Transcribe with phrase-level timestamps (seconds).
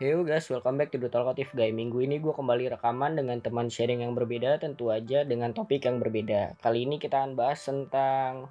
[0.00, 1.76] Yo guys, welcome back to The Talkative Guy.
[1.76, 6.00] Minggu ini gue kembali rekaman dengan teman sharing yang berbeda, tentu aja dengan topik yang
[6.00, 6.56] berbeda.
[6.56, 8.48] Kali ini kita akan bahas tentang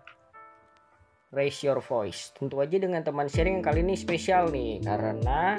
[1.34, 2.30] raise your voice.
[2.38, 5.58] Tentu aja dengan teman sharing yang kali ini spesial nih, karena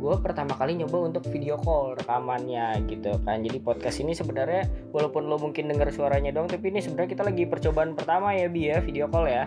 [0.00, 3.44] gue pertama kali nyoba untuk video call rekamannya gitu kan.
[3.44, 4.64] Jadi podcast ini sebenarnya
[4.96, 8.72] walaupun lo mungkin dengar suaranya dong tapi ini sebenarnya kita lagi percobaan pertama ya bi
[8.72, 9.44] ya video call ya.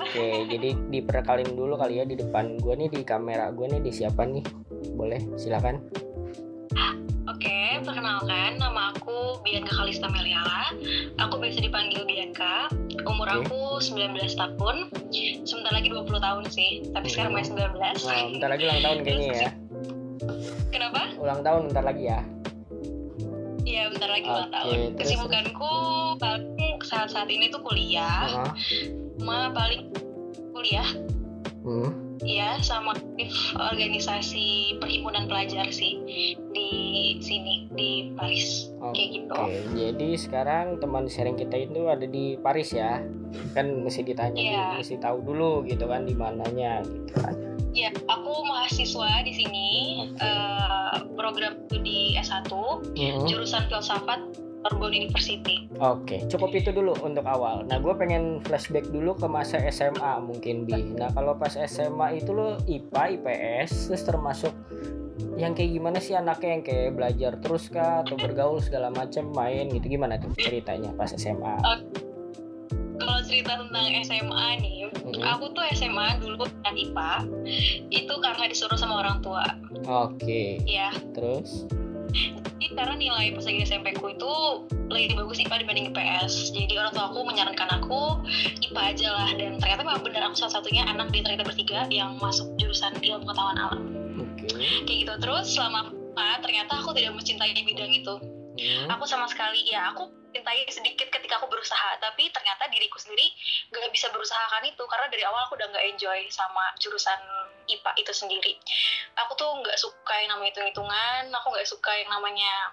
[0.00, 3.92] Oke jadi diperkalin dulu kali ya di depan gue nih di kamera gue nih di
[3.92, 4.42] siapa nih?
[4.96, 5.76] Boleh silakan.
[7.26, 8.85] Oke, perkenalkan nama
[9.46, 10.74] Bianca Kalista Meliala.
[11.22, 12.66] Aku biasa dipanggil Bianca.
[13.06, 13.46] Umur Oke.
[13.46, 14.76] aku 19 tahun.
[15.46, 17.78] Sebentar lagi 20 tahun sih, tapi sekarang masih 19.
[17.78, 19.50] nah, bentar lagi ulang tahun kayaknya ya
[20.68, 21.00] Kenapa?
[21.16, 22.20] ulang tahun bentar lagi ya
[23.66, 24.74] Iya, bentar lagi ulang Oke, tahun.
[24.94, 25.72] terus- Kesibukanku
[26.18, 28.26] paling saat-saat ini tuh kuliah.
[28.30, 28.50] Heeh.
[29.18, 29.90] Sama paling
[30.54, 30.86] kuliah
[31.62, 32.05] hmm.
[32.22, 34.46] Ya sama aktif organisasi
[34.78, 36.00] perhimpunan pelajar sih
[36.50, 36.70] di
[37.18, 39.34] sini di Paris kayak gitu.
[39.34, 43.02] Oke, jadi sekarang teman sharing kita itu ada di Paris ya.
[43.52, 44.56] Kan mesti ditanya, Iya.
[44.56, 47.34] dulu, mesti tahu dulu gitu kan di mananya gitu kan.
[47.70, 49.66] Ya, aku mahasiswa di sini
[50.08, 50.24] Oke.
[50.24, 52.48] eh, program studi S1
[52.94, 53.28] Mhm.
[53.28, 54.20] jurusan filsafat
[54.66, 55.70] Sorbonne University.
[55.78, 57.62] Oke, cukup itu dulu untuk awal.
[57.70, 60.90] Nah, gue pengen flashback dulu ke masa SMA mungkin bi.
[60.98, 64.50] Nah, kalau pas SMA itu lo IPA, IPS, terus termasuk
[65.38, 69.70] yang kayak gimana sih anaknya yang kayak belajar terus kah atau bergaul segala macam main
[69.70, 71.54] gitu gimana tuh ceritanya pas SMA?
[72.96, 75.20] Kalau cerita tentang SMA nih, Mhm.
[75.22, 77.12] aku tuh SMA dulu dengan IPA
[77.92, 79.44] itu karena disuruh sama orang tua.
[79.86, 81.68] Oke, Ya, terus?
[82.56, 84.32] Jadi karena nilai pas lagi SMP ku itu
[84.90, 86.54] lebih bagus IPA dibanding IPS.
[86.56, 88.22] Jadi orang tua aku menyarankan aku
[88.64, 91.80] IPA aja lah dan ternyata memang benar aku salah satunya anak di antara kita bertiga
[91.92, 93.80] yang masuk jurusan ilmu pengetahuan alam.
[94.16, 94.48] Oke.
[94.88, 98.16] kayak gitu terus selama apa ternyata aku tidak mencintai bidang itu
[98.56, 98.88] Hmm.
[98.88, 101.96] aku sama sekali ya aku mencintai sedikit ketika aku berusaha.
[101.96, 103.32] Tapi ternyata diriku sendiri
[103.72, 107.16] gak bisa berusahakan itu karena dari awal aku udah gak enjoy sama jurusan
[107.72, 108.52] IPA itu sendiri.
[109.24, 112.70] Aku tuh nggak suka yang namanya hitung-hitungan aku nggak suka yang namanya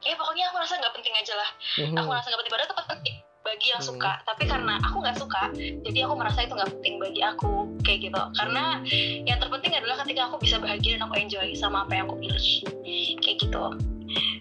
[0.00, 1.50] ya pokoknya aku rasa nggak penting aja lah.
[1.76, 1.92] Mhm.
[1.92, 3.90] aku merasa nggak penting padahal itu penting bagi yang Hmm.
[3.92, 4.12] suka.
[4.24, 5.42] Tapi karena aku nggak suka
[5.84, 7.52] jadi aku merasa itu nggak penting bagi aku
[7.84, 8.22] kayak gitu.
[8.32, 8.64] Karena
[9.28, 12.46] yang terpenting adalah ketika aku bisa bahagia dan aku enjoy sama apa yang aku pilih
[13.20, 13.60] kayak gitu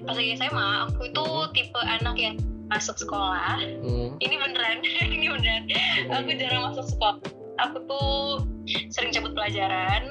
[0.04, 1.52] pas lagi SMA aku itu Hmm.
[1.56, 2.36] tipe anak yang
[2.72, 4.18] masuk sekolah Hmm.
[4.20, 4.80] ini beneran
[5.16, 5.64] ini beneran
[6.12, 7.18] aku jarang masuk sekolah
[7.62, 8.44] aku tuh
[8.90, 10.04] sering cabut pelajaran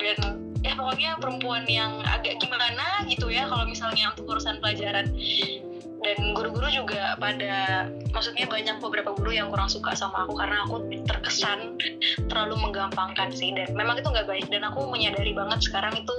[0.00, 0.18] dan
[0.60, 5.08] ya pokoknya perempuan yang agak gimana gitu ya kalau misalnya untuk urusan pelajaran
[6.00, 7.84] dan guru-guru juga pada
[8.16, 11.76] maksudnya banyak beberapa guru yang kurang suka sama aku karena aku terkesan
[12.26, 13.52] terlalu menggampangkan sih.
[13.52, 14.48] Dan memang itu nggak baik.
[14.48, 16.16] Dan aku menyadari banget sekarang itu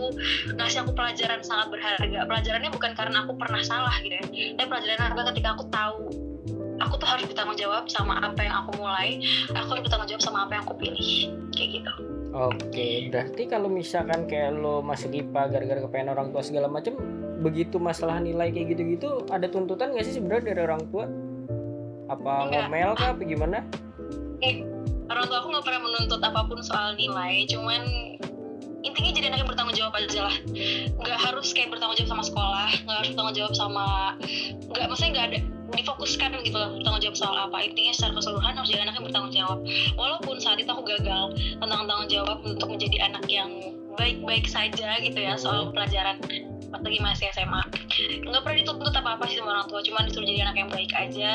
[0.53, 2.30] ngasih aku pelajaran sangat berharga.
[2.30, 4.25] Pelajarannya bukan karena aku pernah salah gitu ya.
[4.58, 6.02] Tapi pelajaran harga ketika aku tahu
[6.81, 9.18] aku tuh harus bertanggung jawab sama apa yang aku mulai.
[9.58, 11.34] Aku harus bertanggung jawab sama apa yang aku pilih.
[11.58, 16.72] Kayak gitu Oke, berarti kalau misalkan kayak lo masuk IPA gara-gara kepengen orang tua segala
[16.72, 16.96] macam,
[17.44, 21.06] begitu masalah nilai kayak gitu-gitu, ada tuntutan nggak sih sebenarnya dari orang tua?
[22.08, 22.72] Apa Enggak.
[22.72, 23.09] ngomel kah?
[23.16, 23.59] Apa gimana?
[25.12, 27.81] orang tua aku nggak pernah menuntut apa pun soal nilai cuman
[28.81, 30.36] intinya jadi anak yang bertanggung jawab aja lah.
[30.97, 33.88] Nggak harus kayak bertanggung jawab sama sekolah nggak harus bertanggung jawab sama
[34.72, 35.40] nggak maksudnya nggak ada
[35.72, 37.58] difokuskan gitu loh bertanggung jawab soal apa.
[37.64, 39.59] Intinya secara keseluruhan harus jadi anak yang bertanggung jawab.
[39.96, 41.24] Walaupun saat itu aku gagal
[41.58, 43.50] tentang tanggung jawab untuk menjadi anak yang
[43.96, 46.18] baik-baik saja gitu ya soal pelajaran
[46.80, 47.62] lagi masih SMA
[48.32, 51.34] nggak pernah dituntut apa-apa sih sama orang tua cuman disuruh jadi anak yang baik aja.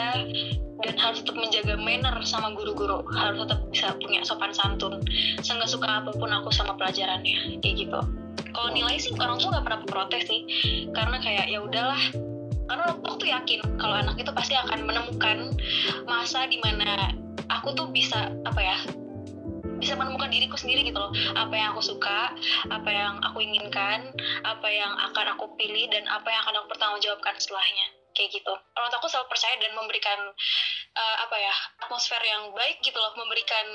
[0.76, 3.00] Dan harus tetap menjaga manner sama guru-guru.
[3.16, 5.00] Harus tetap bisa punya sopan santun.
[5.40, 7.56] Seenggak suka apa pun aku sama pelajarannya.
[7.64, 8.00] Kayak gitu.
[8.52, 10.44] Kalau nilai sih orang tua nggak pernah protes sih.
[10.92, 12.02] Karena kayak ya udahlah.
[12.68, 15.56] Karena tua tuh yakin kalau anak itu pasti akan menemukan
[16.04, 17.08] masa di mana
[17.48, 18.76] aku tuh bisa apa ya
[19.78, 21.12] bisa menemukan diriku sendiri gitu loh.
[21.36, 22.32] Apa yang aku suka
[22.72, 24.12] apa yang aku inginkan
[24.42, 27.86] apa yang akan aku pilih dan apa yang akan aku pertanggungjawabkan setelahnya.
[28.16, 28.54] Kayak gitu.
[28.76, 30.18] Orang tua aku selalu percaya dan memberikan
[30.96, 31.54] eh, apa ya
[31.84, 33.12] atmosfer yang baik gitu loh.
[33.16, 33.66] Memberikan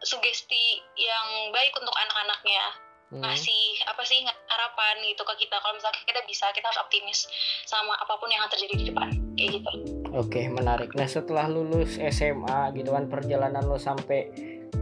[0.00, 2.90] sugesti yang baik untuk anak-anaknya.
[3.10, 3.26] Hmm.
[3.26, 5.58] ngasih apa sih harapan gitu ke kita.
[5.58, 7.26] Kalau misalnya kita bisa kita harus optimis
[7.66, 9.10] sama apa pun yang akan terjadi di depan.
[9.34, 9.70] Kayak gitu.
[10.14, 10.94] Oke, menarik.
[10.94, 14.30] Nah, setelah lulus SMA gitu kan perjalanan lo sampai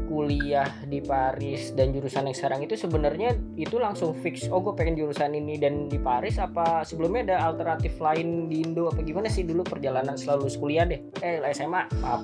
[0.08, 4.96] kuliah di Paris dan jurusan yang sekarang itu sebenarnya itu langsung fix oh gue pengen
[4.96, 9.44] jurusan ini dan di Paris apa sebelumnya ada alternatif lain di Indo apa gimana sih?
[9.44, 11.00] Dulu perjalanan setelah lulus kuliah deh.
[11.25, 12.23] Eh SMA maaf.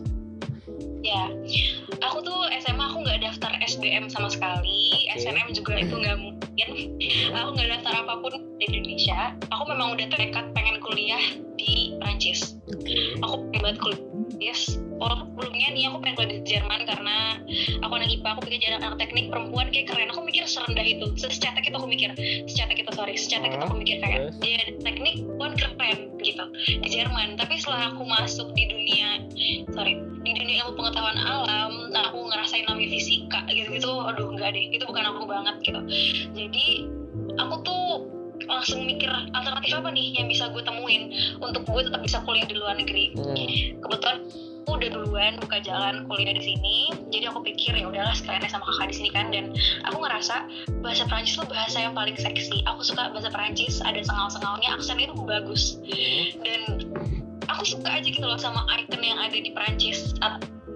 [1.05, 1.29] Ya
[2.01, 5.05] aku tuh SMA aku nggak daftar SBM sama sekali.
[5.13, 5.21] Oke.
[5.21, 6.41] SNM juga itu nggak mungkin.
[6.55, 7.35] Hmm.
[7.35, 9.37] aku nggak daftar apa pun di Indonesia.
[9.53, 11.23] Aku memang udah tekad pengen kuliah
[11.59, 12.55] di Prancis
[13.23, 14.03] aku pengen banget kuliah
[14.45, 14.77] yes.
[14.95, 17.17] Walaupun sebelumnya nih aku pengen kuliah di Jerman karena
[17.83, 20.09] aku anak IPA aku pikir jadi anak teknik perempuan kayak keren.
[20.15, 21.07] Aku mikir serendah itu.
[21.19, 22.11] Secetek itu aku mikir.
[22.47, 23.15] Secetek itu sorry.
[23.19, 26.45] Secetek itu aku mikir kayak dia teknik pun keren gitu.
[26.55, 27.35] Di Jerman.
[27.41, 29.09] Tapi setelah aku masuk di dunia
[29.75, 34.55] sorry di dunia ilmu pengetahuan alam nah aku ngerasain namanya fisika gitu gitu aduh enggak
[34.55, 34.71] deh.
[34.71, 35.81] Itu bukan aku banget gitu.
[36.33, 36.67] Jadi
[37.37, 38.14] aku tuh
[38.47, 42.57] langsung mikir alternatif apa nih yang bisa gue temuin untuk gue tetap bisa kuliah di
[42.57, 43.15] luar negeri?
[43.15, 43.81] Hmm.
[43.85, 44.19] kebetulan
[44.65, 46.77] aku udah duluan buka jalan kuliah di sini
[47.13, 49.53] jadi aku pikir ya udahlah sekalian sama kakak di sini kan dan
[49.87, 50.49] aku ngerasa
[50.81, 52.65] bahasa Prancis tuh bahasa yang paling seksi.
[52.67, 55.79] Aku suka bahasa Prancis ada sengal-sengalnya aksennya itu bagus.
[56.43, 56.91] Dan
[57.47, 60.17] aku suka aja gitu loh sama icon yang ada di Prancis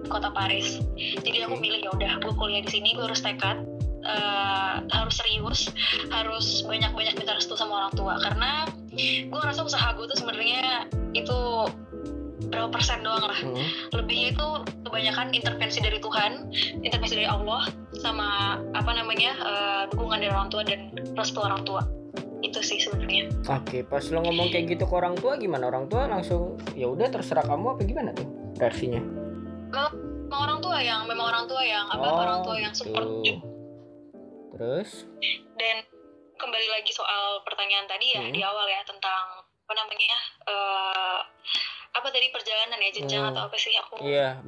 [0.09, 0.81] kota Paris.
[0.97, 3.61] Jadi aku milih ya udah gue kuliah di sini gue harus tekad
[4.01, 5.59] eh, harus serius
[6.09, 8.65] harus banyak-banyak minta restu sama orang tua karena
[9.29, 11.39] gue ngerasa usaha gue tuh sebenarnya itu
[12.49, 13.61] berapa persen doang lah Hmm.
[13.93, 14.47] lebihnya itu
[14.83, 16.49] kebanyakan intervensi dari Tuhan,
[16.81, 17.69] intervensi dari Allah,
[18.01, 21.85] sama apa namanya eh, dukungan dari orang tua dan restu orang tua.
[22.41, 23.29] Itu sih sebenarnya.
[23.45, 25.67] Oke, pas lo ngomong kayak gitu ke orang tua gimana?
[25.69, 28.25] Orang tua langsung ya udah terserah kamu apa gimana tuh
[28.57, 29.03] reaksinya?
[29.69, 33.39] Memang orang tua yang, memang orang tua yang, apa Oh, orang tua yang support gitu.
[34.59, 35.07] Terus?
[35.55, 35.77] dan
[36.35, 38.31] kembali lagi soal pertanyaan tadi ya Hmm.
[38.31, 40.15] di awal ya tentang apa namanya
[40.45, 41.19] eh,
[41.89, 43.31] apa tadi perjalanan ya jenjang Hmm.
[43.31, 44.39] atau apa sih aku Iya,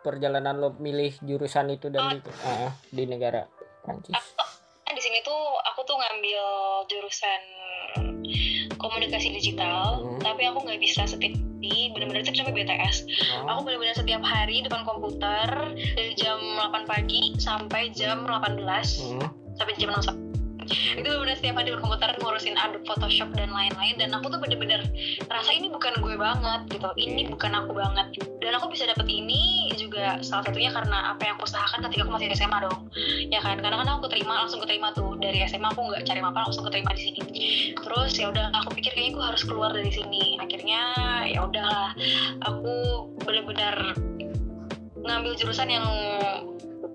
[0.00, 3.46] perjalanan lo milih jurusan itu dan di, ah, ah, di negara
[3.80, 4.14] Prancis.
[4.14, 6.44] Nah, di sini tuh aku tuh ngambil
[6.86, 7.40] jurusan
[8.76, 10.18] komunikasi digital, Hmm.
[10.18, 12.96] tapi aku nggak bisa setiap hari, benar-benar itu sampai BTS.
[13.38, 15.48] Oh, Aku benar-benar setiap hari depan komputer
[15.94, 19.28] dari jam 8 pagi sampai jam 18 hmm.
[19.60, 20.30] Sampai jam 6 sore.
[20.70, 23.94] itu benar-benar setiap hari depan komputer ngurusin Adobe Photoshop dan lain-lain.
[23.98, 24.86] Dan aku tuh bener-bener
[25.26, 26.90] rasa ini bukan gue banget gitu.
[26.94, 28.06] Ini bukan aku banget.
[28.38, 32.12] Dan aku bisa dapet ini juga salah satunya karena apa yang aku usahakan ketika aku
[32.14, 32.80] masih SMA dong.
[33.28, 33.58] Ya kan?
[33.58, 35.18] Karena kan aku keterima langsung keterima tuh.
[35.18, 37.22] Dari SMA aku nggak cari mapan langsung keterima di sini.
[37.74, 40.38] Terus ya udah aku pikir kayaknya gue harus keluar dari sini.
[40.38, 40.80] Akhirnya
[41.26, 41.90] ya udahlah.
[42.46, 42.74] Aku
[43.26, 43.74] bener-bener
[45.06, 45.86] ngambil jurusan yang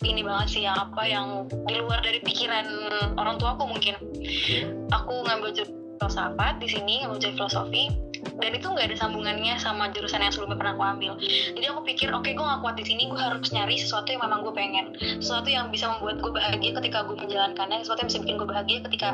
[0.04, 2.66] ini banget sih yang apa yang di luar dari pikiran
[3.18, 4.68] orang tua aku mungkin Oke.
[4.92, 7.88] aku ngambil jurusan filsafat di sini ngambil filosofi
[8.44, 11.14] dan itu nggak ada sambungannya sama jurusan yang sebelumnya pernah aku ambil
[11.56, 14.44] jadi aku pikir oke gue nggak kuat di sini gue harus nyari sesuatu yang memang
[14.44, 14.86] gue pengen
[15.24, 18.78] sesuatu yang bisa membuat gue bahagia ketika gue menjalankannya sesuatu yang bisa bikin gue bahagia
[18.92, 19.10] ketika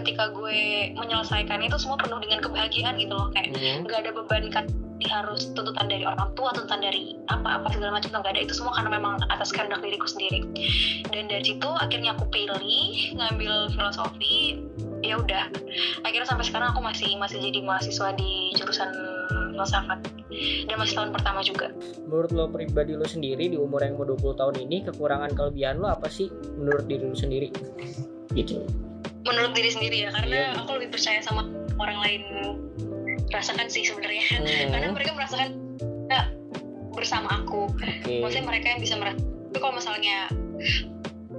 [0.00, 0.56] ketika gue
[0.96, 3.84] menyelesaikan itu semua penuh dengan kebahagiaan gitu loh kayak Hmm.
[3.86, 4.64] nggak ada beban kan
[5.08, 8.90] harus tuntutan dari orang tua tuntutan dari apa-apa segala macam nggak ada itu semua karena
[8.96, 10.40] memang atas kehendak diriku sendiri
[11.12, 14.60] dan dari situ akhirnya aku pilih ngambil filosofi
[15.04, 15.48] ya udah
[16.04, 18.90] akhirnya sampai sekarang aku masih masih jadi mahasiswa di jurusan
[19.54, 20.00] filsafat
[20.66, 21.70] dan masih tahun pertama juga
[22.10, 25.92] Menurut lo pribadi lo sendiri di umur yang mau 20 tahun ini kekurangan kelebihan lo
[25.92, 26.26] apa sih
[26.58, 27.48] menurut diri lo sendiri?
[28.34, 28.66] Gitu.
[29.24, 30.60] menurut diri sendiri ya karena Iya.
[30.60, 31.48] aku lebih percaya sama
[31.80, 32.20] orang lain
[33.30, 34.24] rasakan sih sebenarnya
[34.72, 34.94] karena Hmm.
[34.94, 35.48] mereka merasakan
[36.08, 36.26] nggak
[36.94, 38.22] bersama aku Oke.
[38.22, 40.16] maksudnya mereka yang bisa merasa tapi kalau misalnya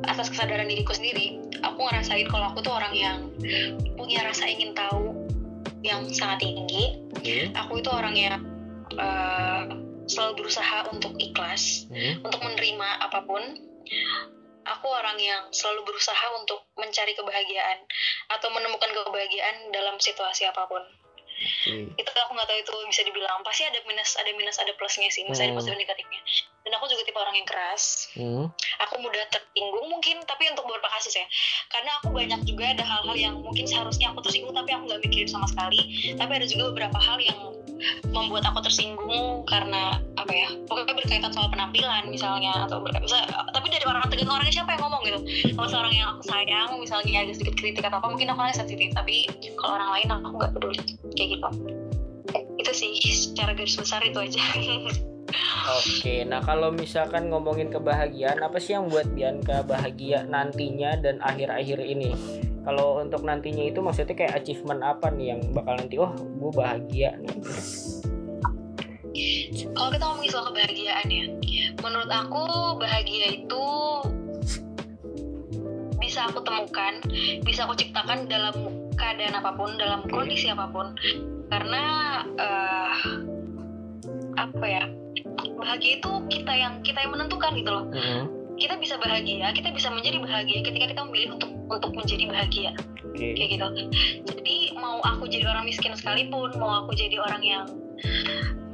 [0.06, 3.18] atas kesadaran diriku sendiri aku ngerasain kalau aku tuh orang yang
[3.96, 5.16] punya rasa ingin tahu
[5.82, 7.50] yang sangat tinggi Oke.
[7.54, 8.36] aku itu orang yang
[8.96, 9.64] eh,
[10.06, 12.22] selalu berusaha untuk ikhlas Hmm.
[12.22, 13.42] untuk menerima apa pun
[14.66, 17.80] aku orang yang selalu berusaha untuk mencari kebahagiaan
[18.30, 20.82] atau menemukan kebahagiaan dalam situasi apa pun
[21.36, 21.92] Oke.
[21.94, 23.40] itu aku nggak tahu itu bisa dibilang.
[23.42, 25.24] Pasti ada minus ada minus ada plusnya sih.
[25.24, 25.56] Ada Hmm.
[25.56, 26.22] positif dan negatifnya.
[26.66, 28.10] Dan aku juga tipe orang yang keras.
[28.16, 28.46] Hmm.
[28.76, 31.26] aku mudah tersinggung mungkin tapi untuk beberapa kasus ya.
[31.68, 35.28] Karena aku banyak juga ada hal-hal yang mungkin seharusnya aku tersinggung tapi aku nggak mikirin
[35.28, 35.80] sama sekali.
[36.12, 37.40] Tapi ada juga beberapa hal yang
[38.10, 43.86] membuat aku tersinggung karena apa ya pokoknya berkaitan soal penampilan misalnya atau berkaitan tapi dari
[43.86, 45.20] orang tergantung orangnya siapa yang ngomong gitu.
[45.56, 48.90] Kalau seorang yang aku sayang misalnya ada sedikit kritik atau apa mungkin aku orangnya sensitif
[48.96, 49.28] tapi
[49.60, 50.78] kalau orang lain aku nggak peduli
[51.14, 51.50] kayak gitu.
[52.60, 54.42] Itu sih secara garis besar itu aja.
[55.66, 61.82] Oke, nah kalau misalkan ngomongin kebahagiaan, apa sih yang buat Bianca bahagia nantinya dan akhir-akhir
[61.82, 62.14] ini?
[62.66, 67.14] Kalau untuk nantinya itu maksudnya kayak achievement apa nih yang bakal nanti, oh gue bahagia
[67.22, 67.30] nih.
[69.72, 71.26] kalau kita ngomongin soal kebahagiaan ya
[71.80, 72.44] menurut aku
[72.76, 73.66] bahagia itu
[75.96, 77.00] bisa aku temukan
[77.48, 78.56] bisa aku ciptakan dalam
[79.00, 80.92] keadaan apa pun dalam kondisi apa pun
[81.48, 81.84] karena
[82.36, 82.92] eh,
[84.36, 84.84] apa ya
[85.56, 88.45] bahagia itu kita yang kita yang menentukan gitu loh Mhm.
[88.56, 92.72] Kita bisa bahagia kita bisa menjadi bahagia ketika kita memilih untuk untuk menjadi bahagia
[93.04, 93.36] Oke.
[93.36, 93.68] kayak gitu
[94.32, 97.66] jadi mau aku jadi orang miskin sekalipun mau aku jadi orang yang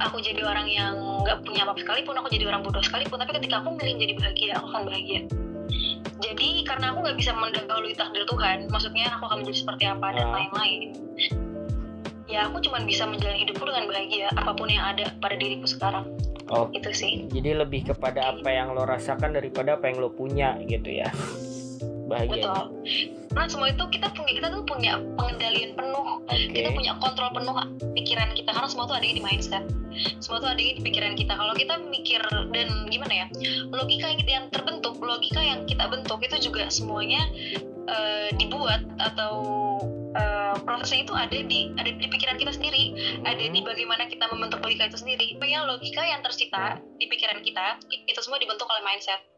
[0.02, 3.62] aku jadi orang yang nggak punya apa sekalipun aku jadi orang bodoh sekalipun tapi ketika
[3.62, 5.20] aku milih jadi bahagia aku akan bahagia
[6.22, 10.26] jadi karena aku nggak bisa mendahului takdir Tuhan maksudnya aku akan menjadi seperti apa dan
[10.30, 10.32] Ah.
[10.38, 10.80] lain-lain
[12.30, 16.08] ya aku cuma bisa menjalani hidupku dengan bahagia apa pun yang ada pada diriku sekarang
[16.50, 20.58] Oh, itu sih jadi lebih kepada apa yang lo rasakan daripada apa yang lo punya
[20.66, 21.08] gitu ya.
[22.12, 22.44] Bahagia.
[22.44, 22.62] betul
[23.32, 26.52] karena semua itu kita punya kita tuh punya pengendalian penuh Oke.
[26.52, 27.54] kita punya kontrol penuh
[27.96, 29.64] pikiran kita karena semua itu adanya di mindset
[30.20, 32.20] semua itu adanya di pikiran kita kalau kita mikir
[32.52, 33.26] dan gimana ya
[33.72, 37.24] logika yang, terbentuk logika yang kita bentuk itu juga semuanya
[37.88, 39.32] eh, dibuat atau
[40.12, 42.92] eh, prosesnya itu ada di ada di pikiran kita sendiri
[43.24, 45.40] ada di bagaimana kita membentuk logika itu sendiri.
[45.40, 49.31] Pokoknya logika yang tercipta di pikiran kita itu semua dibentuk oleh mindset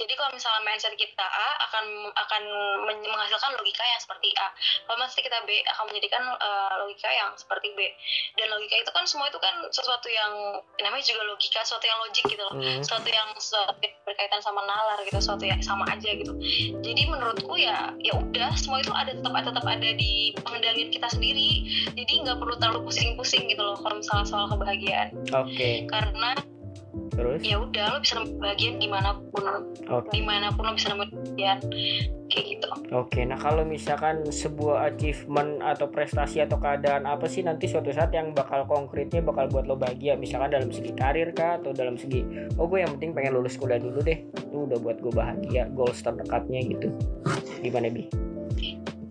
[0.00, 1.84] jadi kalau misalnya mindset kita A akan
[2.16, 2.42] akan
[2.88, 4.48] men- menghasilkan logika yang seperti A.
[4.88, 7.92] Kalau mindset kita B akan menjadikan eh, logika yang seperti B.
[8.40, 10.32] Dan logika itu kan semua itu kan sesuatu yang
[10.80, 12.54] namanya juga logika, sesuatu yang logik gitu loh.
[12.56, 12.80] Mhm.
[12.80, 16.32] Sesuatu yang sesuatu yang berkaitan sama nalar gitu, sesuatu yang sama aja gitu.
[16.80, 21.68] Jadi menurutku ya ya udah semua itu ada tetap tetap ada di pengendalian kita sendiri.
[21.92, 25.12] Jadi nggak perlu terlalu pusing-pusing gitu loh kalau misalnya soal kebahagiaan.
[25.36, 25.84] Oke.
[25.86, 26.32] Karena
[27.12, 27.40] Terus?
[27.44, 29.44] ya udah lo bisa nemuin kebahagiaan di mana pun
[29.92, 30.08] Oke.
[30.16, 31.58] di mana pun lo bisa nemuin kebahagiaan
[32.32, 32.66] kayak gitu
[32.96, 38.16] Oke, nah kalau misalkan sebuah achievement atau prestasi atau keadaan apa sih nanti suatu saat
[38.16, 42.24] yang bakal konkretnya bakal buat lo bahagia misalkan dalam segi karir kah atau dalam segi
[42.56, 46.00] oh gue yang penting pengen lulus kuliah dulu deh itu udah buat gue bahagia goals
[46.00, 46.88] terdekatnya gitu
[47.60, 48.08] gimana bi?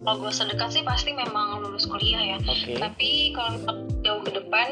[0.01, 4.69] kalau gue sedekat sih pasti memang lulus kuliah ya Oke tapi kalau jauh ke depan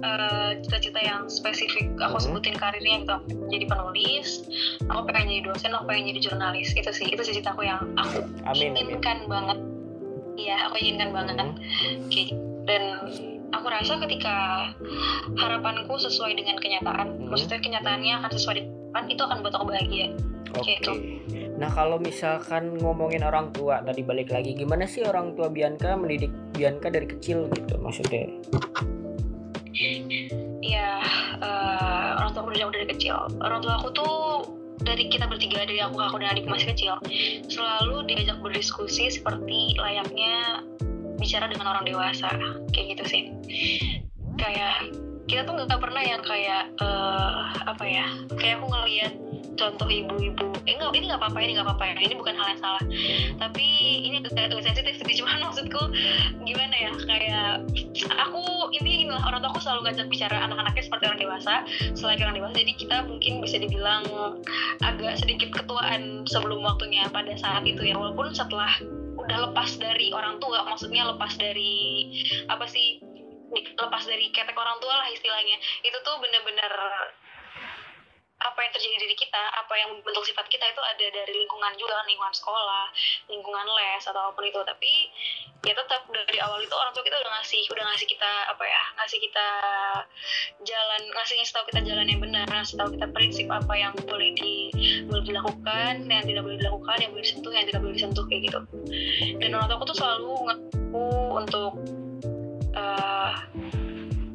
[0.00, 2.24] eh, cita-cita yang spesifik aku Hmm.
[2.32, 4.28] sebutin karirnya gitu aku jadi penulis
[4.88, 8.24] aku pengen jadi dosen aku pengen jadi jurnalis itu sih itu cita aku yang aku
[8.48, 9.58] amin amin inginkan banget
[10.36, 12.06] iya aku inginkan banget Hmm.
[12.06, 12.24] Oke,
[12.68, 12.82] dan
[13.50, 14.36] aku rasa ketika
[15.36, 17.28] harapanku sesuai dengan kenyataan, Hmm.
[17.28, 20.06] maksudnya kenyataannya akan sesuai dengan itu akan buat aku bahagia.
[20.58, 20.78] Oke.
[20.78, 20.92] Gitu.
[21.60, 26.32] Nah kalau misalkan ngomongin orang tua tadi balik lagi gimana sih orang tua Bianca mendidik
[26.56, 28.26] Bianca dari kecil gitu maksudnya?
[30.60, 31.00] Iya,
[31.40, 33.16] eh, orang tua aku udah dari kecil.
[33.40, 34.16] Orang tua aku tuh
[34.84, 36.96] dari kita bertiga, dari aku, aku dan adik masih kecil,
[37.48, 40.64] selalu diajak berdiskusi seperti layaknya
[41.20, 42.32] bicara dengan orang dewasa,
[42.72, 43.22] kayak gitu sih.
[44.40, 44.88] Kayak
[45.30, 48.06] kita tuh nggak pernah yang kayak eh, apa ya?
[48.34, 49.14] Kayak aku ngeliat
[49.54, 52.82] contoh ibu-ibu, eh ini nggak apa-apa, ini nggak apa-apa, ini bukan hal yang salah.
[53.38, 53.66] Tapi
[54.08, 55.82] ini agak sensitif sih, cuman maksudku
[56.42, 56.90] gimana ya?
[56.96, 57.50] Kayak
[58.10, 58.42] aku
[58.74, 61.54] intinya gini lah, orang tua aku selalu ngajak bicara anak-anaknya seperti orang dewasa,
[61.94, 62.54] selain orang dewasa.
[62.58, 64.02] Jadi kita mungkin bisa dibilang
[64.82, 68.72] agak sedikit ketuaan sebelum waktunya pada saat itu ya, walaupun setelah
[69.20, 72.08] udah lepas dari orang tua, maksudnya lepas dari
[72.48, 73.09] apa sih?
[73.54, 76.72] Lepas dari ketek orang tua lah istilahnya itu tuh bener-bener
[78.40, 81.76] apa yang terjadi di diri kita, apa yang membentuk sifat kita itu ada dari lingkungan
[81.76, 82.88] juga, lingkungan sekolah,
[83.28, 84.60] lingkungan les atau apa pun itu.
[84.64, 84.92] Tapi
[85.60, 88.84] ya tetap dari awal itu orang tua kita udah ngasih, udah ngasih kita apa ya,
[88.96, 89.48] ngasih kita
[90.64, 94.72] jalan, ngasih tahu kita jalan yang benar, ngasih tahu kita prinsip apa yang boleh di
[95.04, 98.60] boleh dilakukan, yang tidak boleh dilakukan, yang boleh disentuh, yang tidak boleh disentuh kayak gitu.
[99.36, 101.08] Dan orang tua aku tuh selalu ngaku
[101.44, 101.72] untuk
[102.74, 103.32] eh,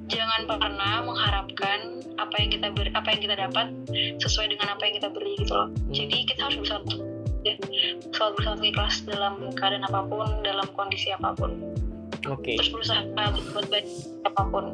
[0.09, 1.79] jangan pernah mengharapkan
[2.15, 3.67] apa yang kita ber, apa yang kita dapat
[4.23, 5.69] sesuai dengan apa yang kita beri gitu loh.
[5.91, 7.01] Jadi kita harus berusaha untuk
[7.43, 7.55] ya,
[8.15, 11.51] selalu berusaha untuk ikhlas dalam keadaan apa pun, dalam kondisi apa pun.
[12.25, 12.57] Oke.
[12.57, 13.01] Terus berusaha
[13.53, 13.87] buat baik
[14.25, 14.65] apa pun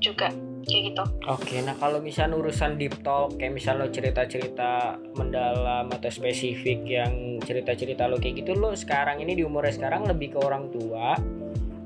[0.00, 0.28] juga
[0.64, 1.04] kayak gitu.
[1.28, 7.36] Oke, nah kalau misalnya urusan deep talk kayak misalnya lo cerita-cerita mendalam atau spesifik yang
[7.44, 11.20] cerita-cerita lo kayak gitu lo sekarang ini di umurnya sekarang lebih ke orang tua,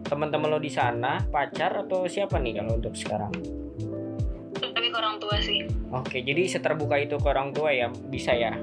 [0.09, 3.31] teman-teman lo di sana, pacar atau siapa nih kalau untuk sekarang?
[4.57, 5.69] Tapi ke orang tua sih.
[5.93, 8.57] Oke, jadi seterbuka itu ke orang tua ya bisa ya.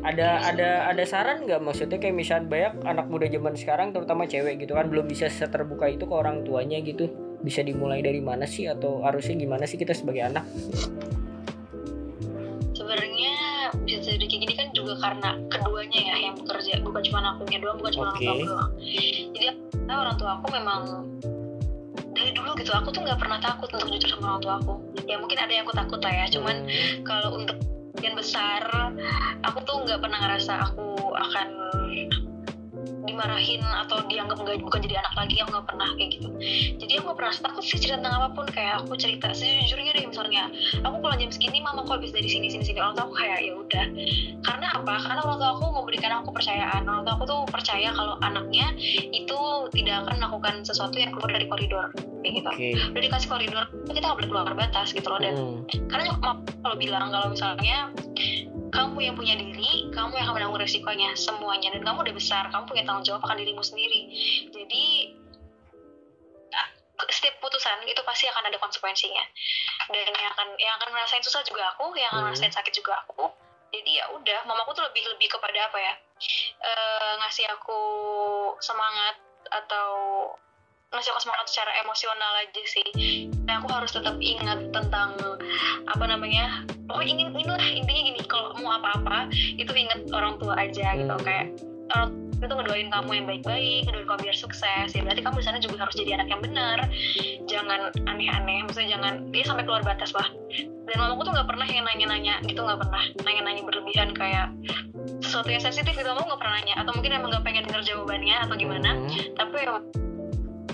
[0.00, 4.64] Ada ada ada saran nggak maksudnya kayak misalnya banyak anak muda zaman sekarang terutama cewek
[4.64, 7.08] gitu kan belum bisa seterbuka itu ke orang tuanya gitu.
[7.40, 10.44] Bisa dimulai dari mana sih atau harusnya gimana sih kita sebagai anak?
[12.76, 13.34] Sebenarnya
[13.84, 14.16] bisa
[14.90, 18.10] juga karena keduanya ya yang bekerja, bukan cuma akunya doang, bukan cuma Oke.
[18.10, 18.72] orang tua aku doang.
[19.30, 19.46] Jadi
[19.86, 20.80] nah, orang tua aku memang
[22.10, 24.74] dari dulu gitu aku tuh nggak pernah takut untuk jujur sama orang tua aku.
[25.06, 27.56] Ya mungkin ada yang aku takut lah ya, cuman Hmm, kalau untuk
[28.02, 28.66] yang besar
[29.46, 31.46] aku tuh nggak pernah ngerasa aku akan
[33.10, 36.28] dimarahin atau dianggap nggak bukan jadi anak lagi aku nggak pernah kayak gitu.
[36.80, 40.44] Jadi aku pernah takut sih cerita tentang apa pun kayak aku cerita sejujurnya deh misalnya.
[40.86, 42.78] Aku pulang jam segini mama kok habis dari sini sini sini.
[42.78, 43.86] Orang tua aku kayak ya udah.
[44.46, 44.94] Karena apa?
[45.02, 48.72] Karena orang tua aku memberikan aku kepercayaan orang tua aku tuh percaya kalau anaknya
[49.10, 49.38] itu
[49.74, 51.86] tidak akan melakukan sesuatu yang keluar dari koridor
[52.20, 52.50] kayak gitu.
[52.52, 52.68] Oke.
[52.92, 55.64] udah dikasih koridor kita nggak boleh keluar batas gitu loh dan Hmm.
[55.88, 57.88] karena kalau bilang kalau misalnya
[58.70, 62.64] kamu yang punya diri, kamu yang akan menanggung resikonya semuanya dan kamu udah besar, kamu
[62.70, 64.00] punya tanggung jawab akan dirimu sendiri.
[64.50, 64.84] Jadi
[66.54, 66.68] ah,
[67.10, 69.24] setiap putusan itu pasti akan ada konsekuensinya
[69.90, 72.26] dan yang akan yang akan ngerasain susah juga aku, yang akan Hmm.
[72.30, 73.26] ngerasain sakit juga aku.
[73.70, 75.94] Jadi ya udah, mamaku tuh lebih lebih kepada apa ya?
[76.58, 77.80] Eh, ngasih aku
[78.58, 79.14] semangat
[79.50, 79.88] atau
[80.90, 82.86] ngasih aku semangat secara emosional aja sih.
[83.46, 85.14] Nah, aku harus tetap ingat tentang
[85.86, 90.94] apa namanya pokoknya ingin inilah intinya gini kalau mau apa-apa itu ingat orang tua aja
[90.94, 91.26] gitu Hmm.
[91.26, 91.46] kayak
[91.94, 95.44] orang tua itu ngedoain kamu yang baik-baik ngedoain kamu biar sukses ya berarti kamu di
[95.44, 96.78] sana juga harus jadi anak yang benar
[97.50, 100.30] jangan aneh-aneh maksudnya jangan dia sampai keluar batas lah
[100.86, 104.54] dan mamaku tuh nggak pernah yang nanya-nanya gitu nggak pernah nanya-nanya berlebihan kayak
[105.20, 108.36] sesuatu yang sensitif gitu mamaku nggak pernah nanya atau mungkin emang nggak pengen dengar jawabannya
[108.46, 109.10] atau gimana Hmm.
[109.34, 109.58] tapi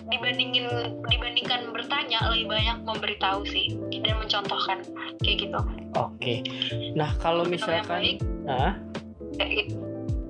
[0.06, 0.66] dibandingin
[1.10, 4.78] dibandingkan bertanya lebih banyak memberitahu sih dan mencontohkan
[5.22, 5.60] kayak gitu
[5.96, 6.44] Oke.
[6.92, 8.26] Nah, kalau misalkan gitu.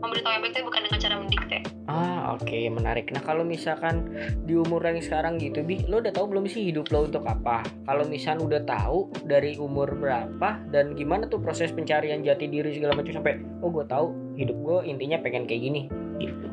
[0.01, 3.15] memberitahu yang baik tapi bukan dengan cara mendikte Ah, oke, menarik.
[3.15, 4.11] Nah, kalau misalkan
[4.43, 7.63] di umur yang sekarang gitu, Bi, lo udah tahu belum sih hidup lo untuk apa?
[7.87, 12.99] Kalau misal udah tahu dari umur berapa dan gimana tuh proses pencarian jati diri segala
[12.99, 15.83] macam sampai oh gue tahu hidup gue intinya pengen kayak gini
[16.19, 16.47] gitu.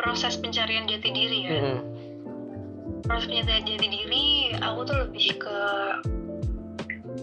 [0.00, 1.78] Proses pencarian jati diri ya Mm-mm.
[3.04, 4.26] proses pencarian jati diri
[4.56, 5.58] aku tuh lebih ke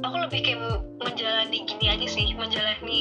[0.05, 0.61] aku lebih kayak
[1.01, 2.99] menjalani gini aja sih menjalani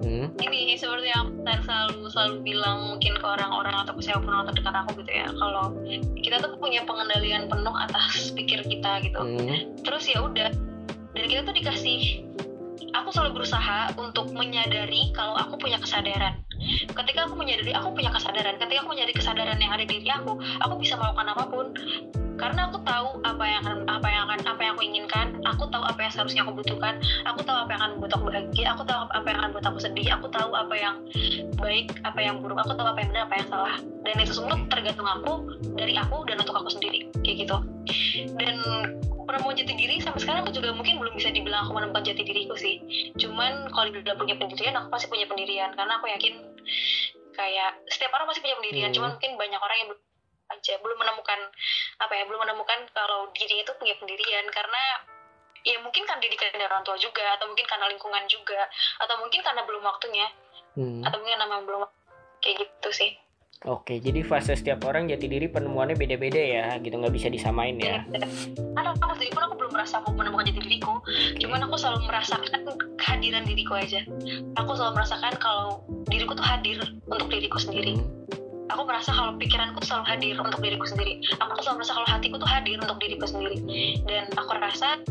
[0.00, 0.26] Hmm.
[0.42, 4.48] ini seperti yang saya selalu selalu bilang mungkin ke orang-orang atau ke siapa pun orang
[4.52, 5.74] terdekat aku gitu ya kalau
[6.18, 9.74] kita tuh punya pengendalian penuh atas pikir kita gitu Hmm.
[9.84, 10.50] terus ya udah
[11.14, 12.24] dan kita tuh dikasih
[12.94, 16.40] aku selalu berusaha untuk menyadari kalau aku punya kesadaran
[16.92, 20.36] ketika aku menyadari aku punya kesadaran ketika aku menyadari kesadaran yang ada di diri aku
[20.60, 21.66] aku bisa melakukan apa pun
[22.40, 25.84] karena aku tahu apa yang akan apa yang akan apa yang aku inginkan aku tahu
[25.84, 26.96] apa yang seharusnya aku butuhkan
[27.28, 29.78] aku tahu apa yang akan membuat aku bahagia aku tahu apa yang akan membuat aku
[29.84, 30.96] sedih aku tahu apa yang
[31.60, 33.74] baik apa yang buruk aku tahu apa yang benar apa yang salah
[34.08, 35.32] dan itu semua tergantung aku
[35.76, 37.56] dari aku dan untuk aku sendiri kayak gitu
[38.40, 38.56] dan
[39.30, 42.58] penemuan jati diri sampai sekarang aku juga mungkin belum bisa dibilang aku menemukan jati diriku
[42.58, 42.82] sih.
[43.14, 45.70] Cuman kalau dibilang punya pendirian aku pasti punya pendirian.
[45.78, 46.34] Karena aku yakin
[47.38, 48.90] kayak setiap orang pasti punya pendirian.
[48.90, 48.96] Hmm.
[48.98, 50.02] cuman mungkin banyak orang yang belum
[50.50, 51.40] aja belum menemukan
[52.02, 54.50] apa ya belum menemukan kalau diri itu punya pendirian.
[54.50, 54.82] Karena
[55.62, 58.66] ya mungkin karena didikan dari orang tua juga atau mungkin karena lingkungan juga
[58.98, 60.26] atau mungkin karena belum waktunya
[60.70, 61.02] Hmm.
[61.02, 61.82] atau mungkin namanya belum
[62.38, 63.10] kayak gitu sih
[63.68, 66.96] Oke, jadi fase setiap orang jati diri penemuannya beda-beda ya, gitu.
[66.96, 68.00] Nggak bisa disamain ya.
[68.08, 71.04] karena aku sendiri pun aku belum merasa aku menemukan jati diriku.
[71.36, 72.60] Cuman aku selalu merasakan
[72.96, 74.00] kehadiran diriku aja.
[74.56, 78.00] Aku selalu merasakan kalau diriku tuh hadir untuk diriku sendiri.
[78.00, 78.08] Hmm.
[78.70, 81.20] aku merasa kalau pikiranku selalu hadir untuk diriku sendiri.
[81.42, 83.58] Aku selalu merasa kalau hatiku tuh hadir untuk diriku sendiri.
[84.08, 85.04] Dan aku rasa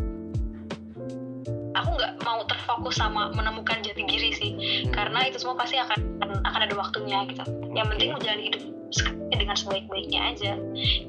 [1.75, 4.51] aku nggak mau terfokus sama menemukan jati diri sih.
[4.55, 4.93] Hmm.
[4.95, 7.43] karena itu semua pasti akan akan ada waktunya gitu.
[7.73, 10.51] Yang penting menjalani hidup sekarang dengan sebaik-baiknya aja.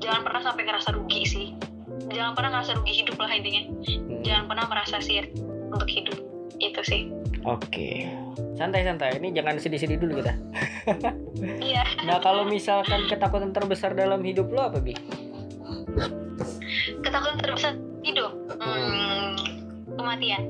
[0.01, 1.47] Jangan pernah sampai ngerasa rugi sih.
[2.11, 3.63] Jangan pernah ngerasa rugi hidup lah intinya.
[3.71, 4.21] Hmm.
[4.21, 5.25] jangan pernah merasa sia
[5.73, 6.17] untuk hidup.
[6.61, 7.09] Itu sih.
[7.49, 8.05] Oke,
[8.61, 9.17] santai-santai.
[9.17, 10.35] Ini jangan sedih-sedih dulu kita.
[11.61, 11.85] iya.
[12.09, 14.93] Nah, kalau misalkan ketakutan terbesar dalam hidup lo apa, Bi?
[17.01, 17.73] ketakutan terbesar
[18.05, 18.33] hidup?
[18.61, 19.37] Hmm,
[19.97, 20.43] kematian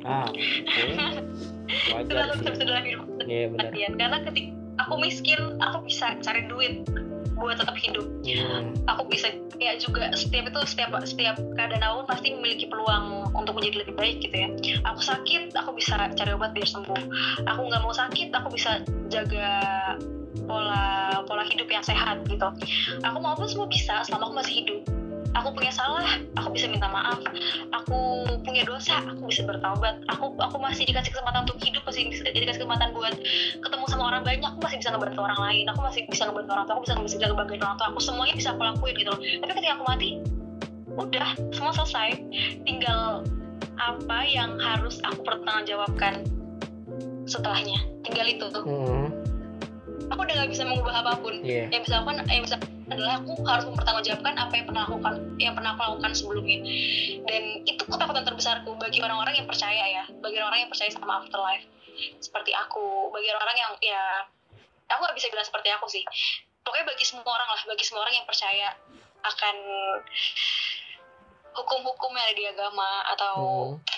[0.00, 0.40] Ah, oke.
[1.92, 2.48] Wajar sih.
[2.48, 3.68] hidup Iya, benar.
[3.68, 4.50] kematian karena ketika
[4.80, 6.88] aku miskin aku bisa cari duit
[7.36, 8.76] buat tetap hidup Hmm.
[8.84, 13.84] aku bisa ya juga setiap itu setiap setiap keadaan aku pasti memiliki peluang untuk menjadi
[13.84, 14.48] lebih baik gitu ya
[14.84, 17.00] aku sakit aku bisa cari obat biar sembuh
[17.48, 19.56] aku nggak mau sakit aku bisa jaga
[20.44, 22.44] pola pola hidup yang sehat gitu
[23.02, 24.80] aku mau apa semua bisa selama aku masih hidup
[25.34, 27.20] aku punya salah aku bisa minta maaf.
[27.82, 30.02] Aku punya dosa aku bisa bertaubat.
[30.10, 33.14] Aku aku masih dikasih kesempatan untuk hidup masih dikasih kesempatan buat
[33.62, 34.46] ketemu sama orang banyak.
[34.46, 37.62] Aku masih bisa ngebantu orang lain aku masih bisa ngebantu orang aku bisa bisa ngebantuin
[37.62, 37.86] orang tua.
[37.94, 39.20] Aku semuanya bisa aku lakuin gitu loh.
[39.20, 40.10] Tapi ketika aku mati
[40.98, 42.10] udah semua selesai.
[42.66, 43.24] Tinggal
[43.80, 46.26] apa yang harus aku pertanggungjawabkan
[47.24, 47.80] setelahnya.
[48.04, 48.46] Tinggal itu.
[48.50, 49.19] Tuh Hmm.
[50.10, 51.34] Aku udah gak bisa mengubah apa pun.
[51.40, 51.70] Iya.
[51.70, 52.56] yang bisa aku yang bisa
[52.90, 56.58] adalah aku harus mempertanggungjawabkan apa yang pernah aku lakukan yang pernah aku lakukan sebelumnya.
[57.30, 60.04] Dan itu ketakutan terbesarku bagi orang-orang yang percaya ya.
[60.18, 61.64] Bagi orang-orang yang percaya sama afterlife.
[62.18, 63.14] Seperti aku.
[63.14, 64.02] Bagi orang-orang yang ya
[64.90, 66.02] aku nggak bisa bilang seperti aku sih.
[66.66, 67.62] Pokoknya bagi semua orang lah.
[67.70, 68.68] Bagi semua orang yang percaya
[69.20, 69.56] akan
[71.50, 73.34] hukum-hukum yang ada di agama atau
[73.74, 73.89] Hmm.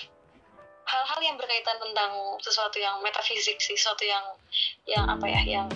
[0.82, 2.10] Hal-hal yang berkaitan tentang
[2.42, 4.24] sesuatu yang metafisik sih sesuatu yang
[4.84, 5.66] yang apa ya yang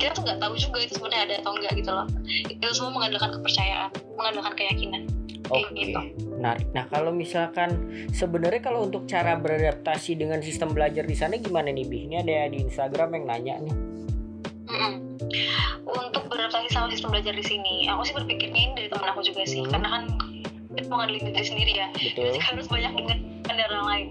[0.00, 3.30] kita tuh nggak tahu juga itu sebenarnya ada atau enggak gitu loh itu semua mengandalkan
[3.40, 5.02] kepercayaan mengandalkan keyakinan
[5.46, 5.94] Oke, gitu.
[6.42, 6.66] menarik.
[6.74, 7.70] Nah, kalau misalkan
[8.10, 12.10] sebenarnya kalau untuk cara beradaptasi dengan sistem belajar di sana gimana nih, Bi?
[12.10, 13.74] Ini ada di Instagram yang nanya nih.
[14.66, 14.94] Mm-mm.
[15.86, 19.46] untuk beradaptasi sama sistem belajar di sini aku sih berpikirnya ini dari teman aku juga
[19.46, 19.70] sih Hmm.
[19.70, 20.02] karena kan
[20.76, 22.34] ngandelin diri sendiri ya Betul.
[22.34, 23.18] jadi harus banyak ingat
[23.54, 24.06] dari orang lain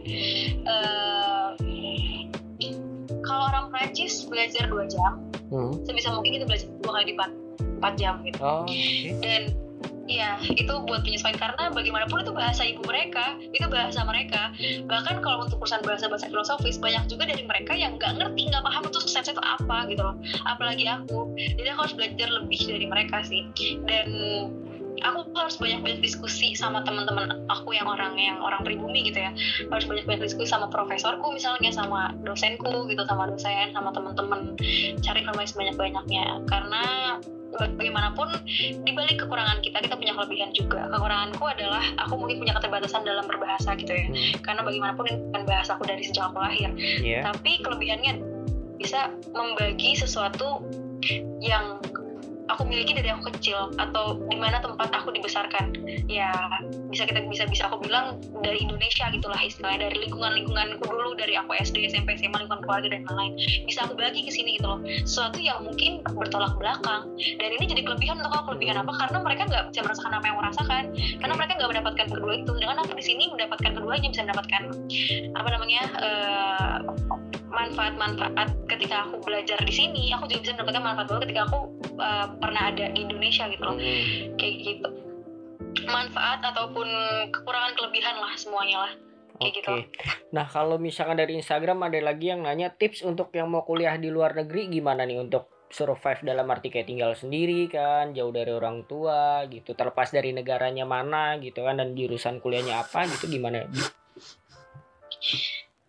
[0.65, 1.49] Eh,
[3.25, 5.77] kalau orang Prancis belajar dua jam Hmm.
[5.85, 7.29] sebisa mungkin kita belajar dua kali lipat
[7.77, 8.81] empat jam gitu Oh, oke.
[9.21, 9.51] dan
[10.05, 14.53] Iya, itu buat penyesuaian karena bagaimanapun itu bahasa ibu mereka, itu bahasa mereka.
[14.85, 18.85] Bahkan kalau untuk urusan bahasa-bahasa filosofis, banyak juga dari mereka yang nggak ngerti, nggak paham
[18.85, 20.13] itu sense itu apa gitu loh.
[20.45, 23.49] Apalagi aku, jadi aku harus belajar lebih dari mereka sih.
[23.89, 24.05] Dan
[25.03, 29.31] aku harus banyak-banyak diskusi sama teman-teman aku yang orang yang orang pribumi gitu ya.
[29.67, 34.55] Harus banyak-banyak diskusi sama profesorku misalnya, sama dosenku gitu, sama dosen, sama teman-teman.
[35.03, 36.83] Cari informasi banyak-banyaknya karena
[37.55, 38.35] bagaimanapun
[38.83, 43.23] di balik kekurangan kita kita punya kelebihan juga kekuranganku adalah aku mungkin punya keterbatasan dalam
[43.25, 44.07] berbahasa gitu ya
[44.43, 47.31] karena bagaimanapun ini bukan bahasa aku dari sejak aku lahir Iya.
[47.31, 48.19] tapi kelebihannya
[48.75, 50.67] bisa membagi sesuatu
[51.39, 51.79] yang
[52.49, 55.73] aku miliki dari aku kecil atau di mana tempat aku dibesarkan.
[56.05, 56.31] Ya
[56.89, 61.35] bisa kita bisa bisa aku bilang dari Indonesia gitulah istilahnya dari lingkungan lingkunganku dulu dari
[61.35, 63.33] aku SD SMP SMA lingkungan keluarga dan lain-lain.
[63.65, 64.79] Bisa aku bagi ke sini gitu loh.
[65.03, 67.09] Sesuatu yang mungkin bertolak belakang
[67.41, 68.43] dan ini jadi kelebihan untuk aku.
[68.55, 68.93] Kelebihan apa?
[68.95, 70.83] Karena mereka nggak bisa merasakan apa yang aku rasakan.
[71.19, 72.51] Karena mereka nggak mendapatkan kedua itu.
[72.55, 74.61] Dengan aku di sini mendapatkan keduanya bisa mendapatkan
[75.35, 76.77] apa namanya eh,
[77.55, 81.59] manfaat-manfaat ketika aku belajar di sini aku juga bisa mendapatkan manfaat banget ketika aku
[81.95, 84.35] eh, pernah ada di Indonesia gitu loh Hmm.
[84.35, 84.89] kayak gitu
[85.87, 86.87] manfaat ataupun
[87.31, 88.91] kekurangan kelebihan lah semuanya lah
[89.39, 89.59] kayak Oke.
[89.59, 89.71] gitu
[90.35, 94.11] Nah, kalau misalkan dari Instagram ada lagi yang nanya tips untuk yang mau kuliah di
[94.11, 98.83] luar negeri gimana nih untuk survive dalam arti kayak tinggal sendiri kan, jauh dari orang
[98.87, 103.63] tua gitu, terlepas dari negaranya mana gitu kan dan jurusan kuliahnya apa gitu gimana?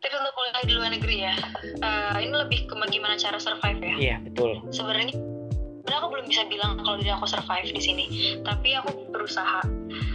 [0.06, 1.34] Tips untuk kuliah di luar negeri ya
[1.76, 3.94] Eh, ini lebih ke gimana cara survive ya.
[3.98, 4.62] Iya, betul.
[4.70, 8.04] sebenarnya sebenarnya aku belum bisa bilang kalau diri aku survive di sini.
[8.40, 9.60] Tapi aku berusaha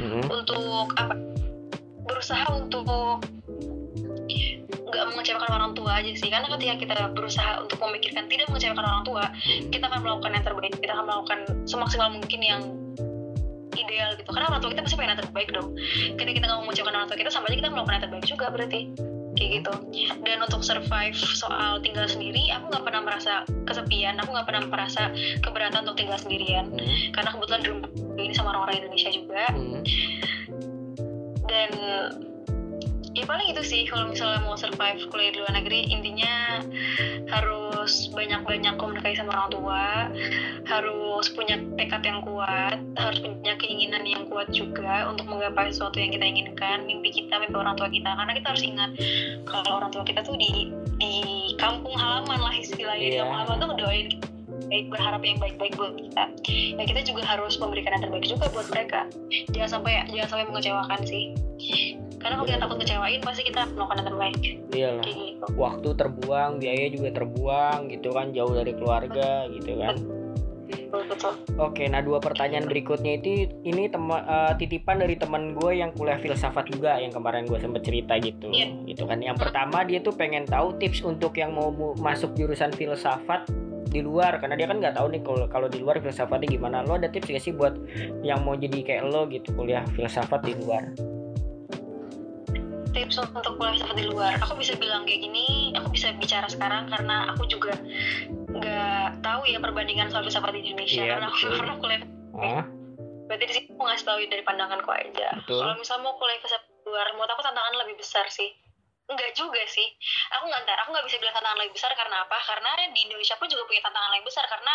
[0.02, 0.24] Hmm.
[0.32, 1.14] untuk apa?
[2.08, 3.22] Berusaha untuk
[4.92, 6.32] nggak mengecewakan orang tua aja sih.
[6.32, 9.24] Karena ketika kita berusaha untuk memikirkan tidak mengecewakan orang tua
[9.70, 10.74] kita akan melakukan yang terbaik.
[10.82, 12.62] Kita akan melakukan semaksimal mungkin yang
[13.78, 14.30] ideal gitu.
[14.34, 15.76] Karena orang tua kita pasti pengen yang terbaik dong.
[16.18, 18.46] Ketika kita nggak mau mengecewakan orang tua kita sama aja kita melakukan yang terbaik juga
[18.50, 18.82] berarti
[19.42, 19.74] kayak gitu
[20.22, 25.10] dan untuk survive soal tinggal sendiri aku nggak pernah merasa kesepian aku nggak pernah merasa
[25.42, 27.10] keberatan untuk tinggal sendirian Hmm.
[27.18, 27.90] karena kebetulan di rumah
[28.22, 29.82] ini sama orang-orang Indonesia juga Hmm.
[31.50, 31.70] dan
[33.12, 36.64] ya paling itu sih kalau misalnya mau survive kuliah di luar negeri intinya
[37.28, 39.86] harus banyak-banyak komunikasi sama orang tua
[40.70, 46.16] harus punya tekad yang kuat harus punya keinginan yang kuat juga untuk menggapai sesuatu yang
[46.16, 48.92] kita inginkan mimpi kita mimpi orang tua kita karena kita harus ingat
[49.44, 50.72] kalau orang tua kita tuh di
[51.02, 51.14] di
[51.60, 53.28] kampung halaman lah istilahnya di Iya.
[53.28, 53.88] kampung halaman tuh kita
[54.68, 56.24] baik berharap yang baik-baik buat kita
[56.78, 59.08] ya kita juga harus memberikan yang terbaik juga buat mereka
[59.54, 61.34] jangan sampai jangan sampai mengecewakan sih
[62.22, 64.38] karena kalau kita takut ngecewain pasti kita melakukan yang terbaik
[64.72, 65.04] Iyalah.
[65.04, 69.96] kayak gitu Waktu terbuang, biaya juga terbuang gitu kan, jauh dari keluarga gitu kan.
[70.72, 75.82] betul betul Oke, nah dua pertanyaan berikutnya itu ini tema, eh, titipan dari teman gue
[75.82, 78.48] yang kuliah filsafat juga yang kemarin gue sempet cerita gitu.
[78.54, 78.72] Iya.
[78.88, 79.20] Gitu kan.
[79.20, 83.50] Yang pertama dia tuh pengen tahu tips untuk yang mau masuk jurusan filsafat
[83.92, 86.88] di luar karena dia kan nggak tahu nih kalau kalau di luar filsafatnya gimana.
[86.88, 87.76] Lo ada tips gak sih buat
[88.24, 90.88] yang mau jadi kayak lo gitu kuliah filsafat di luar?
[92.92, 94.34] tips untuk kuliah filsafat di luar.
[94.44, 97.76] Aku bisa bilang kayak gini aku bisa bicara sekarang karena aku juga
[98.52, 101.04] nggak tahu ya perbandingan soal filsafat di Indonesia.
[101.04, 102.02] Iya, karena aku pernah kuliah
[102.32, 102.64] Ah,
[103.28, 105.28] berarti di sini aku ngasih tahu dari pandanganku aja.
[105.48, 108.50] Kalau misalnya mau kuliah filsafat di luar menurut aku tantangan lebih besar sih
[109.12, 109.88] enggak juga sih.
[110.40, 112.38] Aku nggak ntar aku nggak bisa bilang tantangan lebih besar karena apa?
[112.48, 114.74] Karena di Indonesia pun juga punya tantangan lebih besar karena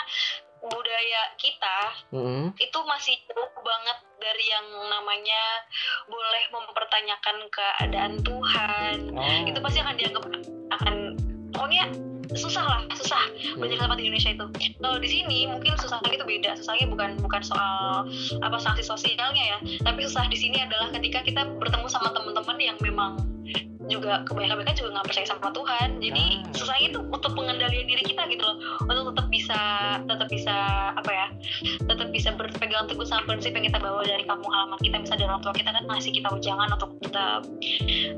[0.67, 1.79] budaya kita
[2.17, 5.43] mm, itu masih jauh banget dari yang namanya
[6.09, 8.97] boleh mempertanyakan keadaan Tuhan.
[9.13, 10.23] Oh, itu pasti akan dianggap
[10.81, 10.95] akan
[11.53, 11.85] pokoknya
[12.35, 13.23] susah lah susah
[13.55, 14.47] banyak tempat di Indonesia itu.
[14.83, 18.09] Kalau di sini mungkin susahnya itu beda susahnya bukan bukan soal
[18.43, 19.59] apa sanksi sosialnya ya.
[19.87, 23.36] Tapi susah di sini adalah ketika kita bertemu sama teman-teman yang memang
[23.87, 26.55] juga kebanyakan mereka juga nggak percaya sama Tuhan jadi Ah.
[26.59, 29.61] susah itu untuk pengendalian diri kita gitu loh untuk tetap bisa
[30.03, 30.57] tetap bisa
[30.95, 31.27] apa ya
[31.87, 35.31] tetap bisa berpegang teguh sama prinsip yang kita bawa dari kampung halaman kita bisa dari
[35.31, 37.41] orang tua kita kan ngasih kita ujangan untuk tetap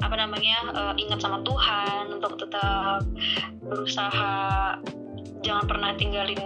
[0.00, 3.04] apa namanya eh, ingat sama Tuhan untuk tetap
[3.61, 4.33] berusaha
[5.44, 6.40] jangan pernah tinggalin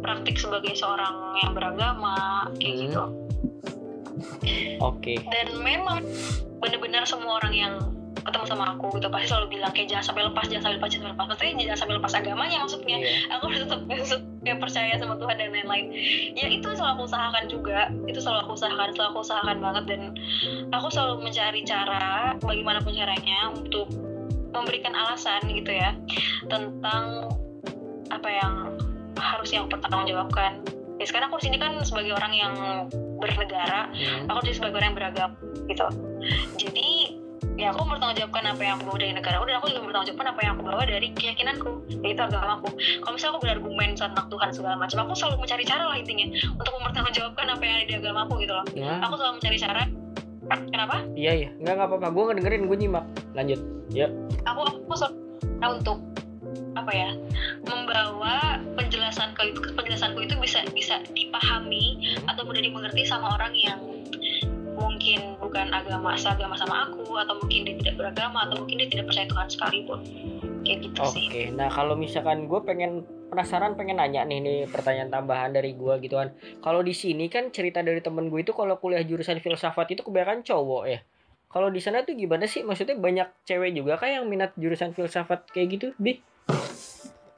[0.00, 2.82] praktik sebagai seorang yang beragama kayak Hmm.
[2.88, 3.02] gitu
[4.80, 6.02] oke dan memang
[6.58, 7.74] benar-benar semua orang yang
[8.28, 9.08] ketemu sama aku gitu.
[9.08, 11.26] Pasti selalu bilang kayak jangan sampai lepas jangan sampai lepas jangan sampai lepas.
[11.28, 12.96] Maksudnya jangan sampai lepas agamanya maksudnya.
[13.00, 13.10] Iya.
[13.34, 13.80] Aku harus tetap
[14.44, 15.86] kayak percaya sama Tuhan dan lain-lain.
[16.36, 17.80] Ya itu selalu aku usahakan juga.
[18.06, 19.84] Itu selalu aku usahakan selalu aku usahakan banget.
[19.88, 20.00] Dan
[20.72, 22.06] aku selalu mencari cara
[22.40, 23.88] bagaimanapun caranya untuk
[24.48, 25.92] memberikan alasan gitu ya
[26.48, 27.28] tentang
[28.08, 28.52] apa yang
[29.20, 30.64] harus yang pertanggungjawabkan.
[30.98, 32.54] Ya sekarang aku di sini kan sebagai orang yang
[33.18, 33.90] bernegara.
[33.92, 34.30] Hmm.
[34.30, 35.34] aku di sini sebagai orang yang beragama
[35.68, 35.86] gitu.
[36.58, 36.88] Jadi
[37.58, 40.40] ya aku mempertanggungjawabkan apa yang aku bawa dari negara aku dan aku juga mempertanggungjawabkan apa
[40.46, 41.70] yang aku bawa dari keyakinanku
[42.06, 42.68] yaitu agamaku
[43.02, 46.72] kalau misalnya aku berargumen tentang Tuhan segala macam aku selalu mencari cara lah intinya untuk
[46.78, 48.64] mempertanggungjawabkan apa yang ada di agamaku gitu loh.
[48.78, 49.82] Nah, aku selalu mencari cara.
[50.48, 50.96] Kenapa?
[51.12, 51.50] Iya iya.
[51.60, 52.08] Nggak nggak apa-apa.
[52.08, 53.04] Gue ngedengerin gue nyimak.
[53.36, 53.60] Lanjut.
[54.48, 55.98] Aku aku selalu berusaha untuk
[56.78, 57.10] apa ya
[57.66, 62.30] membawa penjelasan itu penjelasanku itu bisa bisa dipahami Hmm.
[62.30, 63.78] atau mudah dimengerti sama orang yang
[64.78, 69.06] mungkin bukan agama seagama sama aku atau mungkin dia tidak beragama atau mungkin dia tidak
[69.10, 69.98] percaya Tuhan sekalipun
[70.62, 75.12] kayak gitu Oke, sih nah kalau misalkan gue pengen penasaran pengen nanya nih nih pertanyaan
[75.12, 76.32] tambahan dari gue gitu kan.
[76.64, 80.40] Kalau di sini kan cerita dari temen gue itu kalau kuliah jurusan filsafat itu kebanyakan
[80.40, 81.04] cowok ya.
[81.48, 82.64] Kalau di sana tuh gimana sih?
[82.64, 86.20] Maksudnya banyak cewek juga kayak yang minat jurusan filsafat kayak gitu, Bi?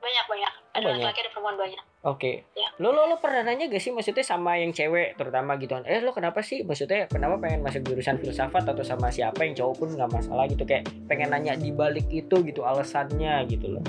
[0.00, 0.94] banyak banyak ada Banyak.
[1.02, 2.48] laki-laki ada perempuan banyak Oke.
[2.56, 2.68] Ya.
[2.80, 5.84] Lo, lo lo pernah nanya gak sih maksudnya sama yang cewek terutama gitu kan?
[5.84, 6.64] Eh lo kenapa sih?
[6.64, 10.64] Maksudnya kenapa pengen masuk jurusan filsafat atau sama siapa yang cowok pun nggak masalah gitu
[10.64, 13.84] kayak pengen nanya di balik itu gitu alasannya gitu loh.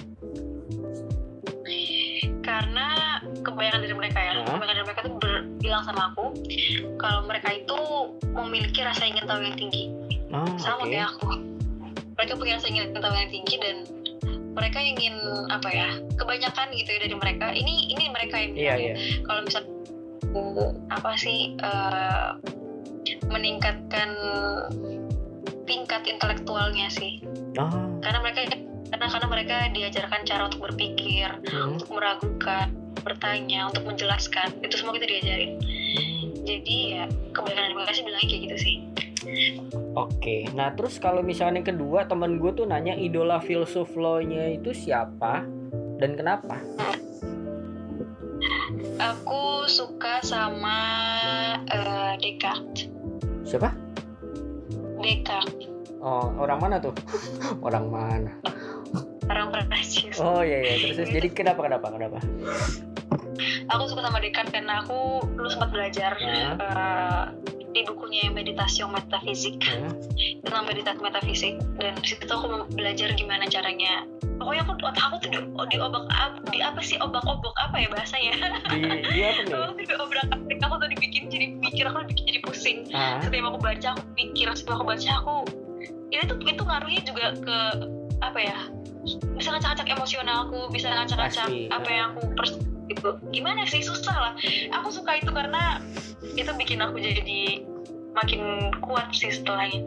[2.41, 4.45] karena kebanyakan dari mereka ya Hah?
[4.49, 5.13] kebanyakan dari mereka tuh
[5.61, 6.25] bilang sama aku
[6.97, 7.77] kalau mereka itu
[8.27, 9.93] memiliki rasa ingin tahu yang tinggi
[10.31, 10.89] Oh, sama oke.
[10.89, 11.27] kayak aku
[12.15, 13.77] mereka punya rasa ingin tahu yang tinggi dan
[14.51, 15.15] mereka ingin
[15.47, 18.95] apa ya kebanyakan gitu ya dari mereka ini ini mereka yang bilang ya iya.
[19.23, 19.41] kalau
[20.35, 22.29] uh, apa sih eh,
[23.31, 24.09] meningkatkan
[25.67, 27.23] tingkat intelektualnya sih
[27.59, 27.67] Oh.
[27.99, 28.47] karena mereka
[28.91, 31.75] karena karena mereka diajarkan cara untuk berpikir Hmm.
[31.75, 32.71] untuk meragukan
[33.03, 36.23] bertanya untuk menjelaskan itu semua kita diajarin Hmm.
[36.47, 37.03] jadi ya
[37.35, 38.75] kebanyakan dari mereka sih bilangnya kayak gitu sih
[39.93, 44.71] Oke, nah terus kalau misalnya yang kedua temen gue tuh nanya idola filsuf lo-nya itu
[44.71, 45.45] siapa
[45.97, 46.57] dan kenapa?
[48.97, 50.77] aku suka sama
[51.67, 52.89] eh, Descartes
[53.43, 53.69] Siapa?
[54.99, 55.69] Descartes
[56.01, 56.93] Oh, orang mana tuh?
[57.67, 58.33] orang mana?
[59.29, 62.17] orang Prancis Oh iya iya, terus, terus jadi kenapa kenapa kenapa?
[63.69, 66.53] aku suka sama Descartes karena aku dulu sempat belajar Nah.
[66.57, 67.23] eh,
[67.71, 69.55] di bukunya yang meditasi metafisik.
[69.63, 69.95] Hmm.
[70.43, 71.53] tentang meditasi metafisik.
[71.79, 74.05] Dan di situ aku belajar gimana caranya.
[74.41, 75.39] Pokoknya aku otak aku tuh di,
[75.71, 76.05] di obak
[76.49, 76.97] di apa sih?
[76.99, 78.33] Obak-obok apa ya bahasanya?
[78.73, 78.79] Di
[79.13, 79.53] dia apa nih?
[79.55, 80.59] aku tuh di obrak abrik.
[80.59, 81.85] Aku tuh dibikin jadi mikir.
[81.87, 82.77] Aku dibikin jadi pusing.
[82.91, 85.35] Ah, setiap aku baca aku pikir setiap aku baca aku
[86.11, 87.57] ini tuh itu ngaruhnya juga ke
[88.21, 88.59] apa ya?
[89.33, 92.53] Bisa ngacak-ngacak emosional aku bisa ngacak-ngacak apa yang aku pers
[92.91, 93.17] gitu.
[93.31, 93.81] Gimana sih?
[93.81, 94.33] Susah lah.
[94.81, 95.79] Aku suka itu karena
[96.35, 97.65] itu bikin aku jadi
[98.11, 99.79] makin kuat sih setelahnya.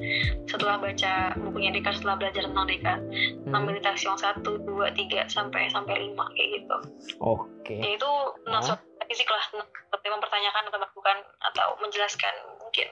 [0.49, 3.69] Setelah baca bukunya Descartes setelah belajar tentang tentang hmm.
[3.69, 6.77] meditasi yang satu dua tiga sampai sampai lima kayak gitu.
[7.21, 7.77] Oke.
[7.77, 8.11] ya itu
[8.49, 9.45] tentang suatu fisik lah.
[9.53, 11.17] Tentang seperti mempertanyakan atau melakukan
[11.53, 12.89] atau menjelaskan mungkin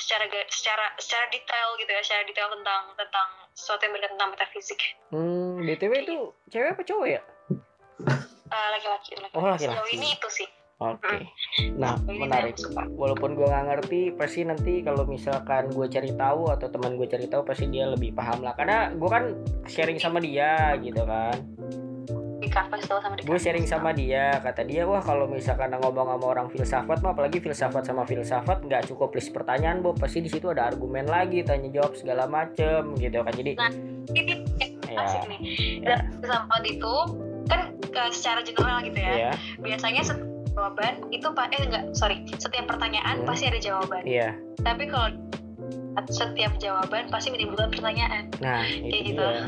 [0.00, 2.00] secara secara secara detail gitu ya.
[2.00, 4.80] Secara detail tentang tentang sesuatu yang berkaitan tentang metafisik.
[5.12, 7.20] Hmm, BTW itu cewek apa cowok ya?
[8.50, 9.34] Eh, laki-laki laki-laki.
[9.38, 9.64] Oh, laki-laki.
[9.70, 10.48] sejauh ini itu sih
[10.80, 11.28] Oke.
[11.76, 12.56] Nah, Sejauh ini menarik.
[12.96, 17.28] Walaupun gue nggak ngerti, pasti nanti kalau misalkan gue cari tahu atau teman gue cari
[17.28, 18.56] tahu, pasti dia lebih paham lah.
[18.56, 19.36] Karena gue kan
[19.68, 21.36] sharing sama dia gitu kan.
[22.40, 26.08] di kafe setelah sama di gue sharing sama dia kata dia wah kalau misalkan ngomong
[26.08, 30.32] sama orang filsafat mah apalagi filsafat sama filsafat nggak cukup list pertanyaan bu pasti di
[30.32, 33.68] situ ada argumen lagi tanya jawab segala macem gitu kan jadi Nah,
[34.16, 34.40] ini
[34.88, 35.40] ya asik nih
[35.84, 36.94] dan filsafat itu
[37.50, 39.12] kan ke- secara general gitu ya.
[39.28, 40.02] Ya biasanya
[40.50, 42.22] jawaban itu pak eh enggak sorry.
[42.32, 43.26] Setiap pertanyaan Hmm.
[43.26, 44.02] pasti ada jawaban.
[44.02, 44.38] Iya.
[44.56, 45.10] Tapi kalau
[46.08, 48.30] setiap jawaban pasti menimbulkan pertanyaan.
[48.38, 49.20] Nah Kayak itu gitu.
[49.20, 49.46] dia.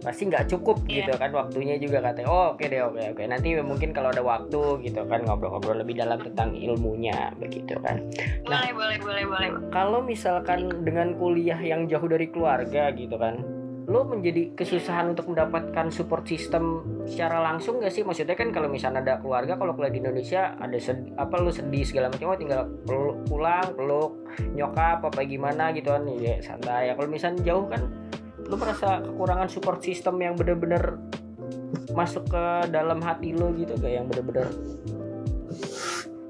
[0.00, 1.04] Pasti nggak cukup Iya.
[1.04, 2.26] gitu kan waktunya juga katanya.
[2.26, 3.22] Oh oke deh oke oke.
[3.22, 8.00] Nanti mungkin kalau ada waktu gitu kan ngobrol-ngobrol lebih dalam tentang ilmunya begitu kan.
[8.48, 8.64] Nah.
[8.64, 9.48] boleh boleh boleh boleh.
[9.68, 13.44] kalau misalkan dengan kuliah yang jauh dari keluarga gitu kan
[13.88, 18.04] lo menjadi kesusahan untuk mendapatkan support system secara langsung gak sih?
[18.04, 21.86] Maksudnya kan kalau misalnya ada keluarga kalau kuliah di Indonesia ada sed- apa lo sedih
[21.86, 22.62] segala macam oh tinggal
[23.26, 24.12] pulang peluk
[24.52, 26.04] nyokap apa gimana gitu kan?
[26.20, 26.90] Ya santai.
[26.90, 27.88] Ya kalau misalnya jauh kan
[28.50, 30.98] lo merasa kekurangan support system yang bener-bener
[31.94, 34.46] masuk ke dalam hati lo gitu gak yang bener-bener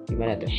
[0.09, 0.51] gimana tuh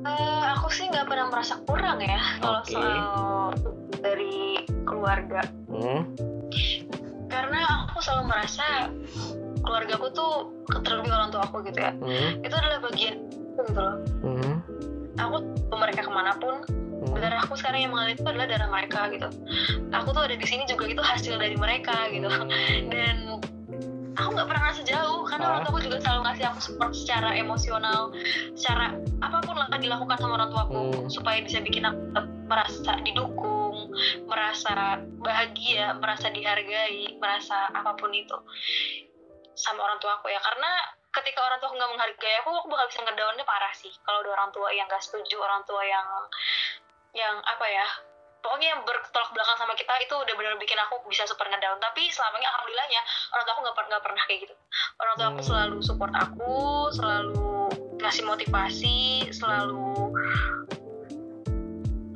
[0.00, 0.14] Eh,
[0.50, 2.72] aku sih nggak pernah merasa kurang ya kalau Oke.
[2.72, 3.52] soal
[4.00, 6.00] dari keluarga hmm?
[7.26, 8.88] karena aku selalu merasa
[9.60, 10.32] keluargaku tuh
[10.80, 12.40] terlebih orang tua aku gitu ya Hmm?
[12.40, 13.14] itu adalah bagian
[13.52, 14.54] aku gitu loh Hmm?
[15.16, 15.36] aku
[15.70, 16.64] mereka ke mana pun
[17.00, 17.16] Hmm?
[17.16, 19.28] darah aku sekarang yang mengalir itu adalah darah mereka gitu
[19.90, 22.28] aku tuh ada di sini juga itu hasil dari mereka gitu
[22.88, 23.36] dan
[24.12, 25.50] aku nggak pernah ngerasa jauh karena Ah.
[25.50, 26.19] orang tua aku juga selalu aku
[26.60, 28.12] support secara emosional
[28.54, 28.94] secara
[29.24, 31.08] apa pun lah dilakukan sama orang tua aku Hmm.
[31.10, 31.98] supaya bisa bikin aku
[32.46, 33.90] merasa didukung
[34.28, 38.36] merasa bahagia merasa dihargai merasa apa pun itu
[39.56, 40.70] sama orang tua aku ya karena
[41.10, 44.50] ketika orang tua nggak menghargai aku aku bakal bisa ngedownnya parah sih kalau ada orang
[44.54, 46.06] tua yang nggak setuju orang tua yang
[47.10, 47.86] yang apa ya
[48.40, 51.78] pokoknya yang bertolak belakang sama kita itu udah benar bikin aku bisa super ngedown.
[51.78, 53.00] Tapi selama ini alhamdulillahnya
[53.32, 54.54] orang tua aku nggak pernah pernah kayak gitu.
[55.00, 55.48] Orang tua aku Hmm.
[55.48, 56.54] selalu support aku
[56.92, 57.48] selalu
[58.00, 58.98] ngasih motivasi
[59.30, 60.12] selalu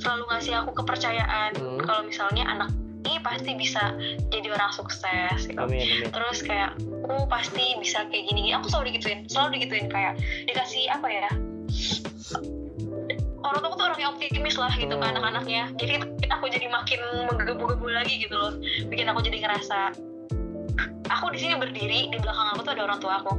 [0.00, 1.80] selalu ngasih aku kepercayaan Hmm.
[1.84, 2.70] kalau misalnya anak
[3.04, 3.92] ini pasti bisa
[4.32, 5.60] jadi orang sukses gitu.
[5.60, 6.08] Amin amin.
[6.08, 9.86] Terus kayak aku pasti bisa kayak gini aku selalu digituin selalu digituin.
[9.92, 10.16] Kayak
[10.48, 11.28] dikasih apa ya
[13.44, 15.12] orang tua tuh orang yang optimis lah gitu ke Hmm.
[15.14, 18.52] anak-anaknya jadi itu bikin aku jadi makin menggebu-gebu lagi gitu loh
[18.88, 19.92] bikin aku jadi ngerasa
[21.24, 23.32] aku di sini berdiri di belakang aku tuh ada orang tua aku.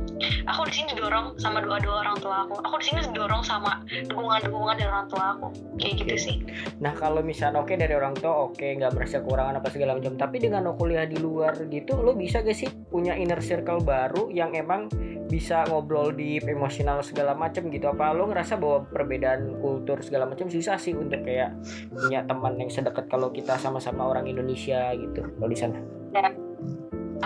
[0.50, 2.58] Aku di sini didorong sama doa-doa orang tua aku.
[2.66, 3.78] Aku di sini didorong sama
[4.10, 5.48] dukungan-dukungan dari orang tua aku.
[5.78, 6.26] Kayak gitu Oke.
[6.26, 6.36] sih.
[6.82, 10.42] Nah kalau misalnya oke dari orang tua oke nggak merasa kekurangan apa segala macam tapi
[10.42, 14.58] dengan lo kuliah di luar gitu lo bisa gak sih punya inner circle baru yang
[14.58, 14.90] emang
[15.30, 17.86] bisa ngobrol di emosional segala macam gitu?
[17.86, 21.54] Apa lo ngerasa bahwa perbedaan kultur segala macam susah sih untuk kayak
[21.94, 25.78] punya teman yang sedekat kalau kita sama-sama orang Indonesia gitu kalau di sana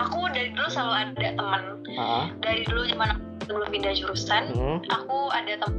[0.00, 1.62] aku dari dulu selalu ada teman
[2.00, 3.10] ah dari dulu zaman
[3.44, 4.78] sebelum pindah jurusan hmm.
[4.88, 5.72] aku ada tem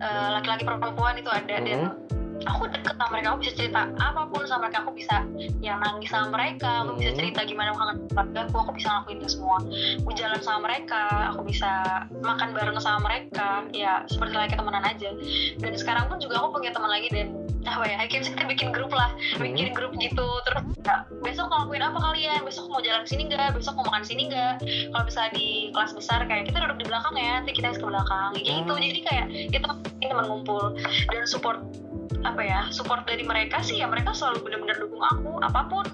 [0.00, 1.92] eh, laki-laki perempuan itu ada dan Hmm.
[2.42, 4.78] Aku deket sama mereka aku bisa cerita apa pun sama mereka.
[4.82, 5.16] Aku bisa
[5.62, 6.72] yang nangis sama mereka.
[6.84, 7.18] Aku bisa Hmm.
[7.22, 8.56] cerita gimana aku kangen keluarga aku.
[8.66, 9.58] Aku bisa ngelakuin itu semua.
[10.02, 11.70] Aku jalan sama mereka aku bisa
[12.20, 13.48] makan bareng sama mereka.
[13.70, 15.10] Ya seperti layaknya temenan aja.
[15.60, 17.28] Dan sekarang pun juga aku punya teman lagi dan
[17.64, 19.10] apa ya akhirnya kita bikin grup lah.
[19.36, 19.48] Hmm.
[19.48, 20.28] bikin grup gitu.
[20.44, 22.40] Terus ya, besok ngelakuin apa kalian?
[22.44, 23.56] Besok mau jalan sini nggak?
[23.56, 24.54] Besok mau makan sini nggak?
[24.92, 28.30] Kalau bisa di kelas besar kayak kita duduk di belakang ya nanti kita ke belakang.
[28.36, 28.72] Kayak gitu.
[28.74, 28.82] Hmm.
[28.84, 29.64] jadi kayak kita
[30.04, 30.76] teman ngumpul
[31.08, 31.64] dan support
[32.24, 35.86] apa ya support dari mereka sih ya mereka selalu benar-benar dukung aku apa pun.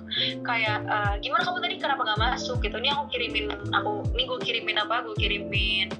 [0.46, 2.78] Kayak eh, gimana kamu tadi kenapa nggak masuk gitu?
[2.78, 5.02] Ini aku kirimin aku ini gue kirimin apa?
[5.02, 5.90] Gue kirimin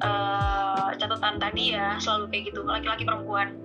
[0.00, 3.58] eh, catatan tadi ya selalu kayak gitu laki-laki perempuan.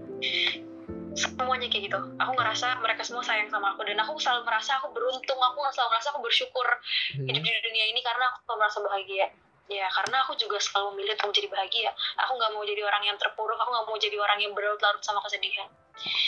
[1.13, 1.99] Semuanya kayak gitu.
[2.17, 5.89] Aku ngerasa mereka semua sayang sama aku dan aku selalu merasa aku beruntung aku selalu
[5.93, 6.67] merasa aku bersyukur
[7.13, 9.27] hidup di dunia ini karena aku selalu merasa bahagia.
[9.69, 11.91] Ya karena aku juga selalu memilih untuk menjadi bahagia.
[12.25, 15.21] Aku nggak mau jadi orang yang terpuruk aku nggak mau jadi orang yang berlarut-larut sama
[15.23, 15.69] kesedihan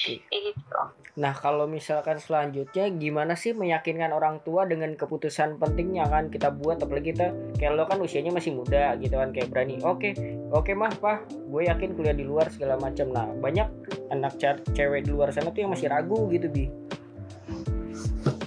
[0.08, 0.82] gitu
[1.14, 6.82] Nah kalau misalkan selanjutnya gimana sih meyakinkan orang tua dengan keputusan pentingnya kan kita buat
[6.82, 10.10] apalagi kita kayak lo kan usianya masih muda gitu kan kayak berani oke
[10.50, 13.70] oke mah pah gue yakin kuliah di luar segala macam nah banyak
[14.10, 16.66] anak ce- cewek di luar sana tuh yang masih ragu gitu bi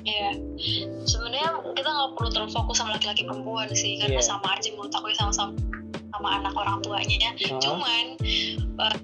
[0.06, 0.38] Iya,
[1.02, 4.24] sebenarnya kita nggak perlu terlalu fokus sama laki-laki perempuan sih, karena Iya.
[4.24, 5.52] sama aja menurut aku ya sama-sama
[6.14, 7.34] sama anak orang tuanya.
[7.34, 7.58] Ah.
[7.58, 8.04] Cuman
[8.78, 8.94] eh,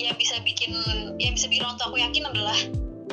[0.00, 0.72] yang bisa bikin
[1.20, 2.58] yang bisa bikin orang tua aku yakin adalah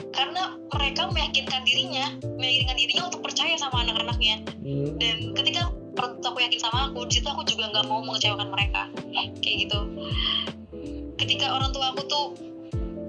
[0.10, 2.06] karena mereka meyakinkan dirinya,
[2.39, 4.42] meyakinkan dirinya untuk percaya sama anak-anaknya.
[4.60, 8.04] Hmm, Dan ketika orang tua aku yakin sama aku, di situ aku juga nggak mau
[8.04, 8.89] mengecewakan mereka,
[9.44, 9.80] kayak gitu.
[11.20, 12.26] Ketika orang tua aku tuh,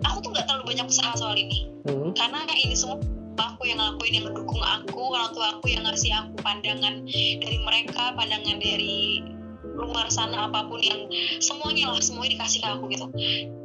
[0.06, 3.00] aku tuh nggak terlalu banyak usaha soal ini hmm, karena ini semua
[3.40, 8.12] aku yang ngelakuin yang ngedukung aku orang tua aku yang ngasih aku pandangan dari mereka
[8.16, 9.24] pandangan dari
[9.80, 11.08] luar sana apa pun yang
[11.40, 13.06] semuanya lah semuanya dikasih ke aku gitu.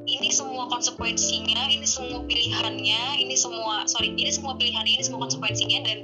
[0.06, 5.79] Ini semua konsekuensinya ini semua pilihannya ini semua sorry ini semua pilihannya ini semua konsekuensinya
[5.81, 5.98] dan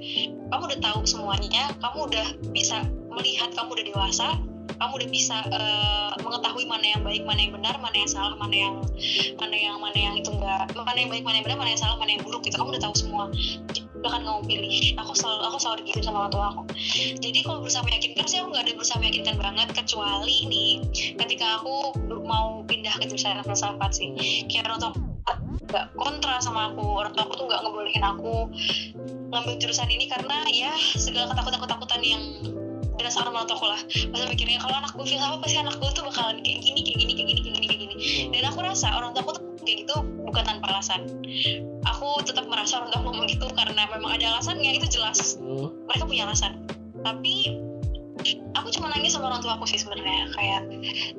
[0.50, 2.82] kamu udah tahu semuanya kamu udah bisa
[3.14, 4.28] melihat kamu udah dewasa
[4.82, 8.56] kamu udah bisa eh, mengetahui mana yang baik mana yang benar mana yang salah mana
[8.56, 8.76] yang
[9.38, 11.98] mana yang mana yang itu enggak mana yang baik mana yang benar mana yang salah
[12.02, 12.58] mana yang buruk gitu.
[12.58, 13.24] Kamu udah tahu semua
[14.02, 14.76] bahkan kamu pilih.
[15.00, 16.64] Aku selalu aku selalu gitu sama orang tua aku.
[17.22, 20.72] Jadi kalau berusaha meyakinkan sih aku nggak ada berusaha meyakinkan banget kecuali nih
[21.18, 21.96] ketika aku
[22.26, 24.10] mau pindah ke jurusan filsafat sih.
[24.50, 24.92] Kayak orang tua
[25.72, 28.52] nggak kontra sama aku orang tua aku tuh nggak ngebolehin aku
[29.32, 32.24] ngambil jurusan ini karena ya segala ketakutan ketakutan yang
[33.00, 33.82] dirasakan orang tua aku lah.
[34.12, 37.14] Masa mikirnya kalau anak gue filsafat pasti anak gue tuh bakalan kayak gini kayak gini
[37.16, 37.96] kayak gini kayak gini kayak gini.
[38.36, 39.96] Dan aku rasa orang tua aku tuh kayak gitu
[40.26, 41.02] bukan tanpa alasan.
[41.88, 45.38] Aku tetap merasa orang tua ngomong gitu karena memang ada alasannya itu jelas.
[45.90, 46.66] Mereka punya alasan.
[47.02, 47.58] Tapi
[48.54, 50.30] aku cuma nangis sama orang tua aku sih sebenarnya.
[50.36, 50.62] Kayak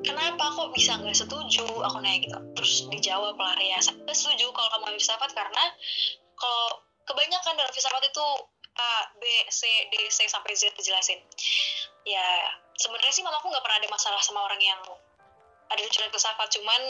[0.06, 1.66] kenapa kok bisa nggak setuju?
[1.66, 2.38] Aku nanya gitu.
[2.58, 5.64] Terus dijawab lah ya saya setuju kalau kamu ambil filsafat karena
[6.38, 6.66] kalau
[7.06, 8.26] kebanyakan dalam filsafat itu
[8.72, 11.20] A, B, C, D, C sampai Z dijelasin.
[12.08, 12.24] Ya,
[12.80, 14.80] sebenarnya sih mamaku nggak pernah ada masalah sama orang yang
[15.72, 16.80] ada jurusan filsafat, cuman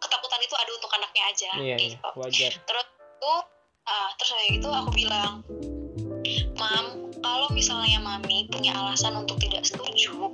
[0.00, 1.50] ketakutan itu ada untuk anaknya aja.
[1.60, 1.96] Iya, gitu.
[2.00, 2.52] iya, wajar.
[2.64, 2.86] Terus
[3.20, 3.40] tuh,
[3.86, 5.44] ah, terus kayak gitu aku bilang,
[6.56, 10.32] Mam, kalau misalnya mami punya alasan untuk tidak setuju,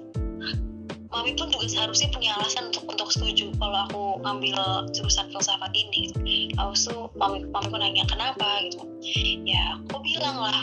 [1.11, 6.15] mami pun juga seharusnya punya alasan untuk untuk setuju kalau aku ngambil jurusan filsafat ini
[6.55, 8.87] Aku tuh mami mami pun nanya kenapa gitu
[9.43, 10.63] ya aku bilang lah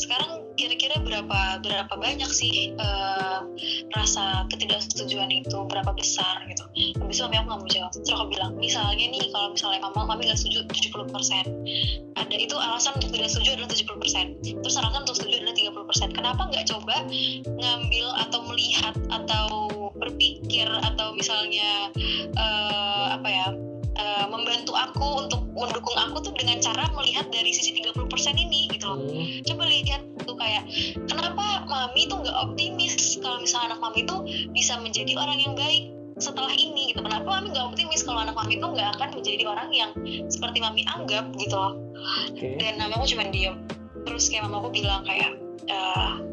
[0.00, 3.44] sekarang kira-kira berapa berapa banyak sih uh,
[3.92, 5.58] rasa ketidaksetujuan itu?
[5.68, 6.64] Berapa besar gitu?
[7.00, 7.92] Habis itu aku nggak mau jawab.
[7.92, 12.94] Terus aku bilang misalnya nih kalau misalnya mama mami nggak setuju 70% ada itu alasan
[13.00, 16.96] untuk tidak setuju adalah 70% terus alasan untuk setuju adalah 30% kenapa nggak coba
[17.58, 19.46] ngambil atau melihat atau
[19.98, 21.90] berpikir atau misalnya
[22.38, 23.46] uh, apa ya
[24.00, 28.00] uh, membantu aku untuk mendukung aku tuh dengan cara melihat dari sisi 30%
[28.36, 28.98] ini gitu loh.
[29.04, 29.44] Hmm.
[29.44, 30.64] Coba lihat tuh kayak
[31.04, 34.24] kenapa mami tuh nggak optimis kalau misalnya anak mami tuh
[34.56, 37.04] bisa menjadi orang yang baik setelah ini gitu.
[37.04, 39.90] Kenapa mami nggak optimis kalau anak mami tuh nggak akan menjadi orang yang
[40.32, 41.76] seperti mami anggap gitu loh.
[42.32, 42.56] Okay.
[42.56, 43.60] Dan aku cuma diem.
[44.08, 45.36] Terus kayak mamaku bilang kayak
[45.68, 46.24] uh,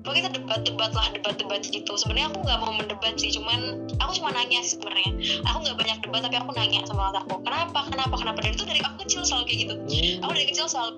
[0.00, 1.92] pokoknya kita debat-debat lah debat-debat gitu.
[1.96, 5.12] Sebenarnya aku nggak mau mendebat sih cuman aku cuma nanya sih sebenarnya.
[5.52, 8.38] Aku nggak banyak debat tapi aku nanya sama aku kenapa kenapa kenapa?
[8.44, 9.74] Dan itu dari aku kecil selalu kayak gitu.
[9.76, 10.24] Hmm.
[10.24, 10.90] aku dari kecil selalu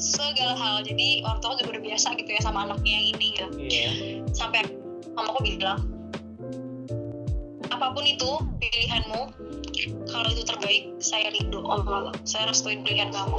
[0.00, 0.76] segala hal.
[0.82, 3.48] Jadi orang tua juga udah biasa gitu ya sama anaknya yang ini gitu.
[3.58, 3.94] Yeah.
[4.34, 4.66] sampai
[5.14, 5.78] mamaku bilang
[7.70, 9.22] apa pun itu pilihanmu
[10.08, 12.14] kalau itu terbaik saya rindu om Allah.
[12.22, 13.38] Saya restuin pilihan kamu.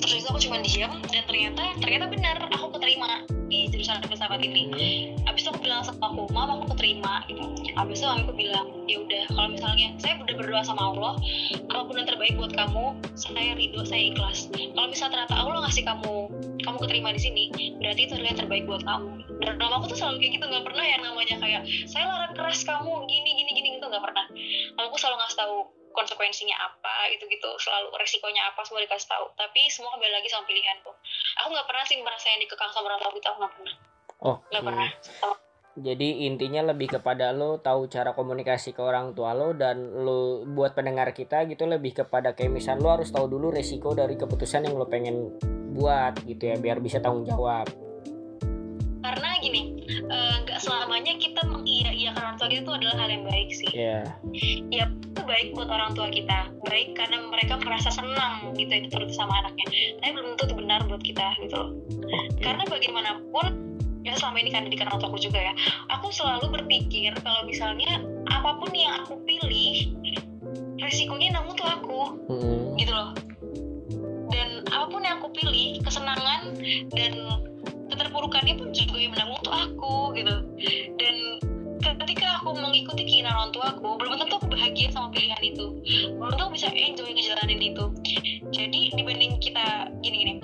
[0.00, 5.14] Terus itu aku cuma diam dan ternyata ternyata benar aku keterima di jurusan filsafat ini.
[5.24, 7.44] Abis itu aku bilang sama aku mama aku keterima gitu.
[7.74, 11.14] Abis itu aku bilang ya udah kalau misalnya saya udah berdoa sama Allah
[11.72, 12.84] apa pun yang terbaik buat kamu
[13.16, 14.52] saya ridho saya ikhlas.
[14.52, 16.14] Kalau misalnya ternyata Allah ngasih kamu
[16.64, 17.42] kamu keterima di sini
[17.78, 19.10] berarti itu adalah yang terbaik buat kamu.
[19.44, 22.92] Dan aku tuh selalu kayak gitu nggak pernah yang namanya kayak saya larang keras kamu
[23.04, 24.26] gini gini gini gitu nggak pernah.
[24.88, 25.56] Aku selalu ngasih tahu
[25.94, 29.26] konsekuensinya apa gitu gitu selalu resikonya apa semua dikasih tahu.
[29.38, 30.90] Tapi semua kembali lagi sama pilihanku.
[31.44, 33.74] Aku nggak pernah sih merasa yang dikekang sama orang tua aku nggak pernah.
[34.24, 34.90] Oh nggak pernah.
[35.74, 40.70] Jadi intinya lebih kepada lo tahu cara komunikasi ke orang tua lo dan lo buat
[40.70, 44.78] pendengar kita gitu lebih kepada kayak misal lo harus tahu dulu resiko dari keputusan yang
[44.78, 45.34] lo pengen
[45.74, 47.66] buat gitu ya biar bisa tanggung jawab.
[49.04, 53.24] Karena gini eh, nggak uh, selamanya kita mengiya-iyakan orang tua kita itu adalah hal yang
[53.28, 53.68] baik sih.
[53.74, 54.06] Yeah.
[54.72, 56.48] ya itu baik buat orang tua kita.
[56.64, 59.66] Baik karena mereka merasa senang gitu itu terus sama anaknya.
[60.00, 61.52] Tapi belum tentu itu benar buat kita gitu.
[61.52, 61.68] Loh
[62.08, 62.42] okay.
[62.44, 63.46] karena bagaimanapun
[64.04, 65.52] ya selama ini kan didikan orang tuaku juga ya
[65.88, 69.96] aku selalu berpikir kalau misalnya apa pun yang aku pilih
[70.76, 72.00] resikonya nanggung tuh aku.
[72.28, 72.76] Hmm.
[72.76, 73.16] gitu loh
[75.18, 76.54] aku pilih kesenangan
[76.94, 77.12] dan
[77.90, 80.36] keterpurukannya pun juga yang menanggung untuk aku gitu.
[80.98, 81.14] Dan
[81.84, 85.66] ketika aku mengikuti keinginan orang tua aku belum tentu aku bahagia sama pilihan itu.
[86.16, 87.84] Belum tentu bisa enjoy ngejalanin itu.
[88.54, 90.40] Jadi dibanding kita gini-gini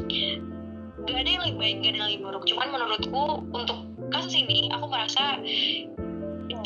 [1.08, 2.44] gak ada yang lebih baik gak ada yang lebih buruk.
[2.46, 3.78] Cuman menurutku untuk
[4.12, 5.40] kasus ini aku merasa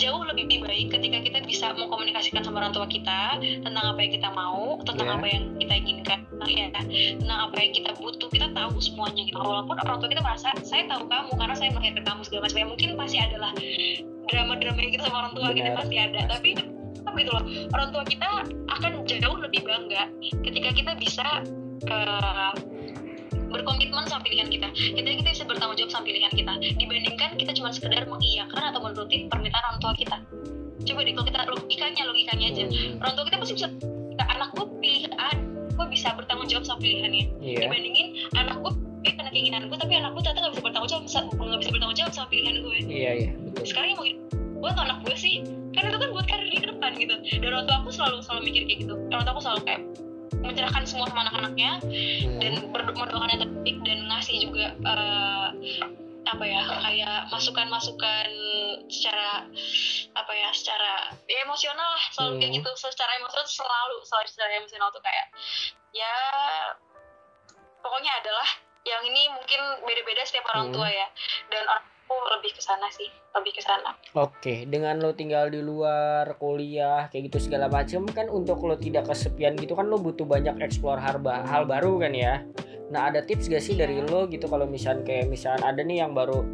[0.00, 4.28] jauh lebih baik ketika kita bisa mengkomunikasikan sama orang tua kita tentang apa yang kita
[4.32, 5.16] mau, tentang yeah.
[5.18, 6.18] apa yang kita inginkan,
[6.48, 6.66] ya,
[7.20, 8.28] tentang apa yang kita butuh.
[8.32, 9.38] Kita tahu semuanya gitu.
[9.38, 12.58] Walaupun orang tua kita merasa saya tahu kamu karena saya melahirkan kamu segala macam.
[12.58, 13.52] Ya, mungkin pasti adalah
[14.32, 16.20] drama-drama yang kita sama orang tua kita pasti ada.
[16.28, 16.48] Tapi
[17.04, 17.44] tapi gitu loh,
[17.76, 18.26] orang tua kita
[18.74, 20.10] akan jauh lebih bangga
[20.42, 21.26] ketika kita bisa
[21.86, 22.50] uh,
[23.54, 24.68] berkomitmen sama pilihan kita.
[24.74, 29.30] Kita kita bisa bertanggung jawab sama pilihan kita dibandingkan kita cuma sekedar mengiyakan atau menuruti
[29.30, 30.16] permintaan orang tua kita.
[30.84, 32.64] Coba deh kalau kita logikanya logikanya aja.
[32.98, 35.30] Orang tua kita pasti bisa kita anak gue pilih A
[35.74, 37.24] gue bisa bertanggung jawab sama pilihannya.
[37.42, 37.66] Yeah.
[37.66, 38.06] dibandingin
[38.38, 38.72] anak gue
[39.04, 42.12] karena keinginan gue tapi anak gue ternyata nggak bisa bertanggung jawab nggak bisa bertanggung jawab
[42.14, 42.76] sama pilihan gue.
[42.78, 44.06] Iya yeah, iya yeah, sekarang yang mau
[44.64, 45.34] buat anak gue sih
[45.74, 47.14] karena itu kan buat karir di depan gitu.
[47.42, 48.94] Dan orang tua aku selalu selalu mikir kayak gitu.
[49.10, 49.82] Orang tua aku selalu kayak
[50.44, 52.38] menyerahkan semua sama anak-anaknya Hmm.
[52.38, 55.48] dan mendoakan yang terbaik dan ngasih juga eh,
[56.24, 58.28] apa ya kayak masukan-masukan
[58.88, 59.44] secara
[60.14, 62.58] apa ya secara ya emosional lah selalu kayak Hmm.
[62.60, 65.26] gitu secara emosional selalu selalu secara emosional tuh kayak
[65.92, 66.14] ya
[67.80, 68.48] pokoknya adalah
[68.84, 70.74] yang ini mungkin beda-beda setiap orang Hmm.
[70.76, 71.08] tua ya
[71.48, 75.58] dan orang aku lebih ke sana sih lebih ke sana Oke, dengan lo tinggal di
[75.58, 80.28] luar kuliah kayak gitu segala macam kan untuk lo tidak kesepian gitu kan lo butuh
[80.28, 82.46] banyak explore hal, hal baru kan ya.
[82.94, 86.14] Nah ada tips gak sih dari lo gitu kalau misal kayak misal ada nih yang
[86.14, 86.46] baru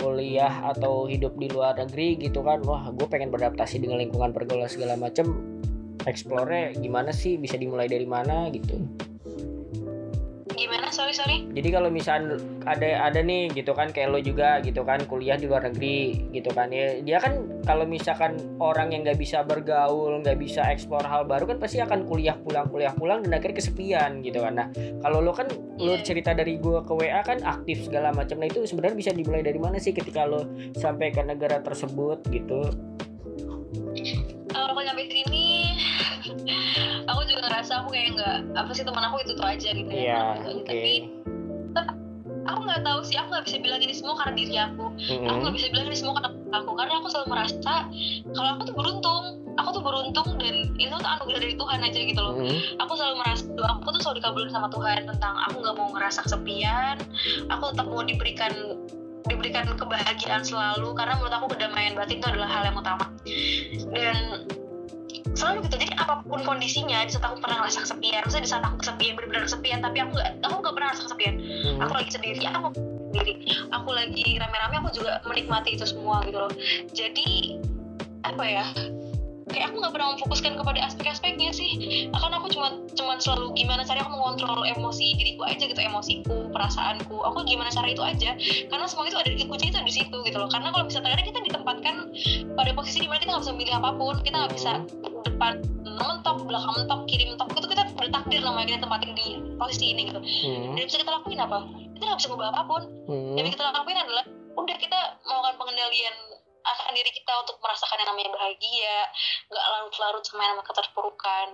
[0.00, 4.68] kuliah atau hidup di luar negeri gitu kan, wah gue pengen beradaptasi dengan lingkungan pergaulan
[4.68, 5.36] segala macam.
[6.06, 8.78] Explore gimana sih bisa dimulai dari mana gitu.
[10.96, 11.44] Sorry sorry.
[11.52, 15.44] Jadi kalau misal ada ada nih gitu kan kayak lo juga gitu kan kuliah di
[15.44, 16.72] luar negeri gitu kan.
[16.72, 21.44] Ya dia kan kalau misalkan orang yang nggak bisa bergaul nggak bisa eksplor hal baru
[21.52, 24.56] kan pasti akan kuliah pulang kuliah pulang dan akhirnya kesepian gitu kan.
[24.56, 24.68] Nah
[25.04, 26.00] kalau lo kan lo Iya.
[26.00, 28.40] cerita dari gua ke WA kan aktif segala macam.
[28.40, 32.72] Nah itu sebenarnya bisa dimulai dari mana sih ketika lo sampai ke negara tersebut gitu?
[34.48, 35.76] Kalau nyampe sini
[37.46, 40.50] ngerasa aku kayak nggak apa sih teman aku itu tuh aja gitu ya iya aku
[40.50, 40.66] aja.
[40.66, 40.94] tapi
[42.46, 45.38] aku nggak tahu sih aku nggak bisa bilang ini semua karena diri aku aku Mm-mm.
[45.42, 47.74] nggak bisa bilang ini semua karena aku karena aku selalu merasa
[48.34, 49.24] kalau aku tuh beruntung
[49.56, 52.58] aku tuh beruntung dan itu tuh anugerah dari Tuhan aja gitu loh Mm-mm.
[52.82, 56.18] aku selalu merasa doa aku tuh selalu dikabulin sama Tuhan tentang aku nggak mau ngerasa
[56.26, 56.96] kesepian
[57.50, 58.52] aku tetap mau diberikan
[59.26, 63.10] diberikan kebahagiaan selalu karena menurut aku kedamaian batin itu adalah hal yang utama
[63.90, 64.46] dan
[65.36, 65.76] selalu gitu.
[65.78, 69.12] Jadi apa pun kondisinya di saat aku pernah ngerasa kesepian maksudnya di saat aku kesepian
[69.14, 71.34] benar-benar kesepian tapi aku nggak aku nggak pernah ngerasa kesepian.
[71.36, 71.78] Mm-mm.
[71.84, 72.68] aku lagi sendiri aku
[73.12, 73.34] sendiri.
[73.70, 76.52] Aku lagi rame-rame aku juga menikmati itu semua gitu loh.
[76.90, 77.60] Jadi
[78.26, 78.64] apa ya
[79.46, 81.70] kayak aku nggak pernah memfokuskan kepada aspek-aspeknya sih.
[82.10, 87.16] Akan aku cuma cuma selalu gimana cara aku mengontrol emosi diriku aja gitu emosiku perasaanku.
[87.30, 88.34] Aku gimana cara itu aja.
[88.40, 90.50] Karena semua itu ada di kunci itu di situ gitu loh.
[90.50, 91.94] Karena kalau misalnya kadang kita ditempatkan
[92.58, 94.72] pada posisi di mana kita nggak bisa memilih apa pun kita nggak bisa
[95.22, 95.52] depan
[95.96, 99.26] mentok belakang mentok kiri mentok itu kita udah takdir namanya kita tempatin di
[99.56, 100.20] posisi ini gitu.
[100.20, 100.74] Mm-mm.
[100.74, 101.58] dan bisa kita lakuin apa?
[101.94, 102.82] Kita nggak bisa ngubah apa pun.
[103.08, 103.34] Mm-mm.
[103.38, 104.24] yang kita lakuin adalah
[104.56, 106.14] udah kita melakukan pengendalian
[106.66, 108.96] akan diri kita untuk merasakan yang namanya bahagia
[109.50, 111.48] nggak larut-larut sama yang namanya keterpurukan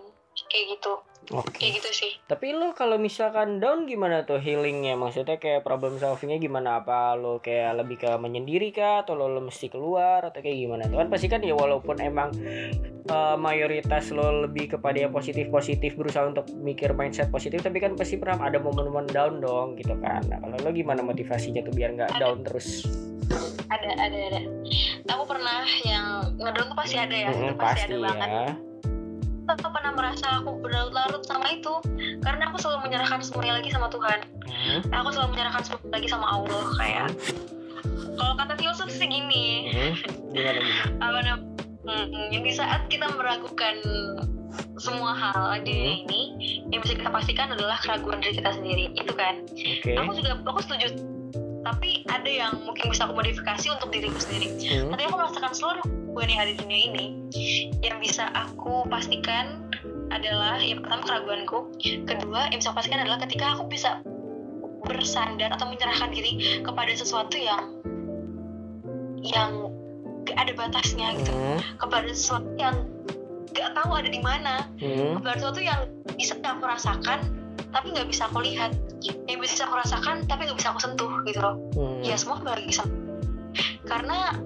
[0.49, 0.93] kayak gitu
[1.37, 1.61] Oke.
[1.61, 4.97] kayak gitu sih Tapi lo kalau misalkan down gimana tuh healingnya?
[4.97, 6.81] Maksudnya kayak problem solvingnya gimana?
[6.83, 9.05] Apa lo kayak lebih ke menyendiri kah?
[9.05, 10.25] Atau lo, lo mesti keluar?
[10.25, 10.89] Atau kayak gimana?
[10.89, 12.33] Tuh kan pasti kan ya walaupun emang
[13.07, 18.17] eh, mayoritas lo lebih kepada yang positif-positif berusaha untuk mikir mindset positif Tapi kan pasti
[18.17, 22.19] pernah ada momen-momen down dong gitu kan Nah kalau lo gimana motivasinya tuh biar nggak
[22.19, 22.89] down terus?
[23.73, 24.41] ada ada ada
[25.13, 26.07] aku pernah yang
[26.37, 28.29] ngedown tuh pasti ada ya Mm-mm, itu pasti, pasti ada banget.
[28.29, 28.53] ya.
[29.43, 31.75] Aku pernah merasa aku berlarut-larut sama itu
[32.23, 34.19] karena aku selalu menyerahkan semuanya lagi sama Tuhan.
[34.47, 37.07] Hmm, aku selalu menyerahkan semuanya lagi sama Allah kayak
[38.13, 39.47] kalau kata filosof sih gini.
[39.75, 39.93] Hmm.
[41.05, 41.35] Apa namanya
[42.07, 43.77] hmm, di saat kita meragukan
[44.79, 46.03] semua hal di dunia Hmm.
[46.07, 46.23] ini
[46.71, 49.43] yang bisa kita pastikan adalah keraguan diri kita sendiri itu kan.
[49.49, 49.91] Oke.
[49.99, 50.87] Aku juga aku setuju
[51.63, 54.49] tapi ada yang mungkin bisa aku modifikasi untuk diriku sendiri.
[54.59, 55.85] Hmm, tapi aku merasakan seluruh
[56.23, 57.07] yang ada di dunia ini
[57.81, 59.67] yang bisa aku pastikan
[60.13, 64.05] adalah yang pertama keraguanku kedua yang bisa aku pastikan adalah ketika aku bisa
[64.85, 67.81] bersandar atau menyerahkan diri kepada sesuatu yang
[69.23, 69.73] yang
[70.27, 71.33] gak ada batasnya gitu.
[71.33, 72.87] Hmm, kepada sesuatu yang
[73.55, 74.67] gak tahu ada di mana.
[74.79, 75.23] Hmm.
[75.23, 75.81] kepada sesuatu yang
[76.19, 77.42] bisa aku rasakan
[77.73, 78.73] tapi nggak bisa aku lihat.
[79.29, 81.57] Yang bisa aku rasakan tapi nggak bisa aku sentuh gitu loh.
[81.77, 82.01] Hmm.
[82.05, 82.93] ya semua bagi sama.
[83.85, 84.37] Karena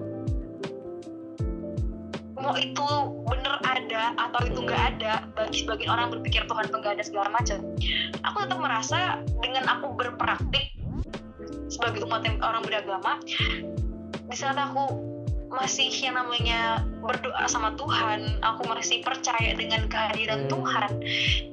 [2.37, 2.87] mau itu
[3.27, 7.27] bener ada atau itu nggak ada bagi sebagian orang berpikir Tuhan itu nggak ada segala
[7.33, 7.59] macam
[8.23, 8.99] aku tetap merasa
[9.41, 10.77] dengan aku berpraktik
[11.67, 13.17] sebagai umat yang orang beragama
[14.29, 14.85] di saat aku
[15.49, 16.59] masih yang namanya
[16.99, 20.51] berdoa sama Tuhan aku masih percaya dengan kehadiran Hmm.
[20.51, 20.91] Tuhan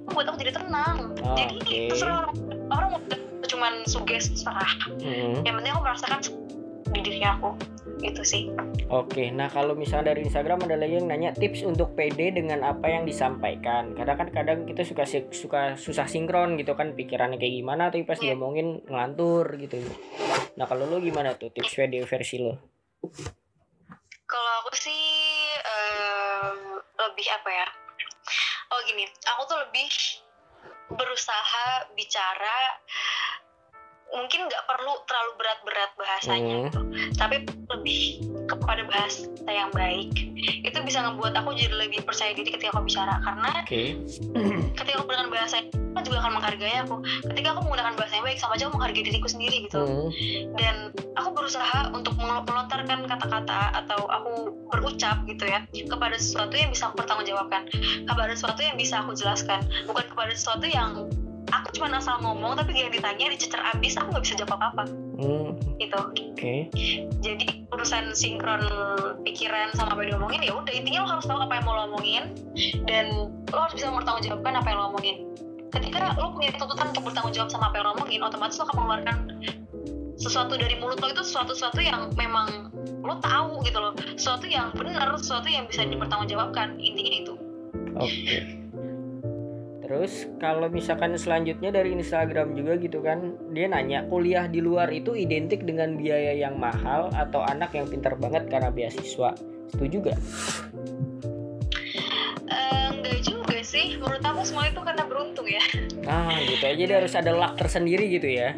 [0.09, 1.80] buat aku jadi tenang Oh, jadi oke.
[1.90, 2.26] terserah
[2.68, 3.01] orang mau
[3.45, 5.40] cuman suges serah Hmm.
[5.42, 6.18] yang penting aku merasakan
[6.86, 7.55] di diri aku
[8.01, 8.45] itu sih
[8.86, 12.84] Oke, nah kalau misalnya dari Instagram ada lagi yang nanya tips untuk PD dengan apa
[12.86, 13.97] yang disampaikan.
[13.97, 18.14] Kadang kan kadang kita suka suka susah sinkron gitu kan pikirannya kayak gimana tapi pas
[18.16, 18.36] Iya.
[18.36, 19.80] diomongin ngelantur gitu.
[20.55, 22.61] Nah kalau lo gimana tuh tips PD versi lo?
[24.25, 25.05] Kalau aku sih
[25.61, 27.68] em, lebih apa ya?
[28.72, 29.05] Oh gini.
[29.37, 29.89] Aku tuh lebih
[30.95, 32.59] berusaha bicara
[34.15, 36.67] mungkin nggak perlu terlalu berat-berat bahasanya Hmm.
[36.71, 36.81] gitu.
[37.19, 38.01] Tapi lebih
[38.47, 40.15] kepada bahasa yang baik.
[40.62, 43.19] Itu bisa ngebuat aku jadi lebih percaya diri ketika aku bicara.
[43.21, 43.99] Karena Oke.
[44.75, 45.55] ketika aku menggunakan bahasa
[45.95, 46.97] aku juga akan menghargai aku.
[47.33, 49.83] Ketika aku menggunakan bahasa yang baik sama aja aku menghargai diriku sendiri gitu.
[49.85, 50.11] Hmm.
[50.55, 50.77] dan
[51.19, 54.33] aku berusaha untuk mel- melontarkan kata-kata atau aku
[54.71, 57.67] berucap gitu ya kepada sesuatu yang bisa aku pertanggungjawabkan.
[58.07, 59.61] Kepada sesuatu yang bisa aku jelaskan.
[59.87, 61.11] Bukan kepada sesuatu yang
[61.61, 64.85] aku cuma asal ngomong tapi yang ditanya dicecer abis aku nggak bisa jawab apa-apa
[65.15, 65.55] Hmm.
[65.79, 66.01] gitu
[66.35, 66.67] Oke.
[67.23, 68.67] jadi urusan sinkron
[69.23, 71.83] pikiran sama apa yang diomongin ya udah intinya lo harus tahu apa yang mau lo
[71.95, 72.35] omongin
[72.91, 75.17] dan lo harus bisa mempertanggungjawabkan apa yang lo omongin
[75.71, 78.77] ketika lo punya tuntutan untuk bertanggung jawab sama apa yang lo omongin otomatis lo akan
[78.83, 79.17] mengeluarkan
[80.19, 82.75] sesuatu dari mulut lo itu sesuatu sesuatu yang memang
[83.07, 87.35] lo tahu gitu loh sesuatu yang benar sesuatu yang bisa dipertanggungjawabkan intinya itu
[87.95, 88.64] Oke.
[89.85, 95.12] Terus kalau misalkan selanjutnya dari Instagram juga gitu kan, dia nanya kuliah di luar itu
[95.12, 99.37] identik dengan biaya yang mahal atau anak yang pintar banget karena beasiswa.
[99.76, 100.20] Setuju gak?
[102.49, 105.64] Eh, enggak juga sih menurut aku semua itu karena beruntung ya
[106.05, 108.57] Ah gitu aja dia harus ada luck tersendiri gitu ya.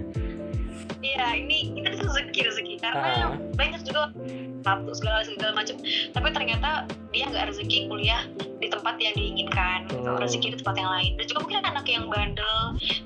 [1.00, 1.95] Iya, ini tuh
[2.36, 3.32] rezeki rezeki karena Ah.
[3.56, 4.12] banyak juga
[4.60, 5.76] satu segala segala macam.
[6.12, 6.70] Tapi ternyata
[7.14, 8.28] dia nggak rezeki kuliah
[8.60, 10.04] di tempat yang diinginkan, gitu.
[10.04, 10.20] Hmm.
[10.20, 11.10] rezeki di tempat yang lain.
[11.16, 12.58] Dan juga mungkin anak yang bandel,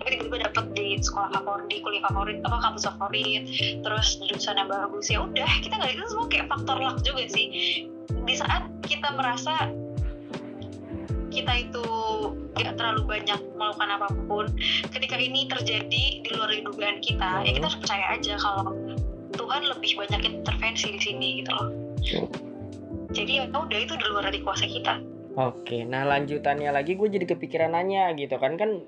[0.03, 3.43] tapi tiba-tiba dapet di sekolah favorit, di kuliah favorit, apa kampus favorit,
[3.85, 7.47] terus jurusan yang bagus ya udah kita nggak itu semua kayak faktor luck juga sih.
[8.27, 9.71] Di saat kita merasa
[11.31, 11.87] kita itu
[12.59, 14.51] tidak terlalu banyak melakukan apa pun
[14.91, 18.75] ketika ini terjadi di luar dugaan kita ya kita harus percaya aja kalau
[19.35, 21.69] Tuhan lebih banyak intervensi di sini gitu loh.
[23.11, 24.95] Jadi ya udah itu di luar dari kuasa kita.
[25.39, 28.55] Oke, nah lanjutannya lagi gue jadi kepikiran nanya gitu kan.
[28.59, 28.83] Kan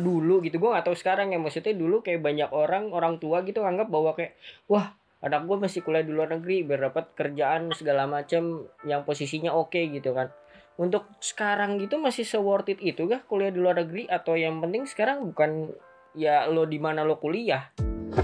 [0.00, 1.38] dulu gitu gue nggak tahu sekarang ya.
[1.38, 4.38] Maksudnya dulu kayak banyak orang orang tua gitu anggap bahwa kayak
[4.70, 9.54] wah anak gue masih kuliah di luar negeri biar dapat kerjaan segala macam yang posisinya
[9.54, 10.30] oke gitu kan.
[10.78, 14.06] Untuk sekarang gitu masih se worth it itu kah kuliah di luar negeri?
[14.06, 15.74] Atau yang penting sekarang bukan
[16.14, 17.74] ya lo di mana lo kuliah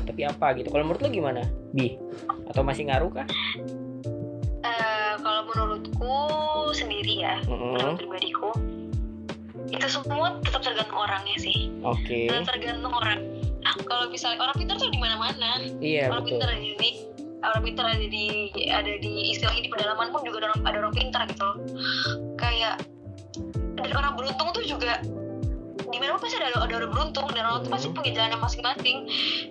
[0.02, 0.68] tapi apa gitu.
[0.74, 1.94] Kalau menurut lo gimana bi?
[2.50, 3.26] Atau masih ngaruh kah?
[4.64, 6.14] Eh, kalau menurutku
[6.74, 7.78] sendiri ya Mm-mm.
[7.78, 8.50] menurut pribadiku
[9.70, 11.70] itu semua tetap tergantung orangnya sih.
[11.86, 12.26] Oke.
[12.30, 13.20] Tetap tergantung orang.
[13.64, 15.62] Kalau misalnya orang pintar tuh di mana-mana.
[15.80, 16.38] Iya orang betul.
[16.38, 16.90] pintar ada di
[17.44, 18.26] orang pintar ada di
[18.72, 21.48] ada di istilahnya di pedalaman pun juga ada orang ada orang pintar gitu.
[22.40, 22.74] Kayak
[23.74, 25.02] dan orang beruntung tuh juga
[25.94, 27.94] di mana pasti ada ada orang beruntung dan orang tuh pasti Hmm.
[27.94, 28.96] punya jalannya masing-masing.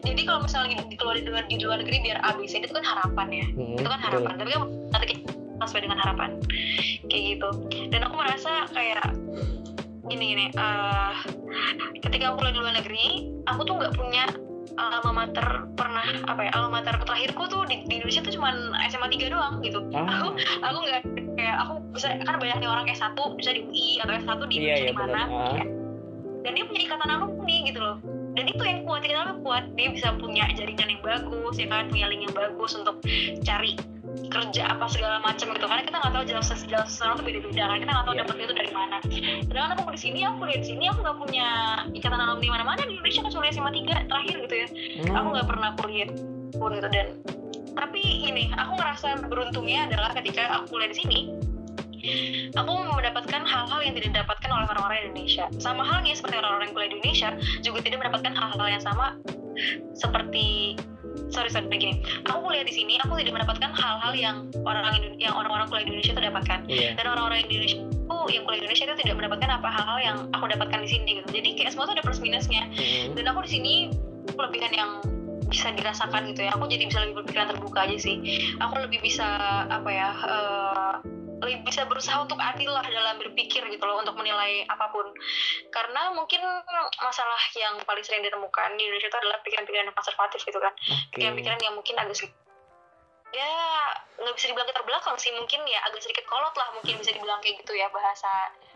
[0.04, 3.28] Jadi kalau misalnya di keluar di luar di luar negeri biar ABC itu kan harapan
[3.32, 3.46] ya.
[3.50, 4.08] Mm-mm, itu kan betul.
[4.12, 4.34] harapan.
[4.36, 5.24] Tapi kan nanti kita
[5.64, 6.30] sesuai dengan harapan.
[7.08, 7.50] Kayak gitu.
[7.88, 9.08] Dan aku merasa kayak
[10.04, 11.14] gini gini eh,
[12.02, 13.06] ketika aku kuliah di luar negeri
[13.48, 14.28] aku tuh nggak punya
[14.74, 18.56] alma mater pernah apa ya alma mater terakhirku tuh di, di Indonesia tuh cuman
[18.90, 19.80] SMA 3 doang gitu.
[19.96, 20.28] Ah,
[20.60, 21.02] aku nggak
[21.34, 24.60] kayak aku bisa kan banyak nih orang S1 bisa di UI atau S1 di Iya,
[24.60, 25.22] Indonesia iya, di mana.
[25.24, 25.83] Benar.
[26.44, 27.98] Dan dia punya ikatan alumni gitu loh.
[28.36, 29.64] Dan itu yang kuat ikatan alumni kuat.
[29.80, 31.88] Dia bisa punya jaringan yang bagus ya kan?
[31.88, 33.00] Punya link yang bagus untuk
[33.44, 33.74] cari
[34.30, 35.66] kerja apa segala macam gitu.
[35.66, 37.78] Karena kita nggak tahu jalan jalan seseorang tuh beda-beda kan?
[37.80, 38.22] Kita nggak tahu Iya.
[38.24, 38.96] dapetnya itu dari mana.
[39.48, 41.48] Sedangkan aku di sini aku kuliah di sini aku nggak punya
[41.94, 42.82] ikatan alumni mana-mana.
[42.84, 44.68] Di Indonesia kecuali SMA 3 terakhir gitu ya.
[45.08, 45.16] Hmm.
[45.18, 46.08] aku nggak pernah kuliah
[46.58, 46.90] pun gitu.
[46.90, 47.08] Dan
[47.74, 51.20] tapi ini aku ngerasa beruntungnya adalah ketika aku kuliah di sini
[52.54, 55.46] aku mendapatkan hal-hal yang tidak didapatkan oleh orang-orang Indonesia.
[55.58, 57.30] Sama halnya seperti orang-orang kuliah di Indonesia
[57.64, 59.18] juga tidak mendapatkan hal-hal yang sama
[59.94, 60.76] seperti
[61.30, 62.02] sorry sorry gini.
[62.30, 64.36] Aku kuliah di sini aku tidak mendapatkan hal-hal yang
[64.66, 66.90] orang Indo- yang orang-orang kuliah di Indonesia itu dapatkan Iya.
[66.98, 70.46] dan orang-orang Indonesia itu yang kuliah di Indonesia itu tidak mendapatkan apa hal-hal yang aku
[70.50, 71.30] dapatkan di sini gitu.
[71.42, 72.64] Jadi kayak semua tuh ada plus minusnya.
[72.74, 73.14] Mm-mm.
[73.18, 73.74] dan aku di sini
[74.34, 74.92] kelebihan yang
[75.54, 76.52] bisa dirasakan gitu ya.
[76.58, 78.16] Aku jadi bisa lebih berpikiran terbuka aja sih.
[78.58, 79.28] Aku lebih bisa
[79.70, 81.23] apa ya lebih
[81.64, 85.06] bisa berusaha untuk adil lah dalam berpikir gitu loh untuk menilai apa pun.
[85.70, 86.42] Karena mungkin
[87.02, 90.74] masalah yang paling sering ditemukan di Indonesia itu adalah pikiran-pikiran yang konservatif gitu kan.
[91.14, 92.40] Pikiran-pikiran yang mungkin agak sedikit
[93.34, 93.50] ya
[94.22, 97.66] nggak bisa dibilang terbelakang sih mungkin ya agak sedikit kolot lah mungkin bisa dibilang kayak
[97.66, 98.30] gitu ya bahasa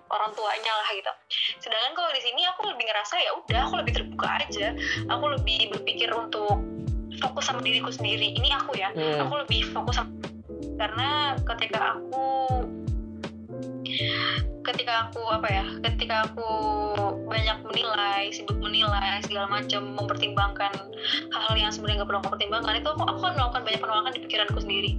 [0.09, 1.13] orang tuanya lah gitu.
[1.61, 4.73] Sedangkan kalau di sini aku lebih ngerasa ya udah aku lebih terbuka aja.
[5.13, 6.57] Aku lebih berpikir untuk
[7.21, 8.33] fokus sama diriku sendiri.
[8.33, 9.29] Ini aku ya Hmm.
[9.29, 10.09] aku lebih fokus sama
[10.77, 12.25] karena ketika aku
[14.67, 16.49] ketika aku apa ya ketika aku
[17.23, 20.71] banyak menilai sibuk menilai segala macam mempertimbangkan
[21.31, 24.21] hal-hal yang sebenarnya nggak perlu aku pertimbangkan itu aku, aku akan melakukan banyak penolakan di
[24.27, 24.91] pikiranku sendiri.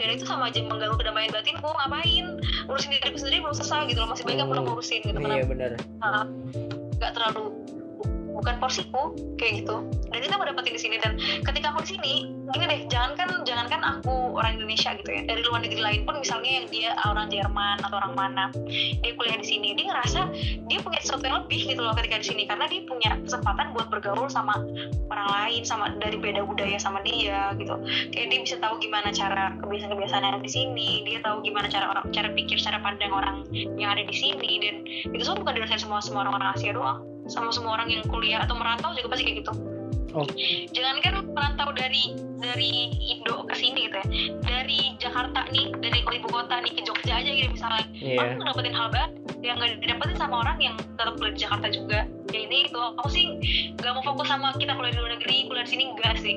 [0.00, 2.26] Dan itu sama aja mengganggu kedamaian batinku ngapain?
[2.66, 5.46] Urusin diriku sendiri belum selesai gitu loh masih banyak yang perlu ngurusin gitu Iya kenapa
[5.46, 5.70] benar.
[6.98, 7.61] nggak terlalu
[8.32, 9.76] bukan porsiku kayak gitu.
[10.08, 10.96] Dan itu aku dapetin di sini.
[10.98, 12.12] Dan ketika aku di sini
[12.52, 15.22] gini deh jangankan jangankan aku orang Indonesia gitu ya.
[15.28, 18.44] Dari luar negeri lain pun misalnya yang dia orang Jerman atau orang mana
[19.04, 20.20] dia kuliah di sini dia ngerasa
[20.68, 22.42] dia punya sesuatu yang lebih gitu loh ketika di sini.
[22.48, 24.56] Karena dia punya kesempatan buat bergaul sama
[25.12, 27.76] orang lain sama dari beda budaya sama dia gitu.
[28.10, 32.08] Kayak dia bisa tahu gimana cara kebiasaan-kebiasaan yang di sini dia tahu gimana cara orang
[32.10, 34.50] cara pikir cara pandang orang yang ada di sini.
[34.62, 34.76] Dan
[35.12, 38.58] itu semua bukan dirasain semua semua orang-orang Asia doang sama semua orang yang kuliah atau
[38.58, 39.54] merantau juga pasti kayak gitu
[40.12, 40.28] Oh.
[40.76, 42.12] Jangankan merantau dari
[42.42, 44.06] dari Indo ke sini gitu ya.
[44.42, 47.86] Dari Jakarta nih, dari ibu kota nih ke Jogja aja gitu misalnya.
[47.94, 48.36] Iya.
[48.36, 52.00] Aku dapetin hal baru yang gak didapetin sama orang yang tetap kuliah di Jakarta juga.
[52.30, 53.26] Ya ini itu aku sih
[53.78, 56.34] gak mau fokus sama kita kuliah di luar negeri, kuliah di sini enggak sih.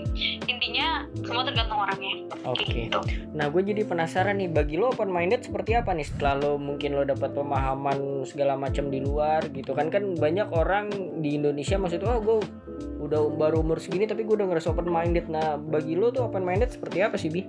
[0.49, 2.15] Intinya semua tergantung orangnya.
[2.49, 2.65] Oke.
[2.65, 2.99] Gitu.
[3.37, 6.97] Nah, gue jadi penasaran nih, bagi lo open minded seperti apa nih setelah lo mungkin
[6.97, 10.89] lo dapat pemahaman segala macam di luar gitu kan kan banyak orang
[11.21, 12.37] di Indonesia maksudnya oh gue
[13.05, 15.29] udah baru umur segini tapi gue udah ngerasa open minded.
[15.29, 17.47] Nah, bagi lo tuh open minded seperti apa sih bi?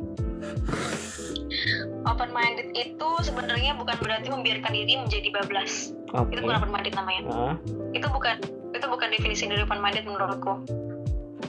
[2.07, 5.91] Open minded itu sebenarnya bukan berarti membiarkan diri menjadi bablas.
[6.15, 6.39] Oke.
[6.39, 7.21] Itu bukan open minded namanya.
[7.27, 7.55] Nah,
[7.91, 8.39] itu bukan
[8.77, 10.53] itu bukan definisi dari open minded menurutku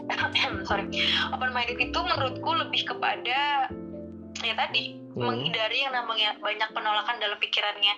[0.67, 0.87] sorry
[1.35, 3.67] open minded itu menurutku lebih kepada
[4.39, 5.33] ya tadi Hmm.
[5.33, 7.89] menghindari yang namanya banyak penolakan dalam pikirannya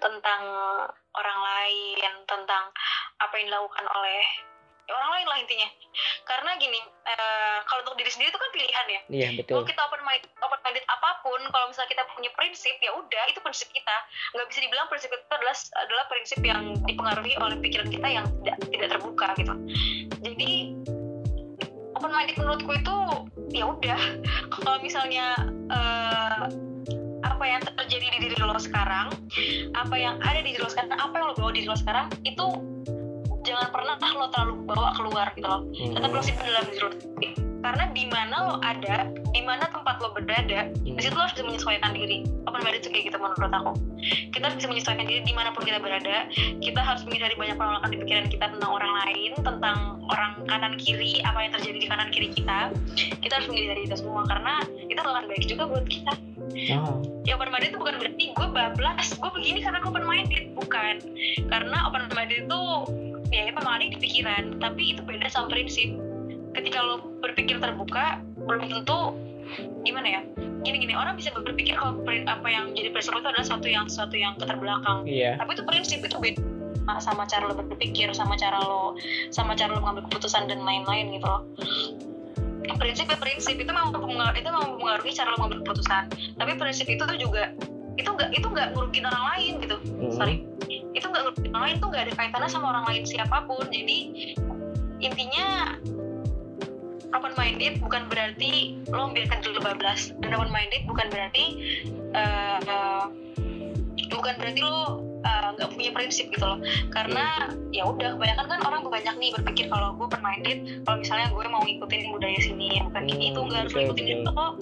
[0.00, 0.42] tentang
[1.12, 2.64] orang lain tentang
[3.20, 4.24] apa yang dilakukan oleh
[4.92, 5.68] orang lain lah intinya
[6.24, 9.70] karena gini eh, kalau untuk diri sendiri itu kan pilihan ya iya kalau betul.
[9.72, 13.38] kita open minded, open minded apa pun, kalau misalnya kita punya prinsip, ya udah itu
[13.40, 13.96] prinsip kita.
[14.36, 18.56] Nggak bisa dibilang prinsip itu adalah adalah prinsip yang dipengaruhi oleh pikiran kita yang tidak
[18.68, 19.54] tidak terbuka gitu.
[20.22, 20.52] Jadi
[21.96, 22.96] open minded menurutku itu
[23.52, 24.00] ya udah
[24.54, 25.36] kalau misalnya
[25.70, 26.42] eh,
[27.22, 29.14] apa yang terjadi di diri lo sekarang,
[29.74, 32.06] apa yang ada di diri lo sekarang, apa yang lo bawa di diri lo sekarang
[32.22, 32.46] itu
[33.42, 35.62] jangan pernah lo terlalu bawa keluar gitu loh.
[35.74, 36.16] Tetap Hmm.
[36.16, 36.90] lo simpan dalam diri lo
[37.62, 41.46] karena di mana lo ada di mana tempat lo berada di situ lo harus bisa
[41.46, 42.26] menyesuaikan diri.
[42.50, 43.72] Open minded itu kayak gitu menurut aku.
[44.34, 46.26] Kita harus bisa menyesuaikan diri di mana pun kita berada.
[46.58, 51.22] Kita harus menghindari banyak penolakan di pikiran kita tentang orang lain tentang orang kanan kiri
[51.22, 52.74] apa yang terjadi di kanan kiri kita.
[52.98, 56.14] Kita harus menghindari itu semua karena itu akan baik juga buat kita.
[56.52, 57.00] Oh.
[57.24, 60.44] ya open minded itu bukan berarti gue bablas gue begini karena gue open minded.
[60.58, 60.94] Bukan.
[61.46, 62.60] Karena open minded itu
[63.32, 65.96] ya memang ada di pikiran tapi itu beda sama prinsip.
[66.52, 69.16] Ketika lo berpikir terbuka belum tentu
[69.82, 70.20] gimana ya?
[70.62, 74.14] Gini gini orang bisa berpikir kalau apa yang jadi prinsip itu adalah sesuatu yang sesuatu
[74.14, 75.08] yang keterbelakang.
[75.08, 75.40] Iya.
[75.40, 76.40] tapi itu prinsip itu beda
[77.00, 78.98] sama cara lo berpikir sama cara lo
[79.30, 81.42] sama cara lo mengambil keputusan dan lain-lain gitu loh.
[82.78, 83.90] Prinsip ya prinsip itu memang
[84.34, 86.02] itu memang mempengaruhi cara lo mengambil keputusan.
[86.36, 87.54] Tapi prinsip itu tuh juga
[87.96, 89.76] itu nggak itu nggak ngerugiin orang lain gitu.
[89.76, 90.12] Hmm.
[90.12, 90.36] sorry.
[90.92, 93.64] Itu nggak ngerugiin orang lain tuh nggak ada kaitannya sama orang lain siapa pun.
[93.68, 93.98] Jadi
[95.02, 95.76] intinya
[97.12, 100.00] open minded bukan berarti lo membiarkan diri lo bablas.
[100.20, 101.44] Dan open minded bukan berarti
[102.16, 103.04] eh, eh,
[104.08, 106.58] bukan berarti lo eh, nggak punya prinsip gitu loh.
[106.88, 111.32] Karena ya udah kebanyakan kan orang banyak nih berpikir kalau gue open minded kalau misalnya
[111.32, 114.52] gue mau ngikutin budaya sini bukan Hmm, itu nggak harus ngikutin itu kok.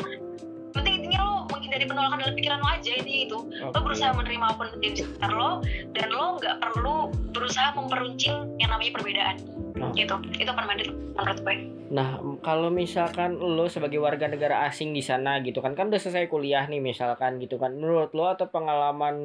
[0.71, 1.30] Penting intinya lo
[1.71, 3.79] menghindari penolakan dalam pikiran lo aja ini itu lo Oke.
[3.79, 5.51] berusaha menerima apa yang di sekitar lo
[5.95, 6.97] dan lo nggak perlu
[7.31, 9.39] berusaha memperuncing yang namanya perbedaan
[9.81, 9.97] Oh.
[9.97, 11.57] gitu itu minded menurut gue
[11.91, 16.31] Nah, kalau misalkan lo sebagai warga negara asing di sana gitu kan, kan udah selesai
[16.31, 17.75] kuliah nih misalkan gitu kan.
[17.75, 19.19] Menurut lo atau pengalaman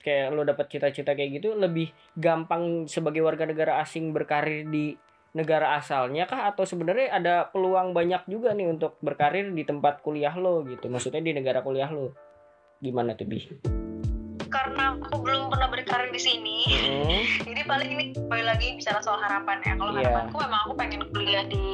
[0.00, 4.96] kayak lo dapat cita-cita kayak gitu lebih gampang sebagai warga negara asing berkarir di
[5.30, 10.32] negara asalnya kah atau sebenarnya ada peluang banyak juga nih untuk berkarir di tempat kuliah
[10.32, 10.86] lo gitu.
[10.86, 12.12] Maksudnya di negara kuliah lo.
[12.78, 13.40] Gimana tuh, Bi?
[14.48, 17.20] karena aku belum pernah berkarir di sini Hmm,
[17.52, 20.00] jadi paling ini kembali lagi bicara soal harapan ya kalau Iya.
[20.02, 21.64] harapanku memang aku pengen kuliah di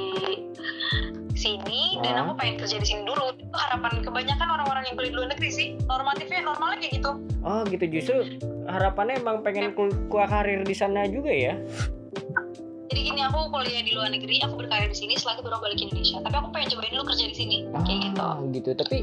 [1.33, 2.21] sini dan Ah.
[2.25, 5.51] aku pengen kerja di sini dulu itu harapan kebanyakan orang-orang yang kuliah di luar negeri
[5.51, 8.17] sih normatifnya normalnya kayak gitu Oh, gitu justru
[8.67, 11.55] harapannya emang pengen kul- kuliah karir di sana juga ya.
[12.93, 15.77] jadi gini aku kuliah di luar negeri aku berkarir di sini setelah itu baru balik
[15.81, 18.71] ke Indonesia tapi aku pengen cobain dulu kerja di sini kayak gitu Ah, gitu.
[18.73, 18.99] Tapi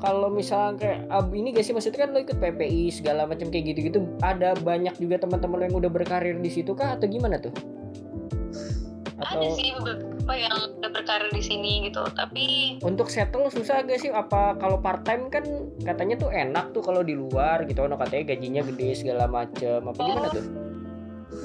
[0.00, 1.00] kalau misalnya kayak
[1.36, 5.20] ini gak sih maksudnya kan lo ikut PPI segala macam kayak gitu-gitu ada banyak juga
[5.20, 7.52] teman-teman lo yang udah berkarir di situ kah atau gimana tuh?
[9.14, 14.00] ada Atau sih beberapa yang udah berkarir di sini gitu tapi untuk settle susah gak
[14.00, 14.10] sih?
[14.10, 15.44] Apa kalau part time kan
[15.84, 19.92] katanya tuh enak tuh kalau di luar gitu, ono katanya gajinya gede segala macam.
[19.92, 20.44] Apa gimana tuh?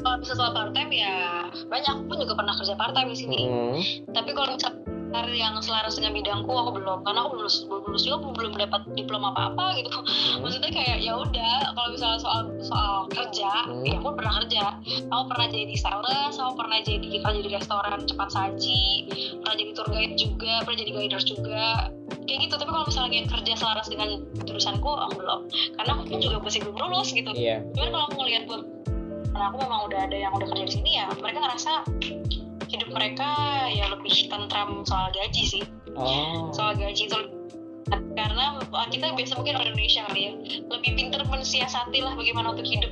[0.02, 1.90] Kalau bisa soal part time ya banyak.
[1.90, 3.40] Aku pun juga pernah kerja part time di sini.
[3.46, 3.78] Hmm.
[4.14, 4.74] tapi kalau misal
[5.10, 7.02] karir yang selaras dengan bidangku aku belum.
[7.02, 9.90] Karena aku belum lulus belum lulus juga belum dapat diploma apa apa gitu.
[9.90, 10.46] Hmm.
[10.46, 13.82] maksudnya kayak ya udah kalau misalnya soal soal kerja Hmm.
[13.86, 14.64] ya aku pernah kerja.
[15.10, 18.86] Aku pernah jadi sales aku pernah jadi kerja di restoran cepat saji
[19.42, 21.90] pernah jadi tour guide juga pernah jadi guiders juga.
[22.30, 22.56] Kayak gitu.
[22.62, 24.10] Tapi kalau misalnya yang kerja selaras dengan
[24.46, 25.40] jurusanku aku belum.
[25.82, 27.32] Karena aku pun juga masih belum lulus gitu.
[27.34, 27.66] Iya.
[27.74, 28.62] cuman kalau aku ngeliat buat
[29.40, 31.72] karena aku memang udah ada yang udah kerja di sini ya mereka ngerasa
[32.68, 33.30] hidup mereka
[33.72, 35.64] ya lebih tentram soal gaji sih
[35.96, 36.52] Oh.
[36.52, 37.18] soal gaji itu
[38.14, 40.32] karena uh, kita biasa mungkin orang Indonesia kali ya
[40.70, 42.92] lebih pinter mensiasati lah bagaimana untuk hidup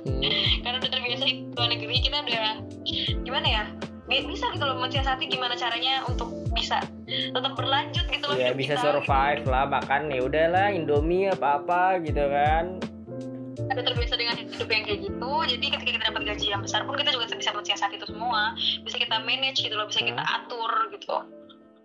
[0.00, 0.24] Hmm.
[0.64, 2.64] karena udah terbiasa di luar negeri kita udah
[3.20, 3.62] gimana ya
[4.06, 8.74] bi- bisa gitu loh mensiasati gimana caranya untuk bisa tetap berlanjut gitu loh Ya bisa
[8.74, 8.82] kita.
[8.82, 12.80] survive lah makan ya udahlah Indomie apa apa gitu kan.
[13.58, 16.94] Udah terbiasa dengan hidup yang kayak gitu jadi ketika kita dapat gaji yang besar pun
[16.94, 21.16] kita juga bisa mensiasati itu semua bisa kita manage gitu loh bisa kita atur gitu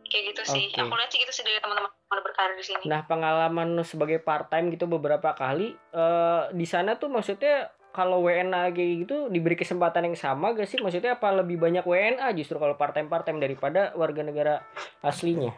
[0.05, 0.81] kayak gitu sih Oke.
[0.85, 4.71] aku lihat sih gitu sih dari teman-teman berkarir di sini Nah pengalaman sebagai part time
[4.71, 10.19] gitu beberapa kali eh, di sana tuh maksudnya kalau WNA kayak gitu diberi kesempatan yang
[10.19, 10.83] sama gak sih?
[10.83, 14.55] Maksudnya apa lebih banyak WNA justru kalau part time part time daripada warga negara
[14.99, 15.55] aslinya?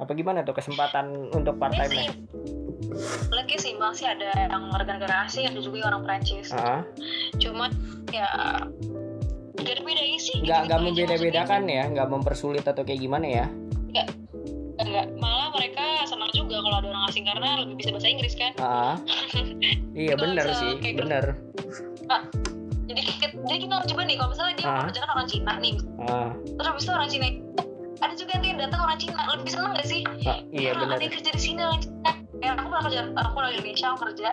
[0.00, 2.08] Apa gimana tuh kesempatan untuk part Iya time sih
[3.30, 6.80] lagi sih masih ada yang warga negara asing ada juga orang Prancis Ah,
[7.36, 7.68] cuma
[8.08, 8.26] ya
[9.54, 13.46] gak ada bedanya sih nggak nggak aja membeda-bedakan ya, nggak mempersulit atau kayak gimana ya?
[13.46, 14.04] maksudnya.
[14.80, 18.52] Enggak, malah mereka senang juga kalau ada orang asing karena lebih bisa bahasa Inggris kan?
[18.56, 18.96] Ah,
[19.94, 21.24] iya Kalau bener misal sih, kayak bener.
[22.88, 24.72] jadi kita, jadi kita harus coba nih kalau misalnya dia Ah.
[24.72, 25.74] mau kerja kan orang Cina nih.
[26.00, 27.62] Ah, terus habis itu orang Cina itu
[28.00, 30.96] ada juga yang datang orang Cina lebih seneng gak sih ah, iya bener.
[30.96, 33.98] ada yang kerja di sini orang Cina kayak aku pernah kerja aku orang Indonesia aku
[34.08, 34.28] kerja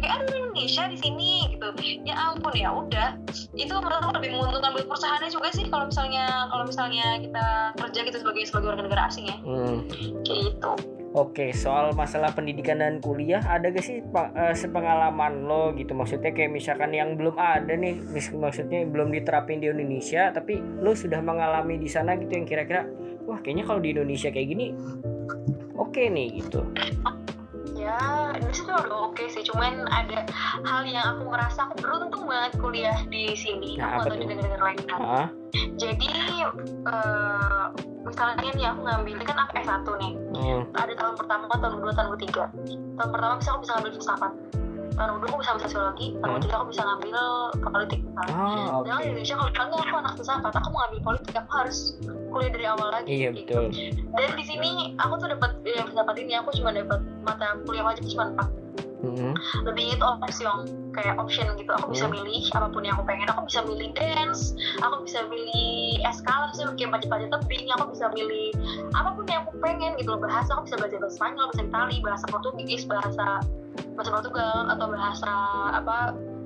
[0.00, 1.68] kayak ada orang Indonesia di sini gitu
[2.08, 3.08] ya ampun ya udah
[3.54, 7.46] itu menurut aku lebih menguntungkan buat perusahaannya juga sih kalau misalnya kalau misalnya kita
[7.76, 9.84] kerja gitu sebagai sebagai warga negara asing ya Hmm.
[10.24, 10.72] kayak gitu
[11.10, 15.90] Oke, soal masalah pendidikan dan kuliah, ada gak sih eh, sepengalaman lo gitu?
[15.90, 17.98] Maksudnya kayak misalkan yang belum ada nih,
[18.38, 22.86] maksudnya belum diterapin di Indonesia, tapi lo sudah mengalami di sana gitu yang kira-kira,
[23.30, 24.66] wah kayaknya kalau di Indonesia kayak gini,
[25.78, 26.66] oke nih gitu.
[27.78, 27.96] ya
[28.36, 30.28] di situ udah oke sih cuman ada
[30.66, 33.78] hal yang aku merasa aku beruntung banget kuliah di sini.
[33.78, 34.28] Nah, aku atau di tuh?
[34.34, 35.00] negara-negara lain kan.
[35.00, 35.28] Ah,
[35.78, 36.12] jadi
[36.90, 37.66] eh,
[38.04, 40.12] misalnya nih aku ngambil kan aku S1 nih.
[40.34, 42.44] Hmm, ada tahun pertama tahun kedua tahun ketiga.
[42.98, 44.32] Tahun pertama bisa aku bisa ngambil filsafat
[45.00, 46.38] tahun kedua aku bisa ngambil sosiologi tahun Hmm.
[46.38, 47.16] ketiga aku bisa ngambil
[47.64, 51.00] politik misalnya ah Sedangkan oke, di Indonesia kalau misalnya aku anak filsafat aku mau ngambil
[51.02, 51.78] politik aku harus
[52.30, 53.56] kuliah dari awal lagi iya gitu.
[53.58, 53.66] betul.
[54.14, 58.04] dan di sini aku tuh dapat yang filsafat ini aku cuma dapat mata kuliah wajib
[58.06, 58.50] cuma empat
[59.00, 59.32] Hmm,
[59.64, 62.20] lebih itu option kayak option gitu aku bisa Hmm.
[62.20, 66.68] milih apa pun yang aku pengen aku bisa milih dance aku bisa milih eskala bisa
[66.68, 68.52] bikin pajak-pajak tebing aku bisa milih
[68.92, 71.96] apa pun yang aku pengen gitu loh bahasa aku bisa belajar bahasa Spanyol bahasa Itali
[72.04, 73.26] bahasa Portugis bahasa
[73.94, 75.32] bahasa Portugal atau bahasa
[75.76, 75.96] apa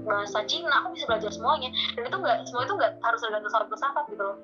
[0.05, 1.71] bahasa Cina aku bisa belajar semuanya.
[1.97, 4.39] Dan itu enggak semua itu enggak harus tergantung sama filsafat gitu loh.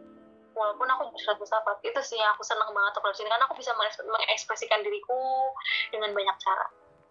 [0.50, 3.70] Walaupun aku jurusan filsafat itu sih yang aku senang banget kalau sini karena aku bisa
[3.76, 5.52] mengekspres- mengekspresikan diriku
[5.92, 6.66] dengan banyak cara.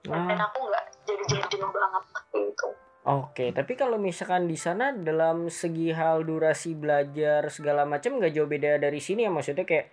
[0.09, 2.03] Dan ah, aku nggak jadi jenuh-jenuh banget
[2.33, 2.69] gitu
[3.07, 8.45] Oke, tapi kalau misalkan di sana dalam segi hal durasi belajar segala macam nggak jauh
[8.45, 9.87] beda dari sini ya maksudnya kayak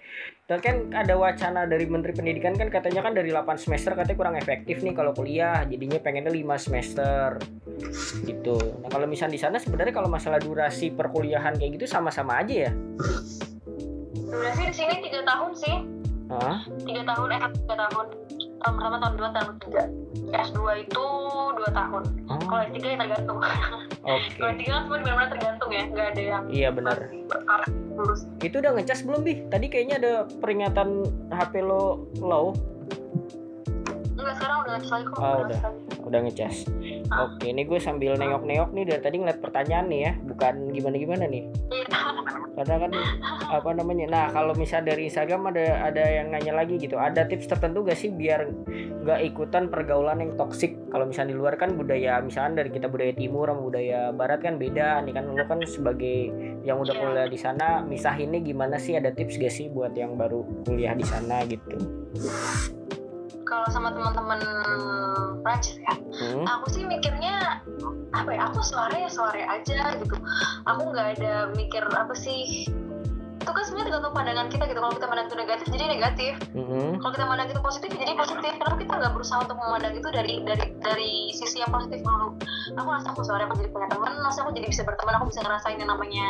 [0.50, 4.36] dan kan ada wacana dari Menteri Pendidikan kan katanya kan dari 8 semester katanya kurang
[4.36, 7.38] efektif nih kalau kuliah jadinya pengennya 5 semester
[8.26, 8.58] gitu.
[8.82, 12.72] Nah kalau misalnya di sana sebenarnya kalau masalah durasi perkuliahan kayak gitu sama-sama aja ya?
[14.26, 15.76] durasi di sini tiga tahun sih
[16.82, 18.06] tiga tahun eh tiga tahun
[18.66, 19.82] tahun pertama tahun dua tahun ketiga
[20.26, 21.04] S2 itu
[21.54, 24.26] dua tahun Oh, kalau S3 ya tergantung Oke.
[24.34, 26.98] kalau S3 kan semua benar-benar tergantung ya nggak ada yang Iya benar.
[28.42, 29.34] Itu udah ngecas belum bi?
[29.46, 30.12] Tadi kayaknya ada
[30.42, 30.88] peringatan
[31.30, 32.52] HP lo low.
[34.26, 35.54] Enggak sekarang udah ngecas lagi kok Oh, lagi.
[36.02, 36.56] udah ngecas.
[37.06, 37.18] Ah.
[37.22, 41.44] Oke, ini gue sambil nengok-nengok nih dari tadi ngeliat pertanyaan nih ya, bukan gimana-gimana nih.
[41.70, 41.86] Iya.
[42.56, 42.90] Karena kan
[43.46, 44.06] apa namanya?
[44.08, 47.94] Nah, kalau misal dari Instagram ada ada yang nanya lagi gitu, ada tips tertentu gak
[47.94, 48.48] sih biar
[49.06, 50.74] nggak ikutan pergaulan yang toksik?
[50.90, 54.58] Kalau misalnya di luar kan budaya misalnya dari kita budaya timur sama budaya barat kan
[54.58, 55.04] beda.
[55.04, 56.32] Nih kan lo kan sebagai
[56.66, 57.02] yang udah Iya.
[57.04, 58.96] kuliah di sana, misahinnya gimana sih?
[58.96, 61.76] Ada tips gak sih buat yang baru kuliah di sana gitu?
[63.46, 64.40] Kalau sama teman-teman
[65.40, 66.48] Prancis ya Hmm?
[66.48, 67.60] aku sih mikirnya
[68.16, 70.16] apa ya aku suara ya suara aja gitu.
[70.64, 72.64] Aku nggak ada mikir apa sih
[73.36, 74.80] itu kan sebenarnya tergantung pandangan kita gitu.
[74.80, 76.32] Kalau kita pandang itu negatif jadi negatif.
[76.56, 76.98] Mm-mm.
[76.98, 78.52] kalau kita pandang itu positif jadi positif.
[78.56, 82.28] Kenapa kita nggak berusaha untuk memandang itu dari dari dari sisi yang positif dulu.
[82.80, 85.40] Aku rasa aku suara aku jadi punya teman rasa aku jadi bisa berteman aku bisa
[85.44, 86.28] ngerasain yang namanya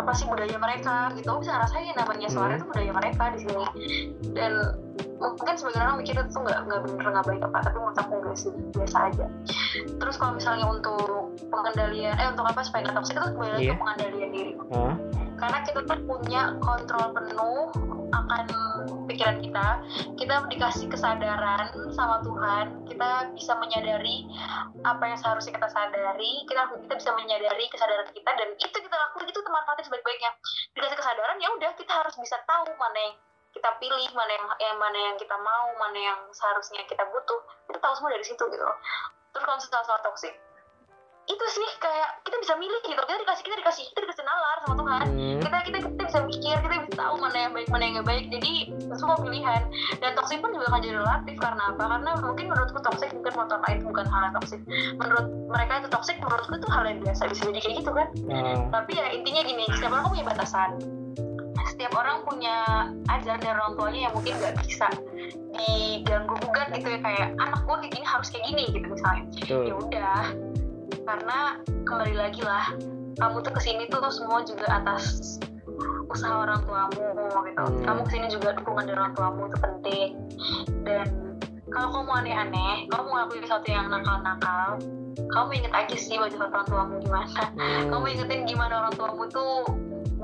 [0.00, 1.28] apa sih budaya mereka gitu.
[1.28, 2.58] Aku bisa rasain namanya suara Hmm.
[2.58, 3.64] itu budaya mereka di sini.
[4.32, 4.52] Dan
[5.18, 8.36] mungkin sebagian orang mikir itu nggak nggak bener nggak baik apa tapi menurut aku nggak
[8.38, 9.26] sih biasa aja.
[10.00, 13.72] Terus kalau misalnya untuk pengendalian eh untuk apa supaya nggak toxic itu kembali Iya.
[13.74, 14.52] ke pengendalian diri.
[14.74, 14.94] Hah?
[15.34, 17.68] karena kita tuh punya kontrol penuh
[18.14, 18.44] akan
[19.10, 19.66] pikiran kita.
[20.16, 22.86] Kita dikasih kesadaran sama Tuhan.
[22.88, 24.24] Kita bisa menyadari
[24.86, 26.46] apa yang seharusnya kita sadari.
[26.46, 30.30] Kita kita bisa menyadari kesadaran kita dan itu kita lakukan itu teman sebaik-baiknya.
[30.72, 33.14] Dikasih kesadaran ya udah kita harus bisa tahu mana yang
[33.54, 34.46] kita pilih mana yang,
[34.76, 37.40] mana yang kita mau mana yang seharusnya kita butuh
[37.70, 38.66] kita tahu semua dari situ gitu.
[39.30, 40.34] Terus kalau misalnya soal toxic
[41.24, 43.00] itu sih kayak kita bisa milih gitu.
[43.00, 45.06] Kita dikasih kita dikasih kita dikasih nalar sama Tuhan.
[45.08, 45.40] Hmm.
[45.40, 48.24] kita kita kita bisa mikir kita bisa tahu mana yang baik mana yang nggak baik.
[48.28, 48.52] Jadi
[48.92, 49.62] semua pilihan.
[50.04, 51.84] Dan toxic pun juga akan jadi relatif karena apa?
[51.96, 54.60] Karena mungkin menurutku toxic bukan motor lain bukan hal yang toxic.
[55.00, 58.08] Menurut mereka itu toxic menurutku itu hal yang biasa bisa jadi kayak gitu kan?
[58.28, 61.03] Ah, tapi ya intinya gini setiap orang punya batasan
[61.74, 64.86] setiap orang punya ajaran dari orang tuanya yang mungkin nggak bisa
[65.58, 69.24] diganggu gugat gitu ya kayak anak gue kayak gini harus kayak gini gitu misalnya.
[69.50, 70.22] Ya udah
[71.04, 72.70] karena kembali lagi lah
[73.18, 75.38] kamu tuh ke sini tuh, tuh semua juga atas
[76.14, 77.02] usaha orang tuamu
[77.50, 77.62] gitu.
[77.66, 77.82] Hmm.
[77.82, 80.08] kamu ke sini juga dukungan dari orang tuamu itu penting.
[80.86, 81.06] Dan
[81.74, 84.78] kalau kamu aneh-aneh kamu ngelakuin sesuatu yang nakal-nakal
[85.14, 87.44] kamu inget aja sih wajah orang tuamu gimana.
[87.58, 87.90] Hmm.
[87.90, 89.66] kamu ingetin gimana orang tuamu tuh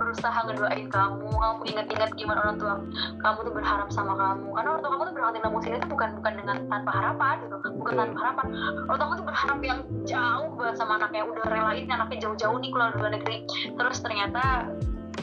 [0.01, 2.75] berusaha ngedoain kamu kamu inget-inget gimana orang tua
[3.21, 4.49] kamu tuh berharap sama kamu.
[4.57, 7.57] Karena orang tua kamu tuh berangkat kamu sini tuh bukan bukan dengan tanpa harapan gitu.
[7.77, 8.47] Bukan tanpa harapan.
[8.89, 11.23] Orang tua kamu tuh berharap yang jauh banget sama anaknya.
[11.29, 13.45] Udah relain anaknya jauh-jauh nih keluar luar negeri.
[13.77, 14.43] Terus ternyata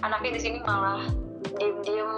[0.06, 1.02] anaknya di sini malah
[1.58, 2.12] diem-diem